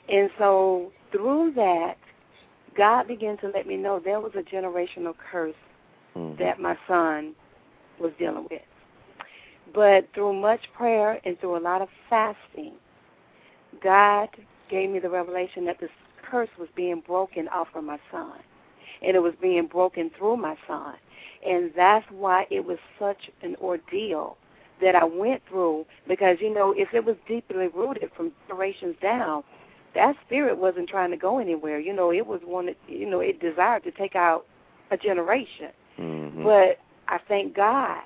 And 0.09 0.29
so 0.37 0.91
through 1.11 1.53
that, 1.55 1.97
God 2.75 3.07
began 3.07 3.37
to 3.37 3.49
let 3.49 3.67
me 3.67 3.75
know 3.75 3.99
there 3.99 4.19
was 4.19 4.33
a 4.35 4.43
generational 4.43 5.15
curse 5.17 5.55
Mhm. 6.15 6.37
that 6.37 6.59
my 6.59 6.77
son 6.87 7.35
was 7.99 8.13
dealing 8.17 8.47
with. 8.49 8.61
But 9.73 10.11
through 10.13 10.33
much 10.33 10.71
prayer 10.73 11.19
and 11.25 11.39
through 11.39 11.57
a 11.57 11.59
lot 11.59 11.81
of 11.81 11.89
fasting, 12.09 12.73
God 13.81 14.29
gave 14.69 14.89
me 14.89 14.99
the 14.99 15.09
revelation 15.09 15.65
that 15.65 15.79
this 15.79 15.91
curse 16.21 16.49
was 16.57 16.69
being 16.75 17.01
broken 17.01 17.47
off 17.49 17.75
of 17.75 17.83
my 17.83 17.99
son. 18.11 18.39
And 19.01 19.15
it 19.15 19.19
was 19.19 19.35
being 19.35 19.67
broken 19.67 20.09
through 20.11 20.37
my 20.37 20.57
son. 20.67 20.95
And 21.45 21.73
that's 21.75 22.09
why 22.11 22.47
it 22.49 22.63
was 22.65 22.79
such 22.97 23.29
an 23.41 23.55
ordeal 23.57 24.37
that 24.81 24.95
I 24.95 25.03
went 25.03 25.41
through 25.49 25.85
because, 26.07 26.37
you 26.39 26.53
know, 26.53 26.73
if 26.77 26.93
it 26.93 27.03
was 27.03 27.15
deeply 27.27 27.67
rooted 27.67 28.11
from 28.15 28.31
generations 28.47 28.95
down, 29.01 29.43
that 29.95 30.15
spirit 30.25 30.57
wasn't 30.57 30.89
trying 30.89 31.11
to 31.11 31.17
go 31.17 31.39
anywhere. 31.39 31.79
You 31.79 31.93
know, 31.93 32.11
it 32.11 32.25
was 32.25 32.41
one 32.43 32.67
that, 32.67 32.77
you 32.87 33.09
know, 33.09 33.19
it 33.19 33.39
desired 33.39 33.83
to 33.83 33.91
take 33.91 34.15
out 34.15 34.45
a 34.91 34.97
generation. 34.97 35.71
Mhm. 35.97 36.43
But 36.43 36.79
I 37.07 37.17
thank 37.27 37.55
God 37.55 38.01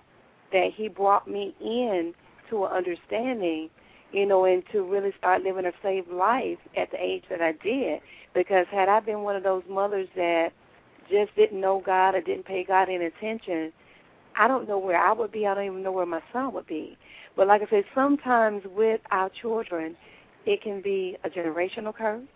that 0.51 0.71
He 0.71 0.87
brought 0.87 1.27
me 1.27 1.53
in 1.59 2.13
to 2.49 2.65
an 2.65 2.71
understanding, 2.71 3.69
you 4.11 4.25
know, 4.25 4.45
and 4.45 4.65
to 4.71 4.83
really 4.83 5.11
start 5.17 5.43
living 5.43 5.65
a 5.65 5.73
saved 5.81 6.09
life 6.09 6.59
at 6.75 6.91
the 6.91 7.03
age 7.03 7.23
that 7.29 7.41
I 7.41 7.53
did. 7.53 8.01
Because 8.33 8.67
had 8.67 8.87
I 8.87 8.99
been 9.01 9.23
one 9.23 9.35
of 9.35 9.43
those 9.43 9.63
mothers 9.67 10.07
that 10.15 10.53
just 11.09 11.35
didn't 11.35 11.59
know 11.59 11.81
God 11.85 12.15
or 12.15 12.21
didn't 12.21 12.45
pay 12.45 12.63
God 12.63 12.87
any 12.89 13.05
attention, 13.05 13.73
I 14.41 14.47
don't 14.47 14.67
know 14.67 14.79
where 14.79 14.97
I 14.97 15.11
would 15.13 15.31
be. 15.31 15.45
I 15.45 15.53
don't 15.53 15.65
even 15.65 15.83
know 15.83 15.91
where 15.91 16.05
my 16.05 16.21
son 16.33 16.53
would 16.53 16.67
be. 16.67 16.97
But 17.35 17.47
like 17.47 17.61
I 17.61 17.69
said, 17.69 17.83
sometimes 17.93 18.63
with 18.75 19.01
our 19.11 19.29
children, 19.29 19.95
it 20.45 20.61
can 20.61 20.81
be 20.81 21.17
a 21.23 21.29
generational 21.29 21.93
curse. 21.93 22.27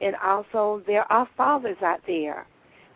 And 0.00 0.14
also, 0.16 0.82
there 0.86 1.10
are 1.10 1.28
fathers 1.36 1.78
out 1.82 2.00
there 2.06 2.46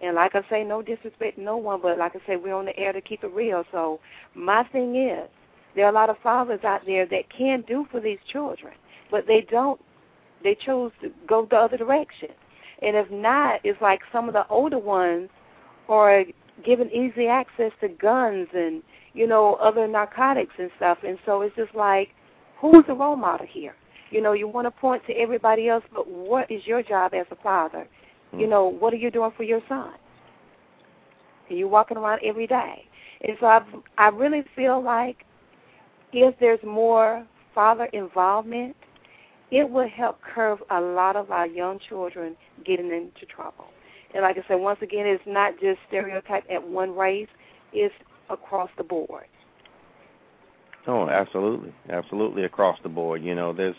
and 0.02 0.16
like 0.16 0.34
I 0.34 0.42
say, 0.50 0.64
no 0.64 0.82
disrespect 0.82 1.36
to 1.36 1.42
no 1.42 1.56
one, 1.56 1.80
but 1.80 1.96
like 1.96 2.16
I 2.16 2.26
say, 2.26 2.36
we're 2.36 2.54
on 2.54 2.64
the 2.64 2.76
air 2.76 2.92
to 2.92 3.00
keep 3.00 3.22
it 3.22 3.32
real. 3.32 3.64
So 3.70 4.00
my 4.34 4.64
thing 4.64 4.96
is, 4.96 5.28
there 5.76 5.86
are 5.86 5.90
a 5.90 5.94
lot 5.94 6.10
of 6.10 6.16
fathers 6.22 6.60
out 6.64 6.84
there 6.84 7.06
that 7.06 7.30
can 7.30 7.62
do 7.68 7.86
for 7.90 8.00
these 8.00 8.18
children, 8.30 8.74
but 9.10 9.26
they 9.26 9.46
don't. 9.48 9.80
They 10.42 10.56
choose 10.56 10.90
to 11.02 11.12
go 11.28 11.46
the 11.48 11.56
other 11.56 11.76
direction. 11.76 12.30
And 12.82 12.96
if 12.96 13.08
not, 13.12 13.60
it's 13.62 13.80
like 13.80 14.00
some 14.10 14.26
of 14.26 14.34
the 14.34 14.46
older 14.48 14.78
ones 14.78 15.30
are 15.88 16.24
given 16.64 16.90
easy 16.90 17.26
access 17.26 17.72
to 17.80 17.88
guns 17.88 18.48
and 18.54 18.82
you 19.14 19.26
know 19.26 19.54
other 19.54 19.86
narcotics 19.86 20.54
and 20.58 20.70
stuff. 20.76 20.98
And 21.06 21.18
so 21.26 21.42
it's 21.42 21.54
just 21.56 21.74
like, 21.74 22.10
who's 22.60 22.84
the 22.86 22.94
role 22.94 23.16
model 23.16 23.46
here? 23.48 23.74
You 24.10 24.20
know, 24.20 24.32
you 24.32 24.46
want 24.46 24.66
to 24.66 24.70
point 24.70 25.02
to 25.06 25.12
everybody 25.14 25.68
else, 25.68 25.84
but 25.92 26.06
what 26.06 26.50
is 26.50 26.66
your 26.66 26.82
job 26.82 27.14
as 27.14 27.26
a 27.30 27.36
father? 27.36 27.88
You 28.32 28.46
mm. 28.46 28.50
know, 28.50 28.66
what 28.66 28.92
are 28.92 28.98
you 28.98 29.10
doing 29.10 29.32
for 29.36 29.42
your 29.42 29.62
son? 29.68 29.92
And 31.48 31.58
you're 31.58 31.68
walking 31.68 31.96
around 31.96 32.20
every 32.24 32.46
day. 32.46 32.84
And 33.22 33.36
so 33.40 33.46
I 33.46 33.62
I 33.98 34.08
really 34.08 34.44
feel 34.54 34.82
like 34.82 35.24
if 36.12 36.34
there's 36.40 36.62
more 36.62 37.26
father 37.54 37.86
involvement, 37.86 38.76
it 39.50 39.68
will 39.68 39.88
help 39.88 40.18
curb 40.22 40.60
a 40.70 40.80
lot 40.80 41.16
of 41.16 41.30
our 41.30 41.46
young 41.46 41.78
children 41.88 42.36
getting 42.64 42.86
into 42.86 43.26
trouble. 43.26 43.66
And 44.14 44.22
like 44.22 44.36
I 44.36 44.44
said, 44.46 44.56
once 44.56 44.78
again, 44.82 45.06
it's 45.06 45.22
not 45.26 45.58
just 45.60 45.78
stereotype 45.88 46.44
at 46.50 46.66
one 46.66 46.94
race; 46.94 47.28
it's 47.72 47.94
across 48.30 48.70
the 48.76 48.84
board. 48.84 49.26
Oh, 50.86 51.08
absolutely, 51.08 51.72
absolutely 51.88 52.44
across 52.44 52.78
the 52.82 52.88
board. 52.88 53.22
You 53.22 53.34
know, 53.34 53.52
there's 53.52 53.76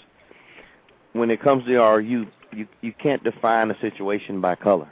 when 1.14 1.30
it 1.30 1.42
comes 1.42 1.66
to 1.66 1.76
our 1.76 2.00
youth, 2.00 2.30
you 2.52 2.68
you 2.82 2.94
can't 2.94 3.24
define 3.24 3.72
a 3.72 3.80
situation 3.80 4.42
by 4.42 4.56
color. 4.56 4.90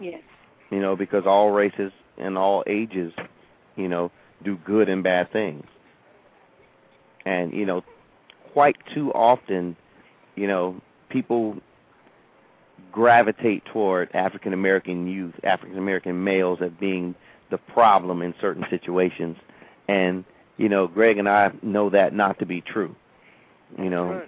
Yes. 0.00 0.22
You 0.70 0.80
know, 0.80 0.96
because 0.96 1.24
all 1.26 1.50
races 1.50 1.92
and 2.16 2.38
all 2.38 2.64
ages, 2.66 3.12
you 3.76 3.88
know, 3.88 4.10
do 4.44 4.56
good 4.64 4.88
and 4.88 5.02
bad 5.02 5.30
things. 5.32 5.66
And 7.26 7.52
you 7.52 7.66
know, 7.66 7.82
quite 8.52 8.76
too 8.94 9.12
often, 9.12 9.76
you 10.34 10.46
know, 10.46 10.80
people 11.08 11.56
gravitate 12.90 13.64
toward 13.66 14.10
African 14.14 14.52
American 14.52 15.06
youth, 15.06 15.34
African 15.44 15.78
American 15.78 16.24
males 16.24 16.58
as 16.60 16.70
being 16.80 17.14
the 17.50 17.58
problem 17.58 18.22
in 18.22 18.34
certain 18.40 18.64
situations. 18.70 19.36
And 19.88 20.24
you 20.56 20.68
know, 20.68 20.86
Greg 20.86 21.18
and 21.18 21.28
I 21.28 21.52
know 21.62 21.90
that 21.90 22.14
not 22.14 22.38
to 22.40 22.46
be 22.46 22.60
true. 22.60 22.94
You 23.78 23.90
know, 23.90 24.22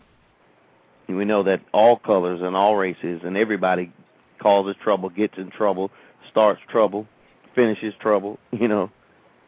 we 1.09 1.25
know 1.25 1.43
that 1.43 1.61
all 1.73 1.97
colors 1.97 2.41
and 2.43 2.57
all 2.57 2.77
races 2.77 3.21
and 3.25 3.37
everybody 3.37 3.93
causes 4.41 4.77
trouble, 4.83 5.11
gets 5.11 5.37
in 5.37 5.51
trouble, 5.51 5.91
starts 6.31 6.61
trouble, 6.69 7.07
finishes 7.55 7.95
trouble, 8.01 8.39
you 8.53 8.69
know, 8.69 8.91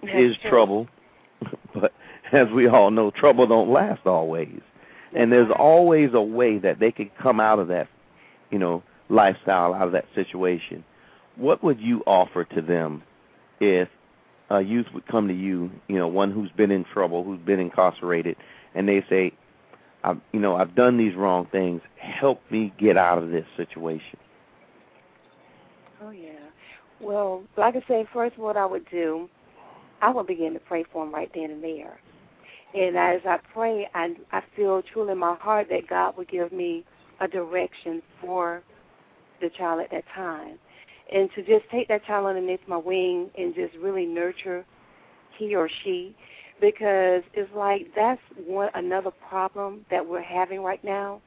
is 0.02 0.36
true. 0.36 0.50
trouble. 0.50 0.88
but 1.74 1.92
as 2.32 2.48
we 2.50 2.66
all 2.66 2.90
know, 2.90 3.10
trouble 3.10 3.46
don't 3.46 3.70
last 3.70 4.06
always. 4.06 4.60
And 5.14 5.32
there's 5.32 5.50
always 5.56 6.10
a 6.12 6.20
way 6.20 6.58
that 6.58 6.78
they 6.78 6.92
can 6.92 7.10
come 7.20 7.40
out 7.40 7.58
of 7.58 7.68
that, 7.68 7.88
you 8.50 8.58
know, 8.58 8.82
lifestyle, 9.08 9.74
out 9.74 9.86
of 9.86 9.92
that 9.92 10.06
situation. 10.14 10.84
What 11.36 11.62
would 11.62 11.80
you 11.80 12.02
offer 12.06 12.44
to 12.44 12.62
them 12.62 13.02
if 13.60 13.88
a 14.50 14.60
youth 14.60 14.86
would 14.94 15.06
come 15.06 15.28
to 15.28 15.34
you, 15.34 15.70
you 15.88 15.96
know, 15.96 16.08
one 16.08 16.30
who's 16.30 16.50
been 16.50 16.70
in 16.70 16.84
trouble, 16.84 17.24
who's 17.24 17.40
been 17.40 17.60
incarcerated, 17.60 18.36
and 18.74 18.88
they 18.88 19.04
say, 19.08 19.32
I've, 20.04 20.20
you 20.32 20.40
know, 20.40 20.56
I've 20.56 20.74
done 20.74 20.98
these 20.98 21.14
wrong 21.16 21.48
things. 21.50 21.82
Help 21.96 22.40
me 22.50 22.72
get 22.78 22.96
out 22.96 23.18
of 23.18 23.30
this 23.30 23.46
situation. 23.56 24.18
Oh 26.02 26.10
yeah. 26.10 26.32
Well, 27.00 27.42
like 27.56 27.74
I 27.76 27.82
say, 27.88 28.06
first 28.12 28.38
what 28.38 28.56
I 28.56 28.66
would 28.66 28.88
do, 28.90 29.28
I 30.00 30.10
would 30.10 30.26
begin 30.26 30.52
to 30.54 30.60
pray 30.60 30.84
for 30.92 31.04
him 31.04 31.12
right 31.12 31.30
then 31.34 31.50
and 31.50 31.62
there. 31.62 31.98
And 32.74 32.96
as 32.96 33.20
I 33.26 33.38
pray, 33.52 33.88
I, 33.94 34.14
I 34.32 34.42
feel 34.54 34.82
truly 34.82 35.12
in 35.12 35.18
my 35.18 35.34
heart 35.36 35.68
that 35.70 35.88
God 35.88 36.16
would 36.16 36.28
give 36.28 36.52
me 36.52 36.84
a 37.20 37.26
direction 37.26 38.02
for 38.20 38.62
the 39.40 39.50
child 39.50 39.80
at 39.80 39.90
that 39.90 40.04
time. 40.14 40.58
And 41.12 41.30
to 41.34 41.42
just 41.42 41.70
take 41.70 41.88
that 41.88 42.04
child 42.04 42.26
underneath 42.26 42.60
my 42.66 42.76
wing 42.76 43.30
and 43.38 43.54
just 43.54 43.74
really 43.76 44.06
nurture 44.06 44.64
he 45.38 45.54
or 45.54 45.68
she 45.84 46.14
because 46.60 47.22
it's 47.34 47.52
like 47.54 47.88
that's 47.94 48.20
one 48.46 48.70
another 48.74 49.10
problem 49.28 49.84
that 49.90 50.06
we're 50.06 50.22
having 50.22 50.62
right 50.62 50.82
now 50.82 51.20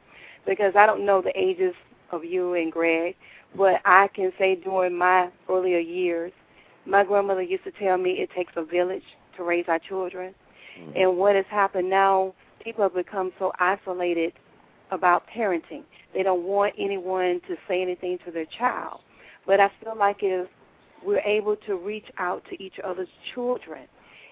because 0.46 0.74
I 0.76 0.86
don't 0.86 1.06
know 1.06 1.22
the 1.22 1.38
ages 1.40 1.76
of 2.12 2.26
you 2.26 2.56
and 2.56 2.72
Greg, 2.72 3.16
but 3.56 3.82
I 3.86 4.08
can 4.08 4.32
say 4.38 4.56
during 4.56 4.98
my 4.98 5.30
earlier 5.48 5.80
years, 5.80 6.32
my 6.86 7.04
grandmother 7.04 7.42
used 7.44 7.64
to 7.66 7.72
tell 7.72 7.98
me 7.98 8.12
it 8.14 8.30
takes 8.36 8.54
a 8.56 8.64
village 8.64 9.04
to 9.38 9.44
raise 9.44 9.66
our 9.68 9.80
children. 9.80 10.34
Mm-hmm. 10.80 10.98
And 10.98 11.18
what 11.18 11.36
has 11.36 11.46
happened 11.50 11.90
now, 11.90 12.34
people 12.64 12.84
have 12.84 12.96
become 12.96 13.32
so 13.38 13.52
isolated 13.60 14.34
about 14.92 15.24
parenting. 15.28 15.84
They 16.14 16.24
don't 16.24 16.44
want 16.44 16.74
anyone 16.78 17.42
to 17.48 17.56
say 17.68 17.82
anything 17.82 18.18
to 18.26 18.32
their 18.32 18.46
child. 18.46 19.02
But 19.46 19.60
I 19.60 19.72
feel 19.84 19.96
like 19.98 20.18
if 20.22 20.48
we're 21.04 21.20
able 21.20 21.56
to 21.68 21.76
reach 21.76 22.08
out 22.18 22.44
to 22.50 22.62
each 22.62 22.80
other's 22.84 23.08
children, 23.34 23.88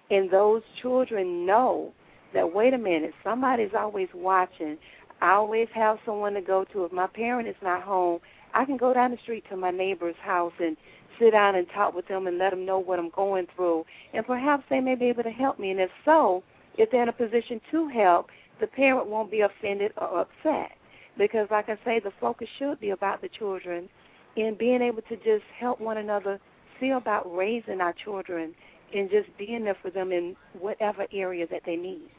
and 0.09 0.29
those 0.29 0.61
children 0.81 1.45
know 1.45 1.93
that, 2.33 2.53
wait 2.53 2.73
a 2.73 2.77
minute, 2.77 3.13
somebody's 3.23 3.71
always 3.77 4.09
watching. 4.13 4.77
I 5.21 5.31
always 5.31 5.67
have 5.73 5.97
someone 6.05 6.33
to 6.33 6.41
go 6.41 6.65
to. 6.73 6.85
If 6.85 6.91
my 6.91 7.07
parent 7.07 7.47
is 7.47 7.55
not 7.61 7.83
home, 7.83 8.19
I 8.53 8.65
can 8.65 8.77
go 8.77 8.93
down 8.93 9.11
the 9.11 9.17
street 9.17 9.43
to 9.49 9.57
my 9.57 9.71
neighbor's 9.71 10.15
house 10.21 10.53
and 10.59 10.77
sit 11.19 11.31
down 11.31 11.55
and 11.55 11.67
talk 11.73 11.93
with 11.93 12.07
them 12.07 12.27
and 12.27 12.37
let 12.37 12.51
them 12.51 12.65
know 12.65 12.79
what 12.79 12.99
I'm 12.99 13.09
going 13.09 13.47
through. 13.55 13.85
And 14.13 14.25
perhaps 14.25 14.63
they 14.69 14.79
may 14.79 14.95
be 14.95 15.05
able 15.05 15.23
to 15.23 15.31
help 15.31 15.59
me. 15.59 15.71
And 15.71 15.79
if 15.79 15.89
so, 16.05 16.43
if 16.77 16.91
they're 16.91 17.03
in 17.03 17.09
a 17.09 17.13
position 17.13 17.59
to 17.71 17.87
help, 17.87 18.27
the 18.59 18.67
parent 18.67 19.07
won't 19.07 19.31
be 19.31 19.41
offended 19.41 19.91
or 19.97 20.21
upset. 20.21 20.71
Because, 21.17 21.47
like 21.49 21.67
I 21.69 21.77
say, 21.83 21.99
the 21.99 22.11
focus 22.21 22.47
should 22.59 22.79
be 22.79 22.91
about 22.91 23.21
the 23.21 23.29
children 23.29 23.89
and 24.35 24.57
being 24.57 24.81
able 24.81 25.01
to 25.03 25.15
just 25.17 25.43
help 25.59 25.81
one 25.81 25.97
another 25.97 26.39
see 26.79 26.89
about 26.89 27.23
raising 27.35 27.81
our 27.81 27.93
children 27.93 28.53
and 28.93 29.09
just 29.09 29.27
being 29.37 29.63
there 29.63 29.77
for 29.81 29.89
them 29.89 30.11
in 30.11 30.35
whatever 30.59 31.07
area 31.11 31.47
that 31.49 31.63
they 31.65 31.75
need. 31.75 32.09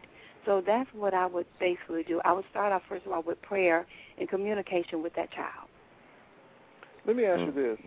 So 0.45 0.62
that's 0.66 0.89
what 0.93 1.14
I 1.14 1.26
would 1.26 1.47
basically 1.61 2.03
do. 2.03 2.20
I 2.24 2.32
would 2.32 2.45
start 2.51 2.72
off 2.72 2.82
first 2.89 3.07
of 3.07 3.12
all 3.12 3.22
with 3.22 3.41
prayer 3.43 3.86
and 4.18 4.28
communication 4.28 5.03
with 5.03 5.14
that 5.14 5.30
child. 5.30 5.68
Let 7.07 7.16
me 7.16 7.24
ask 7.24 7.41
you 7.41 7.53
this, 7.53 7.78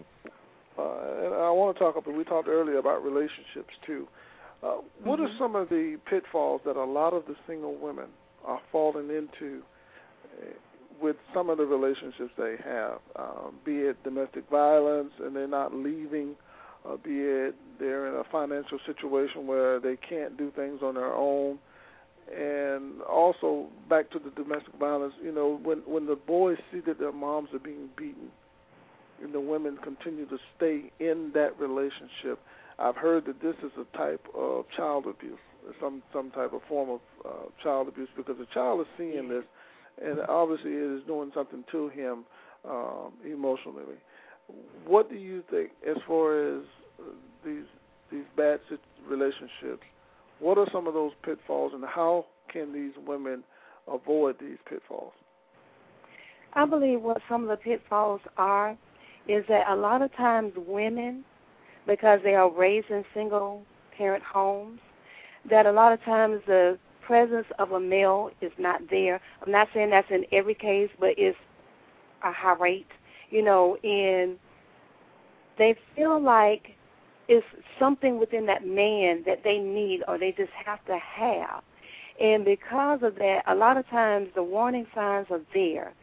uh, 0.79 0.81
and 0.81 1.33
I 1.35 1.51
want 1.51 1.77
to 1.77 1.83
talk 1.83 1.95
about. 1.95 2.15
We 2.15 2.23
talked 2.23 2.47
earlier 2.47 2.77
about 2.77 3.03
relationships 3.03 3.73
too. 3.85 4.07
Uh, 4.63 4.77
what 5.03 5.19
mm-hmm. 5.19 5.25
are 5.25 5.37
some 5.37 5.55
of 5.55 5.69
the 5.69 5.97
pitfalls 6.09 6.61
that 6.65 6.75
a 6.75 6.83
lot 6.83 7.13
of 7.13 7.25
the 7.27 7.35
single 7.47 7.75
women 7.75 8.07
are 8.45 8.61
falling 8.71 9.09
into 9.09 9.61
uh, 10.25 10.45
with 11.01 11.15
some 11.33 11.49
of 11.49 11.57
the 11.57 11.65
relationships 11.65 12.31
they 12.37 12.55
have, 12.63 12.99
um, 13.15 13.55
be 13.65 13.77
it 13.77 14.03
domestic 14.03 14.47
violence 14.49 15.11
and 15.19 15.35
they're 15.35 15.47
not 15.47 15.73
leaving, 15.73 16.35
be 17.03 17.21
it 17.21 17.55
they're 17.79 18.07
in 18.07 18.15
a 18.15 18.23
financial 18.31 18.79
situation 18.85 19.47
where 19.47 19.79
they 19.79 19.95
can't 19.97 20.37
do 20.37 20.51
things 20.55 20.79
on 20.83 20.95
their 20.95 21.13
own, 21.13 21.57
and 22.35 23.01
also 23.01 23.67
back 23.89 24.09
to 24.11 24.19
the 24.19 24.29
domestic 24.31 24.73
violence. 24.79 25.13
You 25.23 25.31
know, 25.31 25.59
when 25.63 25.79
when 25.79 26.05
the 26.05 26.15
boys 26.15 26.57
see 26.71 26.79
that 26.81 26.99
their 26.99 27.11
moms 27.11 27.49
are 27.53 27.59
being 27.59 27.89
beaten, 27.97 28.29
and 29.23 29.33
the 29.33 29.39
women 29.39 29.77
continue 29.83 30.25
to 30.27 30.37
stay 30.55 30.91
in 30.99 31.31
that 31.33 31.59
relationship, 31.59 32.39
I've 32.77 32.95
heard 32.95 33.25
that 33.25 33.41
this 33.41 33.55
is 33.63 33.71
a 33.77 33.97
type 33.97 34.25
of 34.35 34.65
child 34.75 35.05
abuse, 35.07 35.39
some 35.79 36.01
some 36.13 36.31
type 36.31 36.53
of 36.53 36.61
form 36.67 36.89
of 36.89 36.99
uh, 37.25 37.63
child 37.63 37.87
abuse, 37.87 38.09
because 38.15 38.37
the 38.37 38.47
child 38.53 38.81
is 38.81 38.87
seeing 38.97 39.29
this, 39.29 39.43
and 40.03 40.19
obviously 40.27 40.71
it 40.71 40.97
is 40.97 41.03
doing 41.05 41.31
something 41.33 41.63
to 41.71 41.89
him 41.89 42.25
um, 42.69 43.13
emotionally. 43.25 43.95
What 44.85 45.09
do 45.09 45.15
you 45.15 45.43
think, 45.49 45.71
as 45.87 45.97
far 46.07 46.57
as 46.57 46.63
uh, 46.99 47.03
these 47.45 47.65
these 48.11 48.25
bad 48.35 48.59
relationships? 49.07 49.83
What 50.39 50.57
are 50.57 50.67
some 50.71 50.87
of 50.87 50.93
those 50.93 51.11
pitfalls, 51.23 51.71
and 51.73 51.83
how 51.85 52.25
can 52.51 52.73
these 52.73 52.93
women 53.05 53.43
avoid 53.87 54.37
these 54.39 54.57
pitfalls? 54.67 55.13
I 56.53 56.65
believe 56.65 57.01
what 57.01 57.21
some 57.29 57.43
of 57.43 57.49
the 57.49 57.57
pitfalls 57.57 58.21
are 58.37 58.77
is 59.27 59.45
that 59.47 59.69
a 59.69 59.75
lot 59.75 60.01
of 60.01 60.13
times 60.15 60.53
women, 60.57 61.23
because 61.87 62.19
they 62.23 62.33
are 62.33 62.51
raised 62.51 62.89
in 62.89 63.05
single 63.13 63.63
parent 63.97 64.23
homes, 64.23 64.79
that 65.49 65.65
a 65.65 65.71
lot 65.71 65.91
of 65.91 66.03
times 66.03 66.41
the 66.45 66.77
presence 67.01 67.47
of 67.59 67.71
a 67.71 67.79
male 67.79 68.31
is 68.41 68.51
not 68.57 68.81
there. 68.89 69.19
I'm 69.45 69.51
not 69.51 69.67
saying 69.73 69.89
that's 69.89 70.09
in 70.11 70.25
every 70.31 70.55
case, 70.55 70.89
but 70.99 71.11
it's 71.17 71.37
a 72.23 72.31
high 72.31 72.55
rate, 72.55 72.87
you 73.29 73.41
know, 73.41 73.75
and 73.83 74.37
they 75.57 75.75
feel 75.95 76.21
like 76.21 76.75
it's 77.27 77.45
something 77.79 78.19
within 78.19 78.45
that 78.45 78.65
man 78.65 79.23
that 79.25 79.43
they 79.43 79.57
need 79.57 80.03
or 80.07 80.17
they 80.17 80.31
just 80.31 80.51
have 80.65 80.83
to 80.85 80.97
have. 80.97 81.63
And 82.19 82.45
because 82.45 82.99
of 83.03 83.15
that, 83.15 83.41
a 83.47 83.55
lot 83.55 83.77
of 83.77 83.87
times 83.89 84.29
the 84.35 84.43
warning 84.43 84.85
signs 84.93 85.27
are 85.31 85.41
there, 85.53 85.93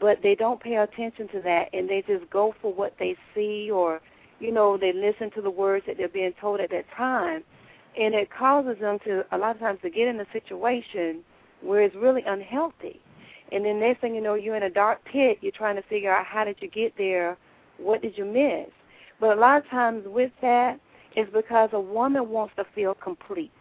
but 0.00 0.18
they 0.22 0.34
don't 0.34 0.60
pay 0.60 0.76
attention 0.76 1.28
to 1.28 1.40
that 1.42 1.70
and 1.72 1.88
they 1.88 2.02
just 2.06 2.28
go 2.30 2.54
for 2.60 2.72
what 2.72 2.94
they 2.98 3.16
see 3.34 3.70
or, 3.70 4.00
you 4.40 4.52
know, 4.52 4.76
they 4.76 4.92
listen 4.92 5.30
to 5.32 5.40
the 5.40 5.50
words 5.50 5.86
that 5.86 5.96
they're 5.96 6.08
being 6.08 6.34
told 6.40 6.60
at 6.60 6.70
that 6.70 6.84
time. 6.96 7.42
And 7.98 8.14
it 8.14 8.28
causes 8.30 8.78
them 8.80 8.98
to, 9.04 9.24
a 9.32 9.38
lot 9.38 9.54
of 9.54 9.60
times, 9.60 9.80
to 9.82 9.90
get 9.90 10.08
in 10.08 10.18
a 10.20 10.26
situation 10.32 11.20
where 11.60 11.82
it's 11.82 11.94
really 11.94 12.22
unhealthy. 12.26 13.00
And 13.52 13.64
then 13.64 13.80
next 13.80 14.00
thing 14.00 14.14
you 14.14 14.22
know, 14.22 14.34
you're 14.34 14.56
in 14.56 14.62
a 14.62 14.70
dark 14.70 15.04
pit. 15.04 15.38
You're 15.42 15.52
trying 15.52 15.76
to 15.76 15.82
figure 15.82 16.14
out 16.14 16.24
how 16.24 16.44
did 16.44 16.56
you 16.60 16.68
get 16.68 16.94
there? 16.96 17.36
What 17.76 18.00
did 18.00 18.16
you 18.16 18.24
miss? 18.24 18.70
But 19.20 19.36
a 19.36 19.40
lot 19.40 19.58
of 19.58 19.68
times 19.68 20.04
with 20.06 20.32
that, 20.40 20.80
it's 21.14 21.30
because 21.32 21.70
a 21.72 21.80
woman 21.80 22.30
wants 22.30 22.54
to 22.56 22.64
feel 22.74 22.94
complete. 22.94 23.52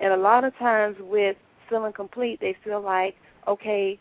And 0.00 0.12
a 0.12 0.16
lot 0.16 0.44
of 0.44 0.56
times 0.56 0.96
with 1.00 1.36
feeling 1.68 1.92
complete, 1.92 2.40
they 2.40 2.56
feel 2.64 2.80
like, 2.80 3.16
okay, 3.46 3.98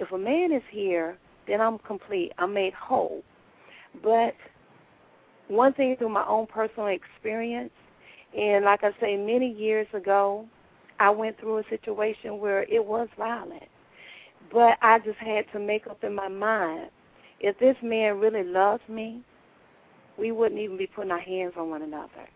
if 0.00 0.10
a 0.10 0.18
man 0.18 0.52
is 0.52 0.62
here, 0.70 1.16
then 1.46 1.60
I'm 1.60 1.78
complete. 1.78 2.32
I'm 2.38 2.52
made 2.52 2.74
whole. 2.74 3.22
But 4.02 4.34
one 5.48 5.72
thing 5.74 5.96
through 5.96 6.08
my 6.08 6.26
own 6.26 6.46
personal 6.46 6.88
experience, 6.88 7.70
and 8.36 8.64
like 8.64 8.82
I 8.82 8.90
say, 9.00 9.16
many 9.16 9.52
years 9.52 9.86
ago, 9.92 10.46
I 10.98 11.10
went 11.10 11.38
through 11.38 11.58
a 11.58 11.64
situation 11.68 12.38
where 12.38 12.62
it 12.64 12.84
was 12.84 13.08
violent. 13.16 13.68
But 14.52 14.78
I 14.82 14.98
just 14.98 15.18
had 15.18 15.44
to 15.52 15.58
make 15.58 15.86
up 15.86 16.04
in 16.04 16.14
my 16.14 16.28
mind 16.28 16.90
if 17.40 17.58
this 17.58 17.76
man 17.82 18.20
really 18.20 18.44
loves 18.44 18.82
me, 18.88 19.20
we 20.18 20.32
wouldn't 20.32 20.60
even 20.60 20.76
be 20.76 20.86
putting 20.86 21.10
our 21.10 21.20
hands 21.20 21.54
on 21.58 21.70
one 21.70 21.82
another. 21.82 22.28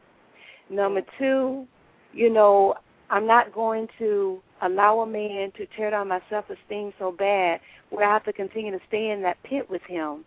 Number 0.70 1.02
two, 1.18 1.66
you 2.12 2.30
know, 2.30 2.74
I'm 3.10 3.26
not 3.26 3.54
going 3.54 3.88
to 3.98 4.40
allow 4.62 5.00
a 5.00 5.06
man 5.06 5.52
to 5.56 5.66
tear 5.76 5.90
down 5.90 6.08
my 6.08 6.20
self 6.28 6.44
esteem 6.50 6.92
so 6.98 7.12
bad 7.12 7.60
where 7.90 8.06
I 8.06 8.12
have 8.12 8.24
to 8.24 8.32
continue 8.32 8.72
to 8.72 8.84
stay 8.88 9.10
in 9.10 9.22
that 9.22 9.42
pit 9.44 9.68
with 9.70 9.82
him. 9.88 10.24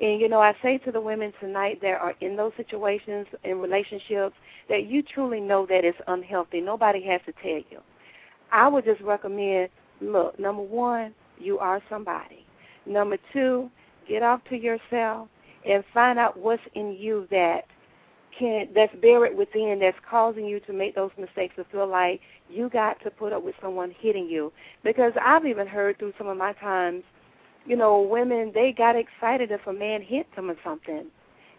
And 0.00 0.20
you 0.20 0.28
know, 0.28 0.40
I 0.40 0.54
say 0.62 0.78
to 0.78 0.92
the 0.92 1.00
women 1.00 1.32
tonight 1.40 1.80
that 1.82 2.00
are 2.00 2.14
in 2.20 2.36
those 2.36 2.52
situations 2.56 3.26
in 3.44 3.60
relationships 3.60 4.36
that 4.68 4.86
you 4.86 5.02
truly 5.02 5.40
know 5.40 5.66
that 5.66 5.84
it's 5.84 5.98
unhealthy. 6.08 6.60
Nobody 6.60 7.02
has 7.04 7.20
to 7.26 7.32
tell 7.42 7.62
you. 7.70 7.80
I 8.50 8.68
would 8.68 8.84
just 8.84 9.00
recommend 9.00 9.68
look, 10.00 10.38
number 10.38 10.62
one, 10.62 11.14
you 11.38 11.58
are 11.58 11.82
somebody. 11.88 12.44
Number 12.86 13.16
two, 13.32 13.70
get 14.08 14.22
off 14.22 14.40
to 14.50 14.56
yourself 14.56 15.28
and 15.66 15.84
find 15.92 16.18
out 16.18 16.38
what's 16.38 16.62
in 16.74 16.96
you 16.98 17.26
that 17.30 17.64
can 18.38 18.68
that's 18.74 18.94
buried 18.96 19.36
within 19.36 19.78
that's 19.80 19.96
causing 20.08 20.44
you 20.44 20.58
to 20.60 20.72
make 20.72 20.94
those 20.94 21.10
mistakes 21.18 21.54
to 21.56 21.64
feel 21.64 21.86
like 21.86 22.20
you 22.50 22.68
got 22.68 23.00
to 23.02 23.10
put 23.10 23.32
up 23.32 23.42
with 23.44 23.54
someone 23.62 23.94
hitting 23.98 24.28
you. 24.28 24.52
Because 24.82 25.12
I've 25.20 25.46
even 25.46 25.66
heard 25.66 25.98
through 25.98 26.14
some 26.18 26.26
of 26.26 26.36
my 26.36 26.52
times, 26.54 27.04
you 27.66 27.76
know, 27.76 28.00
women 28.00 28.52
they 28.54 28.72
got 28.76 28.96
excited 28.96 29.50
if 29.50 29.66
a 29.66 29.72
man 29.72 30.02
hit 30.02 30.26
them 30.36 30.50
or 30.50 30.56
something. 30.64 31.06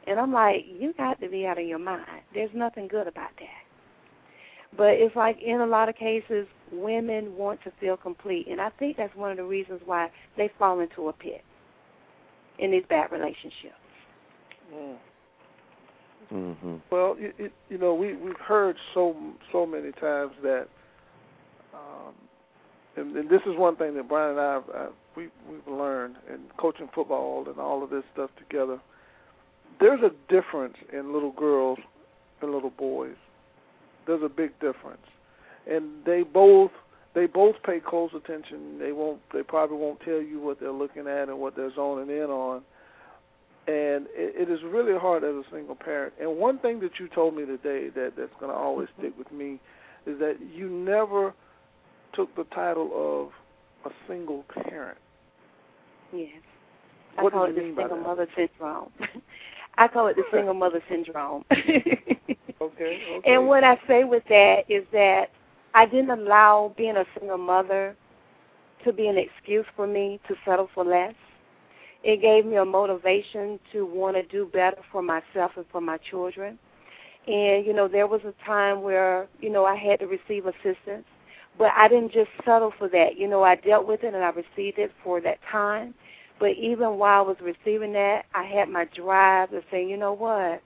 And 0.07 0.19
I'm 0.19 0.31
like, 0.31 0.65
you 0.67 0.93
got 0.93 1.19
to 1.21 1.29
be 1.29 1.47
out 1.47 1.59
of 1.59 1.65
your 1.65 1.79
mind. 1.79 2.21
There's 2.33 2.51
nothing 2.53 2.87
good 2.87 3.07
about 3.07 3.31
that. 3.39 4.77
But 4.77 4.91
it's 4.91 5.15
like 5.15 5.41
in 5.41 5.61
a 5.61 5.65
lot 5.65 5.89
of 5.89 5.95
cases, 5.95 6.47
women 6.71 7.35
want 7.35 7.63
to 7.63 7.71
feel 7.79 7.97
complete. 7.97 8.47
And 8.49 8.61
I 8.61 8.69
think 8.71 8.97
that's 8.97 9.15
one 9.15 9.31
of 9.31 9.37
the 9.37 9.43
reasons 9.43 9.81
why 9.85 10.11
they 10.37 10.51
fall 10.59 10.79
into 10.79 11.07
a 11.07 11.13
pit 11.13 11.43
in 12.59 12.71
these 12.71 12.83
bad 12.89 13.11
relationships. 13.11 13.73
Mm. 14.73 14.95
Mm-hmm. 16.33 16.75
Well, 16.91 17.15
it, 17.19 17.35
it, 17.37 17.53
you 17.69 17.77
know, 17.77 17.93
we 17.93 18.15
we've 18.15 18.39
heard 18.39 18.77
so 18.93 19.15
so 19.51 19.65
many 19.65 19.91
times 19.91 20.33
that, 20.41 20.67
um, 21.73 22.13
and, 22.95 23.15
and 23.15 23.29
this 23.29 23.41
is 23.45 23.55
one 23.57 23.75
thing 23.75 23.93
that 23.95 24.07
Brian 24.07 24.31
and 24.31 24.39
I 24.39 24.53
have, 24.53 24.63
uh, 24.73 24.87
we 25.15 25.29
we've 25.49 25.67
learned 25.67 26.15
in 26.29 26.39
coaching 26.57 26.89
football 26.93 27.45
and 27.47 27.59
all 27.59 27.83
of 27.83 27.89
this 27.89 28.03
stuff 28.13 28.29
together, 28.37 28.79
there's 29.79 30.01
a 30.01 30.11
difference 30.31 30.75
in 30.93 31.13
little 31.13 31.31
girls 31.31 31.79
and 32.41 32.51
little 32.51 32.71
boys. 32.71 33.15
There's 34.07 34.23
a 34.23 34.29
big 34.29 34.51
difference, 34.59 35.05
and 35.69 36.05
they 36.05 36.23
both 36.23 36.71
they 37.15 37.27
both 37.27 37.55
pay 37.65 37.79
close 37.79 38.11
attention. 38.13 38.77
They 38.77 38.91
won't. 38.91 39.21
They 39.33 39.41
probably 39.41 39.77
won't 39.77 40.01
tell 40.01 40.21
you 40.21 40.39
what 40.39 40.59
they're 40.59 40.71
looking 40.71 41.07
at 41.07 41.29
and 41.29 41.39
what 41.39 41.55
they're 41.55 41.73
zoning 41.73 42.15
in 42.15 42.29
on. 42.29 42.61
And 43.67 44.05
it, 44.13 44.47
it 44.47 44.51
is 44.51 44.59
really 44.63 44.97
hard 44.97 45.23
as 45.23 45.33
a 45.33 45.43
single 45.51 45.75
parent. 45.75 46.13
And 46.21 46.37
one 46.37 46.59
thing 46.59 46.81
that 46.81 46.99
you 46.99 47.07
told 47.07 47.35
me 47.35 47.45
today 47.45 47.89
that 47.89 48.13
that's 48.15 48.33
going 48.39 48.51
to 48.51 48.57
always 48.57 48.89
mm-hmm. 48.89 49.01
stick 49.01 49.17
with 49.17 49.31
me 49.31 49.59
is 50.05 50.19
that 50.19 50.37
you 50.53 50.69
never 50.69 51.33
took 52.13 52.35
the 52.35 52.43
title 52.53 52.91
of 52.93 53.89
a 53.91 53.95
single 54.07 54.43
parent. 54.69 54.97
Yes. 56.13 56.29
What 57.15 57.33
I 57.33 57.37
call 57.37 57.45
it 57.45 57.55
the 57.55 57.73
single 57.75 57.97
mother 57.97 58.27
syndrome. 58.35 58.89
I 59.77 59.87
call 59.87 60.07
it 60.07 60.15
the 60.15 60.23
single 60.31 60.53
mother 60.53 60.81
syndrome. 60.89 61.43
okay, 61.51 61.91
okay. 62.61 62.99
And 63.25 63.47
what 63.47 63.63
I 63.63 63.77
say 63.87 64.03
with 64.03 64.23
that 64.29 64.63
is 64.69 64.85
that 64.91 65.29
I 65.73 65.85
didn't 65.85 66.11
allow 66.11 66.73
being 66.77 66.95
a 66.95 67.05
single 67.19 67.37
mother 67.37 67.95
to 68.85 68.93
be 68.93 69.07
an 69.07 69.17
excuse 69.17 69.65
for 69.75 69.87
me 69.87 70.19
to 70.27 70.35
settle 70.45 70.69
for 70.73 70.85
less. 70.85 71.13
It 72.03 72.21
gave 72.21 72.45
me 72.45 72.57
a 72.57 72.65
motivation 72.65 73.59
to 73.73 73.85
want 73.85 74.15
to 74.15 74.23
do 74.23 74.49
better 74.53 74.77
for 74.91 75.01
myself 75.01 75.51
and 75.57 75.65
for 75.71 75.81
my 75.81 75.97
children. 76.09 76.59
And, 77.27 77.65
you 77.65 77.73
know, 77.73 77.87
there 77.87 78.05
was 78.05 78.21
a 78.23 78.45
time 78.45 78.83
where, 78.83 79.27
you 79.41 79.49
know, 79.49 79.65
I 79.65 79.75
had 79.75 79.99
to 79.99 80.05
receive 80.05 80.45
assistance, 80.45 81.05
but 81.57 81.71
I 81.75 81.87
didn't 81.87 82.11
just 82.11 82.29
settle 82.43 82.73
for 82.77 82.89
that. 82.89 83.17
You 83.17 83.27
know, 83.27 83.43
I 83.43 83.55
dealt 83.55 83.87
with 83.87 84.03
it 84.03 84.13
and 84.13 84.23
I 84.23 84.29
received 84.29 84.77
it 84.77 84.91
for 85.03 85.21
that 85.21 85.39
time. 85.51 85.93
But 86.39 86.51
even 86.57 86.97
while 86.97 87.19
I 87.23 87.27
was 87.27 87.37
receiving 87.41 87.93
that, 87.93 88.23
I 88.33 88.43
had 88.43 88.67
my 88.69 88.85
drive 88.93 89.51
to 89.51 89.61
say, 89.71 89.85
you 89.85 89.95
know 89.97 90.13
what? 90.13 90.61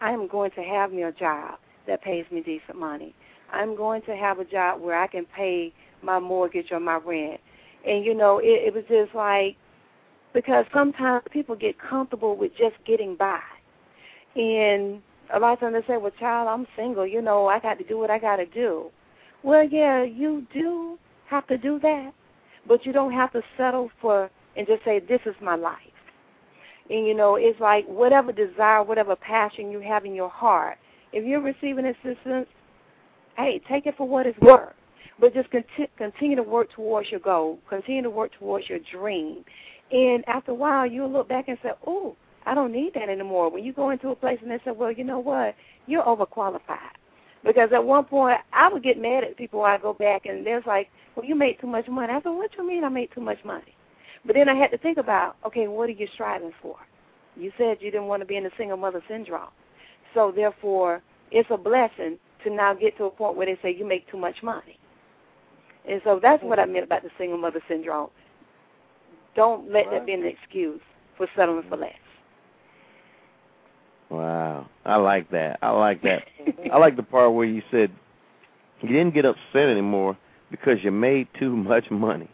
I 0.00 0.12
am 0.12 0.28
going 0.28 0.52
to 0.52 0.62
have 0.62 0.92
me 0.92 1.02
a 1.02 1.12
job 1.12 1.58
that 1.86 2.02
pays 2.02 2.24
me 2.30 2.42
decent 2.42 2.78
money. 2.78 3.14
I'm 3.52 3.76
going 3.76 4.02
to 4.02 4.16
have 4.16 4.38
a 4.38 4.44
job 4.44 4.80
where 4.80 5.00
I 5.00 5.06
can 5.06 5.26
pay 5.36 5.72
my 6.02 6.20
mortgage 6.20 6.70
or 6.70 6.80
my 6.80 6.96
rent. 6.96 7.40
And 7.86 8.04
you 8.04 8.14
know, 8.14 8.38
it, 8.38 8.68
it 8.68 8.74
was 8.74 8.84
just 8.88 9.14
like 9.14 9.56
because 10.32 10.64
sometimes 10.74 11.24
people 11.30 11.54
get 11.54 11.76
comfortable 11.78 12.36
with 12.36 12.52
just 12.58 12.76
getting 12.86 13.16
by. 13.16 13.40
And 14.36 15.00
a 15.32 15.38
lot 15.38 15.54
of 15.54 15.60
times 15.60 15.74
they 15.74 15.94
say, 15.94 15.96
Well, 15.96 16.10
child, 16.18 16.48
I'm 16.48 16.66
single, 16.76 17.06
you 17.06 17.22
know, 17.22 17.46
I 17.46 17.60
got 17.60 17.78
to 17.78 17.84
do 17.84 17.98
what 17.98 18.10
I 18.10 18.18
gotta 18.18 18.46
do. 18.46 18.90
Well, 19.44 19.68
yeah, 19.68 20.02
you 20.02 20.46
do 20.52 20.98
have 21.28 21.46
to 21.48 21.58
do 21.58 21.78
that. 21.80 22.12
But 22.66 22.86
you 22.86 22.92
don't 22.92 23.12
have 23.12 23.30
to 23.32 23.42
settle 23.58 23.90
for 24.00 24.30
and 24.56 24.66
just 24.66 24.84
say, 24.84 24.98
This 25.00 25.20
is 25.26 25.34
my 25.42 25.54
life. 25.54 25.78
And 26.90 27.06
you 27.06 27.14
know, 27.14 27.36
it's 27.36 27.60
like 27.60 27.86
whatever 27.86 28.32
desire, 28.32 28.82
whatever 28.82 29.14
passion 29.16 29.70
you 29.70 29.80
have 29.80 30.04
in 30.04 30.14
your 30.14 30.30
heart, 30.30 30.78
if 31.12 31.24
you're 31.24 31.42
receiving 31.42 31.86
assistance 31.86 32.48
hey, 33.36 33.60
take 33.68 33.86
it 33.86 33.96
for 33.96 34.08
what 34.08 34.26
it's 34.26 34.38
worth. 34.40 34.74
But 35.20 35.34
just 35.34 35.50
conti- 35.50 35.90
continue 35.96 36.36
to 36.36 36.42
work 36.42 36.72
towards 36.72 37.10
your 37.10 37.20
goal. 37.20 37.58
Continue 37.68 38.02
to 38.02 38.10
work 38.10 38.32
towards 38.38 38.68
your 38.68 38.80
dream. 38.92 39.44
And 39.92 40.24
after 40.28 40.52
a 40.52 40.54
while, 40.54 40.86
you'll 40.86 41.10
look 41.10 41.28
back 41.28 41.48
and 41.48 41.58
say, 41.62 41.70
oh, 41.86 42.16
I 42.46 42.54
don't 42.54 42.72
need 42.72 42.94
that 42.94 43.08
anymore. 43.08 43.50
When 43.50 43.64
you 43.64 43.72
go 43.72 43.90
into 43.90 44.08
a 44.08 44.16
place 44.16 44.38
and 44.42 44.50
they 44.50 44.58
say, 44.64 44.72
well, 44.72 44.92
you 44.92 45.04
know 45.04 45.18
what, 45.18 45.54
you're 45.86 46.02
overqualified. 46.02 46.94
Because 47.44 47.70
at 47.72 47.84
one 47.84 48.04
point, 48.04 48.38
I 48.52 48.68
would 48.68 48.82
get 48.82 48.98
mad 48.98 49.22
at 49.22 49.36
people 49.36 49.60
when 49.60 49.70
I 49.70 49.78
go 49.78 49.92
back 49.92 50.26
and 50.26 50.46
they're 50.46 50.62
like, 50.66 50.88
well, 51.14 51.26
you 51.26 51.34
made 51.34 51.60
too 51.60 51.66
much 51.66 51.86
money. 51.88 52.12
I 52.12 52.20
said, 52.22 52.30
what 52.30 52.50
do 52.50 52.62
you 52.62 52.68
mean 52.68 52.84
I 52.84 52.88
made 52.88 53.10
too 53.14 53.20
much 53.20 53.38
money? 53.44 53.74
But 54.26 54.34
then 54.34 54.48
I 54.48 54.54
had 54.54 54.70
to 54.70 54.78
think 54.78 54.96
about, 54.96 55.36
okay, 55.46 55.68
what 55.68 55.88
are 55.88 55.92
you 55.92 56.08
striving 56.14 56.52
for? 56.62 56.76
You 57.36 57.52
said 57.58 57.78
you 57.80 57.90
didn't 57.90 58.06
want 58.06 58.22
to 58.22 58.26
be 58.26 58.36
in 58.36 58.44
the 58.44 58.50
single 58.56 58.78
mother 58.78 59.02
syndrome. 59.08 59.50
So 60.14 60.32
therefore, 60.34 61.02
it's 61.30 61.48
a 61.50 61.58
blessing 61.58 62.18
to 62.44 62.50
now 62.50 62.72
get 62.72 62.96
to 62.98 63.04
a 63.04 63.10
point 63.10 63.36
where 63.36 63.46
they 63.46 63.58
say 63.60 63.74
you 63.74 63.86
make 63.86 64.10
too 64.10 64.16
much 64.16 64.42
money. 64.42 64.78
And 65.88 66.00
so 66.04 66.18
that's 66.22 66.42
what 66.42 66.58
I 66.58 66.64
meant 66.64 66.84
about 66.84 67.02
the 67.02 67.10
single 67.18 67.36
mother 67.36 67.60
syndrome. 67.68 68.08
Don't 69.36 69.70
let 69.70 69.90
that 69.90 70.06
be 70.06 70.12
an 70.12 70.24
excuse 70.24 70.80
for 71.16 71.26
settling 71.36 71.64
for 71.68 71.76
less. 71.76 71.92
Wow. 74.08 74.68
I 74.84 74.96
like 74.96 75.30
that. 75.30 75.58
I 75.60 75.70
like 75.70 76.02
that. 76.02 76.22
I 76.72 76.78
like 76.78 76.96
the 76.96 77.02
part 77.02 77.32
where 77.32 77.46
you 77.46 77.62
said 77.70 77.90
you 78.80 78.88
didn't 78.88 79.14
get 79.14 79.24
upset 79.24 79.68
anymore 79.68 80.16
because 80.50 80.82
you 80.82 80.90
made 80.90 81.28
too 81.38 81.56
much 81.56 81.90
money. 81.90 82.28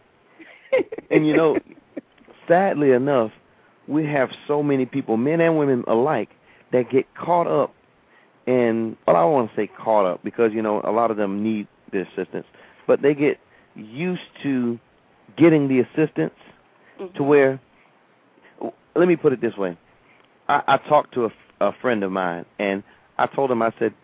and 1.10 1.26
you 1.26 1.36
know, 1.36 1.58
sadly 2.48 2.92
enough, 2.92 3.32
we 3.86 4.06
have 4.06 4.30
so 4.46 4.62
many 4.62 4.86
people, 4.86 5.16
men 5.16 5.40
and 5.40 5.58
women 5.58 5.84
alike, 5.86 6.30
that 6.72 6.90
get 6.90 7.12
caught 7.14 7.46
up 7.46 7.74
and 8.46 8.96
well, 9.06 9.16
I 9.16 9.20
don't 9.20 9.32
want 9.32 9.50
to 9.50 9.56
say 9.56 9.66
caught 9.66 10.06
up 10.06 10.24
because 10.24 10.52
you 10.52 10.62
know 10.62 10.80
a 10.84 10.90
lot 10.90 11.10
of 11.10 11.16
them 11.16 11.42
need 11.42 11.68
the 11.92 12.02
assistance, 12.02 12.46
but 12.86 13.02
they 13.02 13.14
get 13.14 13.38
used 13.74 14.22
to 14.42 14.78
getting 15.36 15.68
the 15.68 15.80
assistance 15.80 16.34
mm-hmm. 16.98 17.16
to 17.16 17.22
where. 17.22 17.60
Let 18.96 19.06
me 19.06 19.16
put 19.16 19.32
it 19.32 19.40
this 19.40 19.56
way: 19.56 19.76
I, 20.48 20.62
I 20.66 20.76
talked 20.78 21.14
to 21.14 21.26
a, 21.26 21.30
a 21.60 21.72
friend 21.80 22.02
of 22.02 22.10
mine, 22.10 22.44
and 22.58 22.82
I 23.18 23.26
told 23.26 23.50
him 23.50 23.62
I 23.62 23.72
said, 23.78 23.94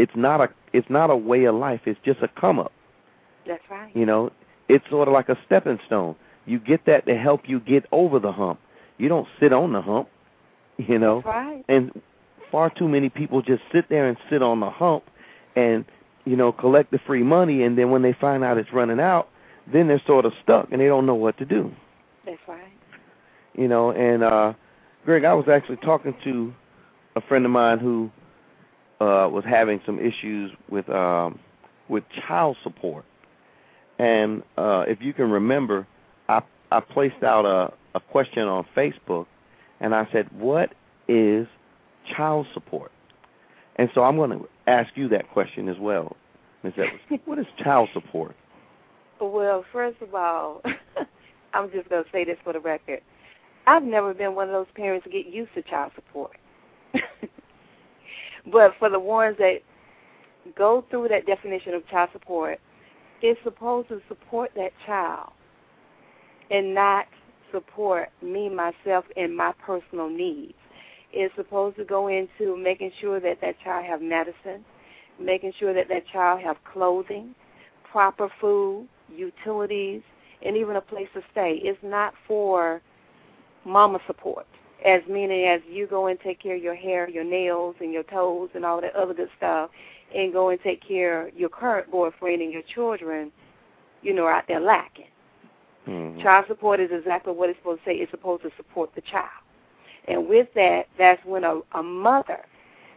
"It's 0.00 0.16
not 0.16 0.40
a 0.40 0.48
it's 0.72 0.88
not 0.90 1.10
a 1.10 1.16
way 1.16 1.44
of 1.44 1.54
life. 1.54 1.82
It's 1.86 2.00
just 2.04 2.20
a 2.22 2.28
come 2.28 2.58
up." 2.58 2.72
That's 3.46 3.62
right. 3.70 3.94
You 3.94 4.06
know, 4.06 4.30
it's 4.68 4.88
sort 4.90 5.08
of 5.08 5.14
like 5.14 5.28
a 5.28 5.38
stepping 5.46 5.78
stone. 5.86 6.14
You 6.46 6.58
get 6.58 6.86
that 6.86 7.06
to 7.06 7.16
help 7.16 7.42
you 7.48 7.60
get 7.60 7.84
over 7.92 8.18
the 8.18 8.32
hump. 8.32 8.60
You 8.98 9.08
don't 9.08 9.28
sit 9.38 9.52
on 9.52 9.72
the 9.72 9.82
hump. 9.82 10.08
You 10.78 10.98
know, 10.98 11.22
That's 11.24 11.26
right. 11.26 11.64
and 11.68 11.92
far 12.50 12.70
too 12.70 12.88
many 12.88 13.08
people 13.08 13.42
just 13.42 13.62
sit 13.72 13.88
there 13.88 14.08
and 14.08 14.16
sit 14.30 14.42
on 14.42 14.60
the 14.60 14.70
hump 14.70 15.04
and 15.56 15.84
you 16.24 16.36
know 16.36 16.52
collect 16.52 16.90
the 16.90 16.98
free 17.06 17.22
money 17.22 17.62
and 17.62 17.76
then 17.78 17.90
when 17.90 18.02
they 18.02 18.12
find 18.12 18.42
out 18.44 18.58
it's 18.58 18.72
running 18.72 19.00
out 19.00 19.28
then 19.72 19.88
they're 19.88 20.02
sort 20.06 20.24
of 20.24 20.32
stuck 20.42 20.68
and 20.72 20.80
they 20.80 20.86
don't 20.86 21.06
know 21.06 21.14
what 21.14 21.36
to 21.38 21.44
do 21.44 21.70
that's 22.24 22.40
right 22.48 22.72
you 23.54 23.68
know 23.68 23.90
and 23.92 24.22
uh 24.22 24.52
greg 25.04 25.24
i 25.24 25.32
was 25.32 25.48
actually 25.48 25.76
talking 25.76 26.14
to 26.24 26.52
a 27.16 27.20
friend 27.20 27.44
of 27.44 27.50
mine 27.50 27.78
who 27.78 28.10
uh 29.00 29.28
was 29.30 29.44
having 29.44 29.80
some 29.86 29.98
issues 29.98 30.52
with 30.68 30.88
um 30.90 31.38
with 31.88 32.04
child 32.26 32.56
support 32.62 33.04
and 33.98 34.42
uh 34.56 34.84
if 34.86 35.00
you 35.00 35.12
can 35.12 35.30
remember 35.30 35.86
i 36.28 36.40
i 36.70 36.80
placed 36.80 37.22
out 37.22 37.44
a 37.44 37.72
a 37.94 38.00
question 38.00 38.46
on 38.46 38.64
facebook 38.76 39.26
and 39.80 39.94
i 39.94 40.06
said 40.12 40.30
what 40.32 40.72
is 41.08 41.46
child 42.06 42.46
support. 42.54 42.92
And 43.76 43.90
so 43.94 44.02
I'm 44.02 44.16
going 44.16 44.30
to 44.30 44.48
ask 44.66 44.90
you 44.94 45.08
that 45.08 45.30
question 45.30 45.68
as 45.68 45.78
well, 45.78 46.16
Ms. 46.62 46.74
Edwards. 46.76 47.02
what 47.24 47.38
is 47.38 47.46
child 47.58 47.88
support? 47.92 48.36
Well, 49.20 49.64
first 49.72 50.00
of 50.00 50.14
all, 50.14 50.62
I'm 51.54 51.70
just 51.70 51.88
going 51.88 52.04
to 52.04 52.10
say 52.10 52.24
this 52.24 52.38
for 52.44 52.52
the 52.52 52.60
record. 52.60 53.00
I've 53.66 53.82
never 53.82 54.14
been 54.14 54.34
one 54.34 54.48
of 54.48 54.52
those 54.52 54.72
parents 54.74 55.04
to 55.04 55.10
get 55.10 55.26
used 55.26 55.52
to 55.54 55.62
child 55.62 55.92
support. 55.94 56.36
but 58.46 58.72
for 58.78 58.88
the 58.88 58.98
ones 58.98 59.36
that 59.38 59.58
go 60.56 60.84
through 60.90 61.08
that 61.08 61.26
definition 61.26 61.74
of 61.74 61.86
child 61.88 62.10
support, 62.12 62.58
it's 63.22 63.40
supposed 63.44 63.88
to 63.88 64.00
support 64.08 64.50
that 64.56 64.72
child 64.86 65.32
and 66.50 66.74
not 66.74 67.06
support 67.52 68.10
me, 68.22 68.48
myself, 68.48 69.04
and 69.16 69.36
my 69.36 69.52
personal 69.64 70.08
needs 70.08 70.54
is 71.12 71.30
supposed 71.36 71.76
to 71.76 71.84
go 71.84 72.08
into 72.08 72.56
making 72.56 72.92
sure 73.00 73.20
that 73.20 73.40
that 73.40 73.56
child 73.62 73.84
have 73.84 74.00
medicine, 74.00 74.64
making 75.18 75.52
sure 75.58 75.74
that 75.74 75.88
that 75.88 76.06
child 76.12 76.40
have 76.40 76.56
clothing, 76.72 77.34
proper 77.90 78.28
food, 78.40 78.88
utilities, 79.14 80.02
and 80.42 80.56
even 80.56 80.76
a 80.76 80.80
place 80.80 81.08
to 81.14 81.20
stay. 81.32 81.60
It's 81.62 81.78
not 81.82 82.14
for 82.26 82.80
mama 83.64 83.98
support, 84.06 84.46
as 84.84 85.02
meaning 85.08 85.46
as 85.46 85.60
you 85.68 85.86
go 85.86 86.06
and 86.06 86.18
take 86.20 86.40
care 86.42 86.56
of 86.56 86.62
your 86.62 86.74
hair, 86.74 87.08
your 87.08 87.24
nails, 87.24 87.76
and 87.80 87.92
your 87.92 88.02
toes, 88.04 88.50
and 88.54 88.64
all 88.64 88.80
that 88.80 88.94
other 88.94 89.14
good 89.14 89.28
stuff, 89.36 89.70
and 90.14 90.32
go 90.32 90.50
and 90.50 90.60
take 90.62 90.86
care 90.86 91.28
of 91.28 91.34
your 91.34 91.48
current 91.48 91.90
boyfriend 91.90 92.42
and 92.42 92.52
your 92.52 92.62
children, 92.74 93.30
you 94.02 94.14
know, 94.14 94.24
are 94.24 94.32
out 94.32 94.44
there 94.48 94.60
lacking. 94.60 95.06
Mm-hmm. 95.86 96.20
Child 96.20 96.46
support 96.48 96.80
is 96.80 96.90
exactly 96.92 97.32
what 97.32 97.50
it's 97.50 97.58
supposed 97.58 97.80
to 97.84 97.90
say. 97.90 97.94
It's 97.96 98.10
supposed 98.10 98.42
to 98.42 98.50
support 98.56 98.90
the 98.94 99.02
child. 99.02 99.28
And 100.08 100.28
with 100.28 100.48
that, 100.54 100.86
that's 100.98 101.24
when 101.24 101.44
a, 101.44 101.60
a 101.74 101.82
mother 101.82 102.40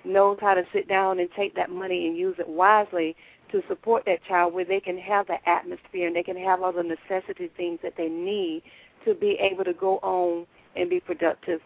knows 0.05 0.38
how 0.41 0.53
to 0.53 0.63
sit 0.73 0.88
down 0.88 1.19
and 1.19 1.29
take 1.36 1.55
that 1.55 1.69
money 1.69 2.07
and 2.07 2.17
use 2.17 2.36
it 2.39 2.47
wisely 2.47 3.15
to 3.51 3.61
support 3.67 4.03
that 4.05 4.23
child 4.27 4.53
where 4.53 4.65
they 4.65 4.79
can 4.79 4.97
have 4.97 5.27
the 5.27 5.38
atmosphere 5.47 6.07
and 6.07 6.15
they 6.15 6.23
can 6.23 6.38
have 6.38 6.61
all 6.61 6.73
the 6.73 6.84
necessity 6.84 7.49
things 7.55 7.79
that 7.84 7.93
they 7.97 8.09
need 8.09 8.63
to 9.05 9.13
be 9.13 9.38
able 9.39 9.63
to 9.63 9.73
go 9.73 9.97
on 9.97 10.45
and 10.75 10.89
be 10.89 10.99
productive 10.99 11.61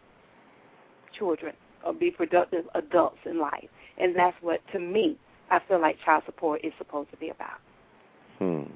children 1.18 1.54
or 1.86 1.94
be 1.94 2.12
productive 2.12 2.66
adults 2.76 3.20
in 3.26 3.40
life. 3.40 3.70
And 3.98 4.16
that's 4.16 4.36
what, 4.42 4.62
to 4.74 4.80
me, 4.80 5.18
I 5.50 5.60
feel 5.68 5.80
like 5.82 5.98
child 6.04 6.24
support 6.26 6.62
is 6.64 6.74
supposed 6.78 7.12
to 7.12 7.18
be 7.18 7.30
about. 7.30 7.60
Hmm. 8.40 8.72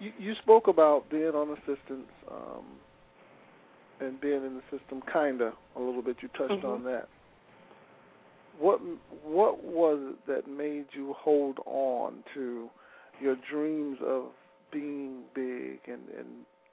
You, 0.00 0.12
you 0.18 0.34
spoke 0.42 0.68
about 0.68 1.10
being 1.10 1.34
on 1.34 1.50
assistance. 1.50 2.08
Um, 2.30 2.64
and 4.00 4.20
being 4.20 4.44
in 4.44 4.54
the 4.54 4.78
system, 4.78 5.02
kinda 5.12 5.52
a 5.76 5.80
little 5.80 6.02
bit. 6.02 6.16
You 6.20 6.28
touched 6.28 6.52
mm-hmm. 6.52 6.66
on 6.66 6.84
that. 6.84 7.08
What 8.58 8.80
what 9.24 9.62
was 9.62 9.98
it 10.10 10.26
that 10.26 10.50
made 10.50 10.86
you 10.92 11.14
hold 11.16 11.58
on 11.64 12.24
to 12.34 12.68
your 13.20 13.36
dreams 13.50 13.98
of 14.04 14.26
being 14.72 15.22
big 15.34 15.80
and 15.86 16.08
and 16.16 16.28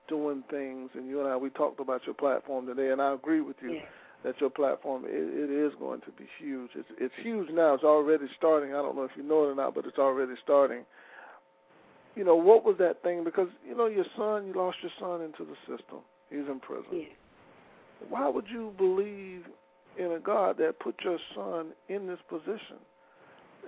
doing 0.08 0.44
things? 0.50 0.92
And 0.96 1.08
you 1.08 1.20
and 1.20 1.30
I 1.30 1.38
we 1.38 1.50
talked 1.50 1.80
about 1.80 2.06
your 2.06 2.16
platform 2.16 2.66
today, 2.66 2.92
and 2.92 3.02
I 3.02 3.14
agree 3.14 3.42
with 3.42 3.58
you. 3.62 3.74
Yeah. 3.74 3.82
That 4.26 4.42
your 4.42 4.50
platform 4.50 5.06
it, 5.06 5.12
it 5.14 5.50
is 5.50 5.72
going 5.80 6.02
to 6.02 6.12
be 6.12 6.26
huge. 6.40 6.72
It's 6.76 6.90
it's 7.00 7.14
huge 7.22 7.50
now. 7.52 7.76
It's 7.76 7.84
already 7.84 8.26
starting. 8.38 8.72
I 8.72 8.82
don't 8.82 8.96
know 8.98 9.04
if 9.04 9.12
you 9.16 9.24
know 9.24 9.46
it 9.46 9.52
or 9.52 9.56
not, 9.56 9.76
but 9.76 9.86
it's 9.86 10.00
already 10.00 10.34
starting 10.44 10.84
you 12.16 12.24
know, 12.24 12.36
what 12.36 12.64
was 12.64 12.78
that 12.80 13.04
thing? 13.04 13.24
Because 13.24 13.50
you 13.68 13.76
know, 13.76 13.88
your 13.88 14.06
son, 14.18 14.48
you 14.48 14.54
lost 14.54 14.78
your 14.82 14.92
son 15.00 15.22
into 15.22 15.44
the 15.44 15.56
system. 15.62 16.00
He's 16.30 16.48
in 16.50 16.60
prison. 16.60 16.86
Yeah. 16.92 17.06
Why 18.10 18.28
would 18.30 18.46
you 18.50 18.74
believe 18.78 19.44
in 19.98 20.14
a 20.14 20.20
God 20.20 20.58
that 20.58 20.80
put 20.80 20.96
your 21.04 21.18
son 21.36 21.68
in 21.90 22.08
this 22.08 22.20
position? 22.30 22.78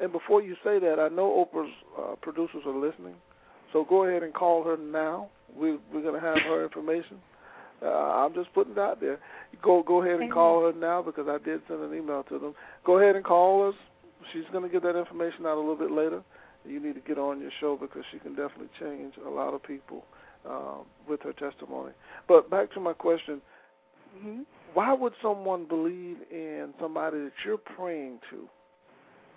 And 0.02 0.12
before 0.12 0.42
you 0.42 0.56
say 0.64 0.80
that, 0.80 1.00
I 1.00 1.14
know 1.14 1.46
Oprah's 1.46 1.72
uh, 1.98 2.16
producers 2.22 2.64
are 2.66 2.76
listening, 2.76 3.16
so 3.74 3.84
go 3.84 4.06
ahead 4.06 4.24
and 4.24 4.34
call 4.34 4.64
her 4.64 4.78
now. 4.78 5.30
We, 5.56 5.78
we're 5.94 6.04
going 6.04 6.20
to 6.20 6.26
have 6.26 6.40
her 6.40 6.64
information. 6.64 7.18
Uh, 7.82 8.26
I'm 8.26 8.34
just 8.34 8.54
putting 8.54 8.74
it 8.74 8.80
out 8.80 9.00
there. 9.00 9.20
Go 9.62 9.84
go 9.84 10.02
ahead 10.02 10.20
and 10.20 10.32
call 10.32 10.66
her 10.66 10.74
now 10.78 11.02
because 11.02 11.28
I 11.28 11.38
did 11.44 11.62
send 11.68 11.82
an 11.82 11.94
email 11.94 12.24
to 12.24 12.40
them. 12.40 12.56
Go 12.86 13.00
ahead 13.00 13.16
and 13.16 13.24
call 13.24 13.68
us. 13.70 13.76
She's 14.34 14.44
going 14.52 14.64
to 14.64 14.70
get 14.70 14.84
that 14.84 14.98
information 14.98 15.46
out 15.46 15.58
a 15.58 15.62
little 15.62 15.76
bit 15.76 15.92
later 15.92 16.24
you 16.70 16.80
need 16.80 16.96
to 16.96 17.02
get 17.02 17.18
on 17.18 17.42
your 17.42 17.52
show 17.60 17.78
because 17.80 18.04
she 18.12 18.20
can 18.20 18.36
definitely 18.36 18.70
change 18.80 19.14
a 19.26 19.30
lot 19.30 19.54
of 19.54 19.64
people 19.64 20.06
um, 20.48 20.86
with 21.08 21.22
her 21.22 21.34
testimony. 21.34 21.92
But 22.28 22.50
back 22.50 22.72
to 22.74 22.80
my 22.80 22.94
question. 22.94 23.42
Mm-hmm. 24.18 24.42
Why 24.74 24.94
would 24.94 25.14
someone 25.22 25.66
believe 25.66 26.18
in 26.32 26.74
somebody 26.80 27.18
that 27.20 27.32
you're 27.46 27.58
praying 27.58 28.20
to 28.30 28.48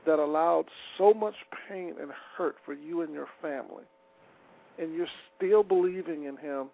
that 0.07 0.18
allowed 0.18 0.66
so 0.99 1.12
much 1.14 1.34
pain 1.68 1.95
and 2.01 2.11
hurt 2.36 2.57
for 2.64 2.74
you 2.74 3.03
and 3.03 3.12
your 3.12 3.28
family, 3.41 3.84
and 4.78 4.95
you're 4.95 5.07
still 5.36 5.62
believing 5.62 6.24
in 6.24 6.36
him 6.36 6.68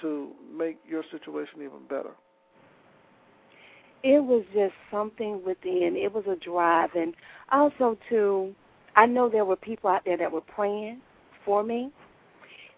to 0.00 0.32
make 0.52 0.78
your 0.88 1.02
situation 1.10 1.62
even 1.62 1.86
better? 1.88 2.12
It 4.02 4.24
was 4.24 4.44
just 4.52 4.74
something 4.90 5.44
within. 5.44 5.96
It 5.96 6.12
was 6.12 6.24
a 6.26 6.36
drive, 6.36 6.90
and 6.96 7.14
also 7.52 7.96
too, 8.08 8.54
I 8.96 9.06
know 9.06 9.28
there 9.28 9.44
were 9.44 9.56
people 9.56 9.90
out 9.90 10.04
there 10.04 10.16
that 10.16 10.32
were 10.32 10.40
praying 10.40 11.00
for 11.44 11.62
me, 11.62 11.92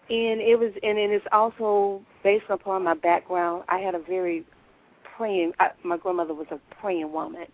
and 0.09 0.39
it 0.39 0.57
was 0.59 0.71
and 0.83 0.97
it 0.99 1.11
is 1.11 1.23
also 1.31 2.03
based 2.23 2.45
upon 2.49 2.83
my 2.83 2.93
background. 2.93 3.63
I 3.69 3.79
had 3.79 3.95
a 3.95 3.99
very 3.99 4.45
praying. 5.17 5.53
I, 5.59 5.71
my 5.83 5.97
grandmother 5.97 6.35
was 6.35 6.47
a 6.51 6.59
praying 6.79 7.11
woman, 7.11 7.47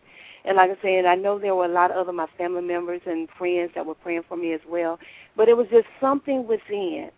and 0.43 0.57
like 0.57 0.71
I 0.71 0.81
said, 0.81 1.05
I 1.05 1.15
know 1.15 1.39
there 1.39 1.55
were 1.55 1.65
a 1.65 1.69
lot 1.69 1.91
of 1.91 1.97
other 1.97 2.11
my 2.11 2.27
family 2.37 2.61
members 2.61 3.01
and 3.05 3.29
friends 3.37 3.71
that 3.75 3.85
were 3.85 3.95
praying 3.95 4.23
for 4.27 4.35
me 4.35 4.51
as 4.51 4.61
well. 4.67 4.99
But 5.37 5.47
it 5.47 5.55
was 5.55 5.67
just 5.71 5.87
something 6.01 6.45
within 6.45 7.09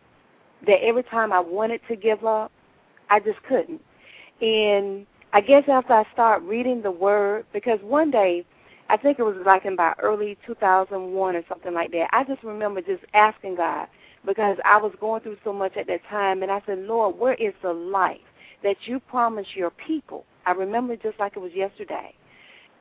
that 0.66 0.84
every 0.84 1.04
time 1.04 1.32
I 1.32 1.40
wanted 1.40 1.82
to 1.88 1.96
give 1.96 2.26
up, 2.26 2.52
I 3.10 3.20
just 3.20 3.42
couldn't. 3.44 3.82
And 4.42 5.06
I 5.34 5.42
guess 5.42 5.64
after 5.68 5.94
I 5.94 6.06
start 6.14 6.44
reading 6.44 6.82
the 6.82 6.92
Word, 6.92 7.46
because 7.54 7.80
one 7.82 8.12
day 8.12 8.46
I 8.90 8.98
think 8.98 9.20
it 9.20 9.24
was 9.24 9.36
like 9.46 9.66
in 9.66 9.74
about 9.74 9.98
early 10.02 10.38
2001 10.46 11.36
or 11.36 11.44
something 11.48 11.74
like 11.74 11.92
that. 11.92 12.10
I 12.12 12.24
just 12.24 12.44
remember 12.44 12.82
just 12.82 13.04
asking 13.14 13.56
God 13.56 13.88
because 14.26 14.58
I 14.66 14.78
was 14.78 14.94
going 15.00 15.22
through 15.22 15.38
so 15.44 15.54
much 15.54 15.76
at 15.78 15.88
that 15.88 16.02
time, 16.10 16.44
and 16.44 16.52
I 16.52 16.62
said, 16.66 16.80
Lord, 16.80 17.18
where 17.18 17.34
is 17.36 17.54
the 17.62 17.74
life 17.74 18.20
that 18.64 18.76
you 18.86 19.00
promised 19.00 19.56
your 19.56 19.72
people? 19.72 20.26
I 20.46 20.52
remember 20.52 20.96
just 20.96 21.20
like 21.20 21.36
it 21.36 21.40
was 21.40 21.54
yesterday. 21.54 22.14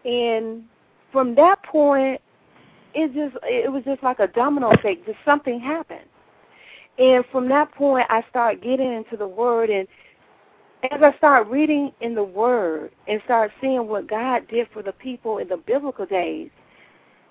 And 0.04 0.64
from 1.12 1.34
that 1.36 1.62
point, 1.64 2.20
it 2.94 3.14
just 3.14 3.42
it 3.44 3.70
was 3.72 3.84
just 3.84 4.02
like 4.02 4.18
a 4.18 4.26
domino 4.26 4.70
effect. 4.70 5.06
Just 5.06 5.18
something 5.24 5.60
happened. 5.60 6.04
And 6.98 7.24
from 7.32 7.48
that 7.48 7.72
point, 7.72 8.06
I 8.10 8.22
started 8.28 8.62
getting 8.62 8.92
into 8.92 9.16
the 9.16 9.26
Word, 9.26 9.70
and 9.70 9.88
as 10.90 11.00
I 11.02 11.16
start 11.16 11.48
reading 11.48 11.92
in 12.00 12.14
the 12.14 12.22
Word 12.22 12.90
and 13.08 13.20
start 13.24 13.50
seeing 13.60 13.88
what 13.88 14.08
God 14.08 14.46
did 14.48 14.68
for 14.72 14.82
the 14.82 14.92
people 14.92 15.38
in 15.38 15.48
the 15.48 15.56
biblical 15.56 16.06
days, 16.06 16.50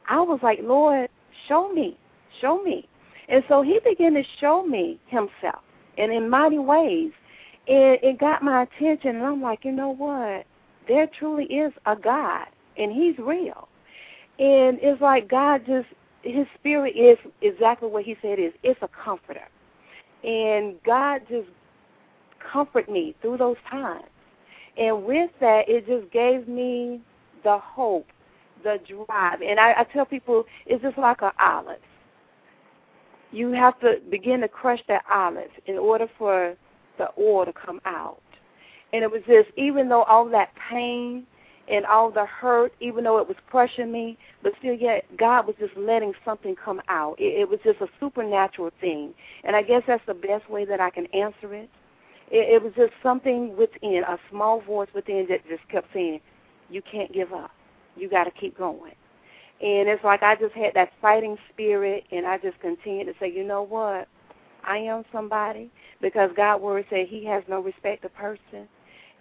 I 0.07 0.22
was 0.22 0.39
like, 0.41 0.59
Lord, 0.64 1.09
show 1.47 1.72
me, 1.72 1.97
show 2.39 2.62
me. 2.64 2.88
And 3.30 3.43
so 3.47 3.62
He 3.62 3.80
began 3.84 4.14
to 4.14 4.24
show 4.39 4.66
me 4.66 4.99
Himself 5.07 5.62
and 5.97 6.12
in 6.12 6.30
mighty 6.30 6.59
ways. 6.59 7.12
And 7.68 7.99
it 8.01 8.20
got 8.20 8.41
my 8.41 8.64
attention, 8.64 9.18
and 9.18 9.26
I'm 9.26 9.41
like, 9.41 9.64
you 9.64 9.72
know 9.72 9.89
what? 9.89 10.45
There 10.88 11.07
truly 11.20 11.45
is 11.45 11.72
a 11.86 11.95
God, 11.95 12.47
and 12.78 12.91
He's 12.91 13.18
real. 13.20 13.68
And 14.39 14.80
it's 14.82 15.01
like 15.01 15.30
God 15.30 15.62
just, 15.68 15.88
His 16.24 16.47
Spirit 16.59 16.95
is 16.97 17.18
exactly 17.41 17.88
what 17.88 18.03
He 18.03 18.16
said 18.22 18.39
is. 18.39 18.53
It's 18.64 18.80
a 18.82 18.89
comforter. 18.89 19.47
And 20.24 20.76
God 20.84 21.22
just 21.30 21.49
comfort 22.51 22.89
me 22.89 23.15
through 23.22 23.38
those 23.38 23.57
times. 23.69 24.05
And 24.78 25.03
with 25.03 25.32
that, 25.39 25.67
it 25.67 25.88
just 25.88 26.11
gave 26.11 26.47
me 26.47 27.01
the 27.43 27.57
hope, 27.57 28.07
the 28.63 28.80
drive. 28.88 29.41
And 29.41 29.59
I, 29.59 29.74
I 29.80 29.84
tell 29.91 30.05
people 30.05 30.45
it's 30.65 30.82
just 30.82 30.97
like 30.97 31.22
an 31.22 31.32
olive. 31.39 31.80
You 33.32 33.51
have 33.51 33.80
to 33.80 33.99
begin 34.09 34.41
to 34.41 34.47
crush 34.47 34.82
that 34.88 35.03
olive 35.09 35.49
in 35.65 35.78
order 35.78 36.07
for 36.17 36.55
the 36.97 37.07
oil 37.17 37.45
to 37.45 37.53
come 37.53 37.82
out. 37.86 38.22
And 38.93 39.03
it 39.03 39.11
was 39.11 39.22
just, 39.26 39.49
even 39.57 39.88
though 39.89 40.03
all 40.03 40.28
that 40.30 40.51
pain 40.69 41.26
and 41.72 41.86
all 41.86 42.11
the 42.11 42.26
hurt, 42.26 42.74
even 42.82 43.03
though 43.05 43.17
it 43.19 43.28
was 43.28 43.38
crushing 43.49 43.91
me, 43.91 44.17
but 44.43 44.53
still 44.59 44.74
yet 44.74 45.05
God 45.17 45.47
was 45.47 45.55
just 45.59 45.76
letting 45.78 46.13
something 46.26 46.55
come 46.55 46.82
out. 46.89 47.15
It, 47.19 47.41
it 47.41 47.49
was 47.49 47.59
just 47.63 47.82
a 47.82 47.88
supernatural 47.99 48.72
thing. 48.82 49.13
And 49.43 49.55
I 49.55 49.61
guess 49.63 49.84
that's 49.88 50.05
the 50.07 50.13
best 50.13 50.49
way 50.49 50.65
that 50.65 50.80
I 50.82 50.89
can 50.89 51.05
answer 51.07 51.53
it 51.53 51.69
it, 52.32 52.55
it 52.55 52.63
was 52.63 52.74
just 52.76 52.93
something 53.03 53.55
within, 53.57 54.03
a 54.07 54.17
small 54.30 54.61
voice 54.61 54.89
within 54.95 55.28
that 55.30 55.47
just 55.47 55.67
kept 55.69 55.88
saying, 55.93 56.22
"You 56.69 56.82
can't 56.82 57.11
give 57.13 57.34
up. 57.34 57.51
You 57.95 58.09
got 58.09 58.24
to 58.24 58.32
keep 58.32 58.57
going." 58.57 58.93
And 59.61 59.88
it's 59.88 60.03
like 60.03 60.24
I 60.24 60.36
just 60.36 60.53
had 60.55 60.74
that 60.74 60.91
fighting 61.01 61.38
spirit, 61.53 62.05
and 62.11 62.26
I 62.26 62.38
just 62.38 62.59
continued 62.61 63.07
to 63.07 63.13
say, 63.19 63.30
"You 63.30 63.43
know 63.43 63.61
what? 63.63 64.07
I 64.63 64.78
am 64.78 65.03
somebody 65.11 65.69
because 66.01 66.32
God' 66.36 66.61
word 66.61 66.86
said 66.89 67.07
He 67.07 67.26
has 67.26 67.43
no 67.47 67.59
respect 67.59 68.05
of 68.05 68.13
person." 68.15 68.67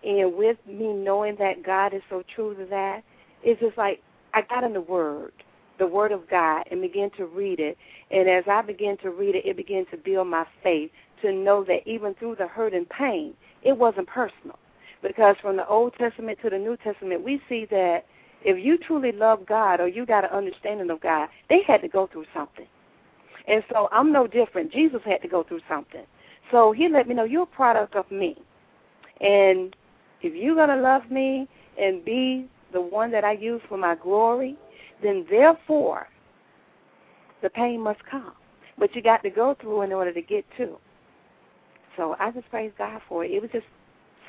And 0.04 0.34
with 0.34 0.56
me 0.66 0.92
knowing 0.92 1.36
that 1.38 1.62
God 1.64 1.94
is 1.94 2.02
so 2.08 2.22
true 2.34 2.54
to 2.54 2.64
that, 2.66 3.02
it's 3.42 3.60
just 3.60 3.76
like 3.76 4.02
I 4.34 4.42
got 4.42 4.64
in 4.64 4.72
the 4.72 4.80
Word, 4.80 5.32
the 5.78 5.86
Word 5.86 6.12
of 6.12 6.28
God, 6.28 6.64
and 6.70 6.80
began 6.80 7.10
to 7.16 7.26
read 7.26 7.60
it. 7.60 7.76
And 8.10 8.28
as 8.28 8.44
I 8.50 8.62
began 8.62 8.96
to 8.98 9.10
read 9.10 9.34
it, 9.34 9.44
it 9.46 9.56
began 9.56 9.86
to 9.90 9.96
build 9.96 10.28
my 10.28 10.46
faith 10.62 10.90
to 11.22 11.32
know 11.32 11.64
that 11.64 11.86
even 11.86 12.14
through 12.14 12.36
the 12.36 12.46
hurt 12.46 12.72
and 12.72 12.88
pain, 12.88 13.34
it 13.62 13.76
wasn't 13.76 14.06
personal. 14.06 14.58
Because 15.02 15.36
from 15.40 15.56
the 15.56 15.66
Old 15.66 15.94
Testament 15.94 16.38
to 16.42 16.50
the 16.50 16.58
New 16.58 16.76
Testament, 16.78 17.24
we 17.24 17.40
see 17.48 17.66
that 17.70 18.04
if 18.42 18.62
you 18.62 18.78
truly 18.78 19.12
love 19.12 19.46
God 19.46 19.80
or 19.80 19.88
you 19.88 20.06
got 20.06 20.24
an 20.24 20.30
understanding 20.30 20.90
of 20.90 21.00
God, 21.00 21.28
they 21.48 21.62
had 21.66 21.82
to 21.82 21.88
go 21.88 22.06
through 22.06 22.26
something. 22.34 22.66
And 23.48 23.62
so 23.70 23.88
I'm 23.92 24.12
no 24.12 24.26
different. 24.26 24.72
Jesus 24.72 25.00
had 25.04 25.22
to 25.22 25.28
go 25.28 25.42
through 25.42 25.60
something. 25.68 26.04
So 26.50 26.72
he 26.72 26.88
let 26.88 27.08
me 27.08 27.14
know 27.14 27.24
you're 27.24 27.42
a 27.42 27.46
product 27.46 27.96
of 27.96 28.10
me. 28.10 28.36
And 29.20 29.74
if 30.22 30.34
you're 30.34 30.54
going 30.54 30.68
to 30.68 30.76
love 30.76 31.10
me 31.10 31.48
and 31.78 32.04
be 32.04 32.48
the 32.72 32.80
one 32.80 33.10
that 33.10 33.24
I 33.24 33.32
use 33.32 33.60
for 33.68 33.78
my 33.78 33.94
glory, 33.94 34.56
then 35.02 35.26
therefore 35.30 36.08
the 37.42 37.50
pain 37.50 37.80
must 37.80 38.00
come. 38.10 38.32
But 38.78 38.94
you 38.94 39.02
got 39.02 39.22
to 39.22 39.30
go 39.30 39.56
through 39.60 39.82
in 39.82 39.92
order 39.92 40.12
to 40.12 40.22
get 40.22 40.44
to. 40.58 40.76
So 41.96 42.16
I 42.18 42.30
just 42.30 42.48
praise 42.50 42.72
God 42.78 43.00
for 43.08 43.24
it. 43.24 43.30
It 43.30 43.42
was 43.42 43.50
just 43.52 43.66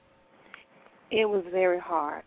It 1.11 1.24
was 1.24 1.44
very 1.53 1.78
hard. 1.78 2.24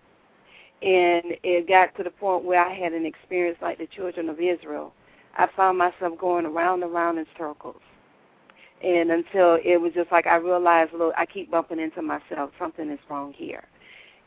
And 0.82 1.36
it 1.44 1.68
got 1.68 1.96
to 1.98 2.04
the 2.04 2.10
point 2.10 2.46
where 2.46 2.64
I 2.64 2.74
had 2.74 2.94
an 2.94 3.06
experience 3.06 3.58
like 3.62 3.78
the 3.78 3.88
children 3.88 4.30
of 4.30 4.40
Israel. 4.40 4.94
I 5.38 5.48
found 5.56 5.78
myself 5.78 6.18
going 6.18 6.46
around 6.46 6.84
and 6.84 6.92
around 6.92 7.18
in 7.18 7.26
circles. 7.38 7.82
And 8.82 9.12
until 9.12 9.58
it 9.64 9.78
was 9.82 9.92
just 9.94 10.12
like 10.12 10.26
I 10.26 10.38
realized, 10.38 10.94
look, 10.94 11.14
I 11.18 11.26
keep 11.26 11.52
bumping 11.52 11.80
into 11.80 12.02
myself. 12.02 12.52
Something 12.58 12.90
is 12.90 13.00
wrong 13.10 13.34
here. 13.36 13.66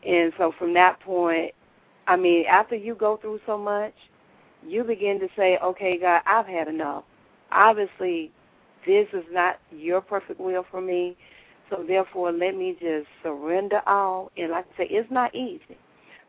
And 0.07 0.33
so 0.37 0.53
from 0.59 0.75
that 0.75 1.01
point, 1.01 1.53
I 2.07 2.17
mean, 2.17 2.45
after 2.47 2.75
you 2.75 2.95
go 2.95 3.17
through 3.17 3.41
so 3.47 3.57
much, 3.57 3.95
you 4.67 4.85
begin 4.85 5.21
to 5.21 5.29
say, 5.37 5.59
okay, 5.59 5.99
God, 5.99 6.23
I've 6.27 6.47
had 6.47 6.69
enough. 6.69 7.05
Obviously, 7.51 8.31
this 8.87 9.07
is 9.13 9.25
not 9.31 9.59
your 9.71 10.01
perfect 10.01 10.41
will 10.41 10.67
for 10.71 10.81
me. 10.81 11.17
So 11.71 11.85
therefore, 11.87 12.33
let 12.33 12.57
me 12.57 12.77
just 12.81 13.07
surrender 13.23 13.81
all. 13.87 14.31
And 14.37 14.51
like 14.51 14.67
I 14.75 14.83
say, 14.83 14.89
it's 14.91 15.11
not 15.11 15.35
easy. 15.35 15.79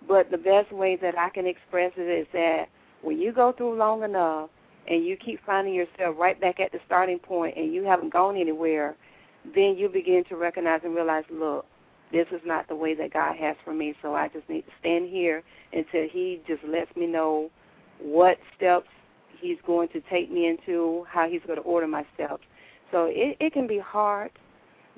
But 0.07 0.31
the 0.31 0.37
best 0.37 0.71
way 0.71 0.97
that 1.01 1.17
I 1.17 1.29
can 1.29 1.47
express 1.47 1.91
it 1.95 2.01
is 2.01 2.27
that 2.33 2.65
when 3.01 3.19
you 3.19 3.31
go 3.31 3.51
through 3.51 3.77
long 3.77 4.03
enough 4.03 4.49
and 4.87 5.05
you 5.05 5.15
keep 5.15 5.39
finding 5.45 5.73
yourself 5.73 6.15
right 6.17 6.39
back 6.39 6.59
at 6.59 6.71
the 6.71 6.79
starting 6.85 7.19
point 7.19 7.55
and 7.57 7.73
you 7.73 7.83
haven't 7.83 8.11
gone 8.11 8.35
anywhere, 8.35 8.95
then 9.55 9.75
you 9.77 9.89
begin 9.89 10.23
to 10.29 10.35
recognize 10.35 10.81
and 10.83 10.95
realize, 10.95 11.23
look, 11.31 11.65
this 12.11 12.27
is 12.31 12.41
not 12.45 12.67
the 12.67 12.75
way 12.75 12.93
that 12.95 13.11
God 13.11 13.35
has 13.37 13.55
for 13.63 13.73
me. 13.73 13.95
So 14.01 14.13
I 14.13 14.27
just 14.27 14.47
need 14.47 14.65
to 14.65 14.71
stand 14.79 15.09
here 15.09 15.41
until 15.71 16.07
He 16.11 16.41
just 16.47 16.63
lets 16.63 16.95
me 16.95 17.07
know 17.07 17.49
what 17.99 18.37
steps 18.55 18.87
He's 19.39 19.57
going 19.65 19.89
to 19.89 20.01
take 20.09 20.31
me 20.31 20.47
into, 20.47 21.05
how 21.09 21.27
He's 21.27 21.41
going 21.47 21.57
to 21.57 21.63
order 21.63 21.87
my 21.87 22.05
steps. 22.13 22.43
So 22.91 23.05
it, 23.09 23.37
it 23.39 23.53
can 23.53 23.67
be 23.67 23.79
hard, 23.79 24.31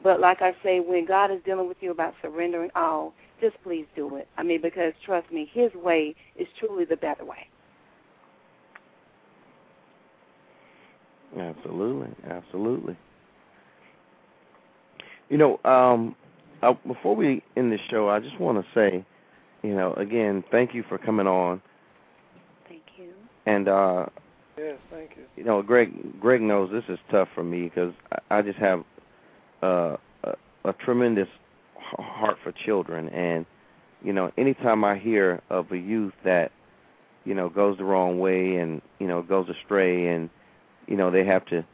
but 0.04 0.20
like 0.20 0.42
I 0.42 0.52
say, 0.62 0.82
when 0.82 1.06
God 1.06 1.32
is 1.32 1.40
dealing 1.46 1.68
with 1.68 1.78
you 1.80 1.92
about 1.92 2.14
surrendering 2.22 2.70
all, 2.76 3.14
just 3.42 3.56
please 3.64 3.86
do 3.96 4.16
it. 4.18 4.28
I 4.38 4.44
mean, 4.44 4.62
because 4.62 4.94
trust 5.06 5.32
me, 5.32 5.50
His 5.54 5.74
way 5.74 6.16
is 6.36 6.48
truly 6.60 6.86
the 6.86 6.98
better 6.98 7.26
way. 7.26 7.48
Absolutely, 11.38 12.10
absolutely. 12.30 12.98
You 15.30 15.38
know, 15.38 15.60
um, 15.66 16.16
uh, 16.62 16.74
before 16.88 17.16
we 17.16 17.42
end 17.58 17.72
the 17.72 17.80
show, 17.90 18.10
I 18.10 18.20
just 18.20 18.40
want 18.40 18.64
to 18.64 18.66
say, 18.74 19.04
you 19.64 19.76
know, 19.76 19.94
again, 19.96 20.44
thank 20.52 20.74
you 20.74 20.84
for 20.88 20.98
coming 20.98 21.28
on, 21.28 21.62
Thank 22.70 22.84
you. 22.98 23.14
and 23.46 23.68
uh, 23.68 24.06
Yes, 24.58 24.78
thank 24.90 25.12
you. 25.18 25.24
you 25.36 25.44
know, 25.44 25.62
Greg, 25.62 26.20
Greg 26.22 26.42
knows 26.42 26.72
this 26.72 26.84
is 26.88 27.00
tough 27.12 27.28
for 27.36 27.44
me 27.44 27.64
because 27.64 27.94
I, 28.30 28.38
I 28.38 28.42
just 28.42 28.60
have 28.60 28.84
uh, 29.62 29.98
a, 30.24 30.34
a 30.66 30.74
tremendous 30.74 31.28
h- 31.28 31.40
heart 31.98 32.38
for 32.44 32.52
children, 32.52 33.10
and 33.10 33.46
you 34.04 34.14
know, 34.14 34.32
anytime 34.38 34.84
I 34.84 34.98
hear 34.98 35.42
of 35.50 35.72
a 35.72 35.78
youth 35.78 36.14
that 36.24 36.52
you 37.26 37.34
know 37.34 37.50
goes 37.50 37.78
the 37.78 37.84
wrong 37.84 38.20
way 38.20 38.56
and 38.58 38.82
you 39.00 39.08
know 39.08 39.22
goes 39.22 39.48
astray, 39.50 40.08
and 40.08 40.30
you 40.88 40.96
know 40.98 41.12
they 41.12 41.26
have 41.26 41.46
to 41.48 41.66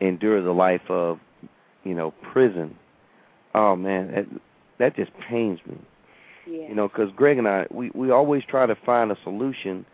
endure 0.00 0.42
the 0.42 0.52
life 0.52 0.88
of 0.88 1.18
you 1.84 1.94
know 1.94 2.12
prison. 2.32 2.76
Oh 3.54 3.76
man, 3.76 4.12
that, 4.12 4.26
that 4.78 4.96
just 4.96 5.10
pains 5.28 5.60
me. 5.66 5.78
Yeah. 6.46 6.68
You 6.68 6.74
know, 6.74 6.88
because 6.88 7.10
Greg 7.16 7.38
and 7.38 7.48
I, 7.48 7.66
we 7.70 7.90
we 7.94 8.10
always 8.10 8.44
try 8.44 8.66
to 8.66 8.76
find 8.86 9.10
a 9.10 9.16
solution 9.24 9.84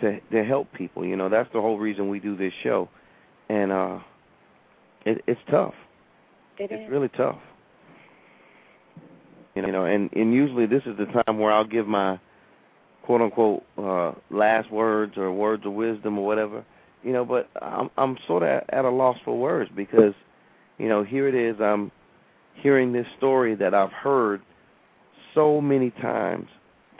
to 0.00 0.20
to 0.32 0.44
help 0.44 0.72
people. 0.72 1.04
You 1.04 1.16
know, 1.16 1.28
that's 1.28 1.50
the 1.52 1.60
whole 1.60 1.78
reason 1.78 2.08
we 2.08 2.20
do 2.20 2.36
this 2.36 2.52
show, 2.62 2.88
and 3.48 3.72
uh, 3.72 3.98
it, 5.04 5.22
it's 5.26 5.40
tough. 5.50 5.74
it 6.58 6.70
It's 6.70 6.84
is. 6.84 6.90
really 6.90 7.08
tough. 7.08 7.38
You 9.66 9.72
know, 9.72 9.84
and 9.86 10.08
and 10.12 10.32
usually 10.32 10.66
this 10.66 10.82
is 10.86 10.96
the 10.96 11.06
time 11.06 11.38
where 11.38 11.52
I'll 11.52 11.66
give 11.66 11.86
my 11.86 12.18
quote 13.02 13.20
unquote 13.20 13.62
uh 13.76 14.12
last 14.30 14.70
words 14.70 15.16
or 15.16 15.32
words 15.32 15.66
of 15.66 15.72
wisdom 15.72 16.18
or 16.18 16.26
whatever. 16.26 16.64
You 17.02 17.12
know, 17.12 17.24
but 17.24 17.48
I'm 17.60 17.90
I'm 17.96 18.16
sort 18.26 18.42
of 18.44 18.62
at 18.68 18.84
a 18.84 18.90
loss 18.90 19.16
for 19.24 19.38
words 19.38 19.70
because 19.74 20.14
you 20.78 20.88
know, 20.88 21.02
here 21.02 21.26
it 21.28 21.34
is 21.34 21.60
I'm 21.60 21.90
hearing 22.62 22.92
this 22.92 23.06
story 23.16 23.54
that 23.56 23.74
I've 23.74 23.92
heard 23.92 24.42
so 25.34 25.60
many 25.60 25.90
times 25.90 26.46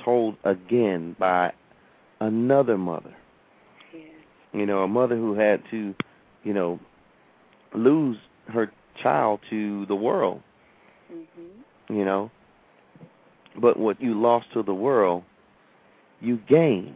told 0.04 0.36
again 0.44 1.14
by 1.18 1.52
another 2.20 2.76
mother. 2.76 3.14
Yeah. 3.94 4.00
You 4.60 4.66
know, 4.66 4.82
a 4.82 4.88
mother 4.88 5.16
who 5.16 5.34
had 5.34 5.62
to, 5.70 5.94
you 6.44 6.52
know, 6.54 6.80
lose 7.74 8.16
her 8.48 8.70
child 9.02 9.40
to 9.50 9.86
the 9.86 9.94
world, 9.94 10.42
Mhm. 11.12 11.96
you 11.96 12.04
know. 12.04 12.30
But 13.56 13.78
what 13.78 14.00
you 14.00 14.20
lost 14.20 14.46
to 14.52 14.62
the 14.62 14.74
world, 14.74 15.24
you 16.20 16.38
gained. 16.48 16.94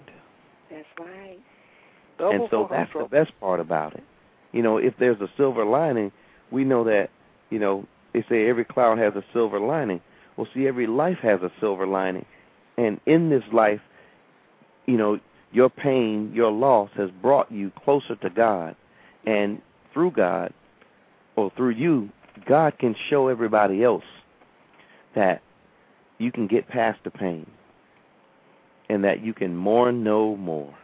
That's 0.70 0.86
right. 0.98 1.38
Double 2.18 2.32
and 2.32 2.48
so 2.50 2.68
that's 2.70 2.92
the 2.92 3.04
best 3.04 3.32
part 3.40 3.60
about 3.60 3.94
it. 3.94 4.04
You 4.52 4.62
know, 4.62 4.76
if 4.76 4.94
there's 4.98 5.20
a 5.20 5.30
silver 5.36 5.64
lining, 5.64 6.12
we 6.50 6.64
know 6.64 6.84
that, 6.84 7.10
you 7.50 7.58
know, 7.58 7.86
they 8.12 8.24
say 8.28 8.48
every 8.48 8.64
cloud 8.64 8.98
has 8.98 9.14
a 9.14 9.24
silver 9.32 9.58
lining. 9.58 10.00
Well, 10.36 10.46
see, 10.54 10.66
every 10.66 10.86
life 10.86 11.18
has 11.22 11.40
a 11.42 11.50
silver 11.60 11.86
lining. 11.86 12.26
And 12.76 13.00
in 13.06 13.30
this 13.30 13.44
life, 13.52 13.80
you 14.86 14.96
know, 14.96 15.18
your 15.52 15.70
pain, 15.70 16.32
your 16.34 16.50
loss 16.50 16.90
has 16.96 17.10
brought 17.10 17.50
you 17.50 17.70
closer 17.84 18.16
to 18.16 18.30
God. 18.30 18.76
And 19.26 19.60
through 19.92 20.12
God, 20.12 20.52
or 21.36 21.50
through 21.56 21.70
you, 21.70 22.10
God 22.46 22.78
can 22.78 22.94
show 23.08 23.28
everybody 23.28 23.82
else 23.82 24.04
that 25.14 25.42
you 26.18 26.32
can 26.32 26.46
get 26.46 26.68
past 26.68 26.98
the 27.04 27.10
pain 27.10 27.46
and 28.88 29.04
that 29.04 29.24
you 29.24 29.32
can 29.32 29.56
mourn 29.56 30.04
no 30.04 30.36
more. 30.36 30.74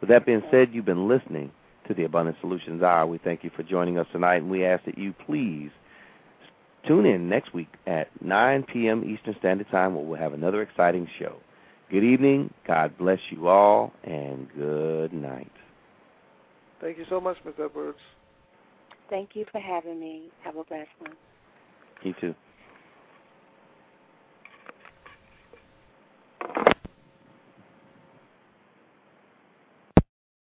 With 0.00 0.10
that 0.10 0.26
being 0.26 0.42
said, 0.50 0.70
you've 0.72 0.84
been 0.84 1.08
listening 1.08 1.50
to 1.88 1.94
the 1.94 2.04
Abundant 2.04 2.36
Solutions 2.40 2.82
Hour. 2.82 3.06
We 3.06 3.18
thank 3.18 3.42
you 3.44 3.50
for 3.56 3.62
joining 3.62 3.98
us 3.98 4.06
tonight, 4.12 4.42
and 4.42 4.50
we 4.50 4.64
ask 4.64 4.84
that 4.84 4.98
you 4.98 5.14
please 5.26 5.70
tune 6.86 7.06
in 7.06 7.28
next 7.28 7.54
week 7.54 7.68
at 7.86 8.08
9 8.22 8.64
p.m. 8.64 9.04
Eastern 9.04 9.34
Standard 9.38 9.68
Time 9.70 9.94
where 9.94 10.04
we'll 10.04 10.18
have 10.18 10.34
another 10.34 10.62
exciting 10.62 11.08
show. 11.18 11.36
Good 11.90 12.04
evening. 12.04 12.52
God 12.66 12.96
bless 12.98 13.20
you 13.30 13.48
all, 13.48 13.92
and 14.04 14.48
good 14.56 15.12
night. 15.12 15.50
Thank 16.80 16.98
you 16.98 17.06
so 17.08 17.20
much, 17.20 17.36
Ms. 17.44 17.54
Edwards. 17.62 17.98
Thank 19.10 19.30
you 19.34 19.46
for 19.52 19.60
having 19.60 20.00
me. 20.00 20.24
Have 20.42 20.56
a 20.56 20.64
blessed 20.64 20.88
one. 20.98 21.12
You 22.02 22.14
too. 22.20 22.34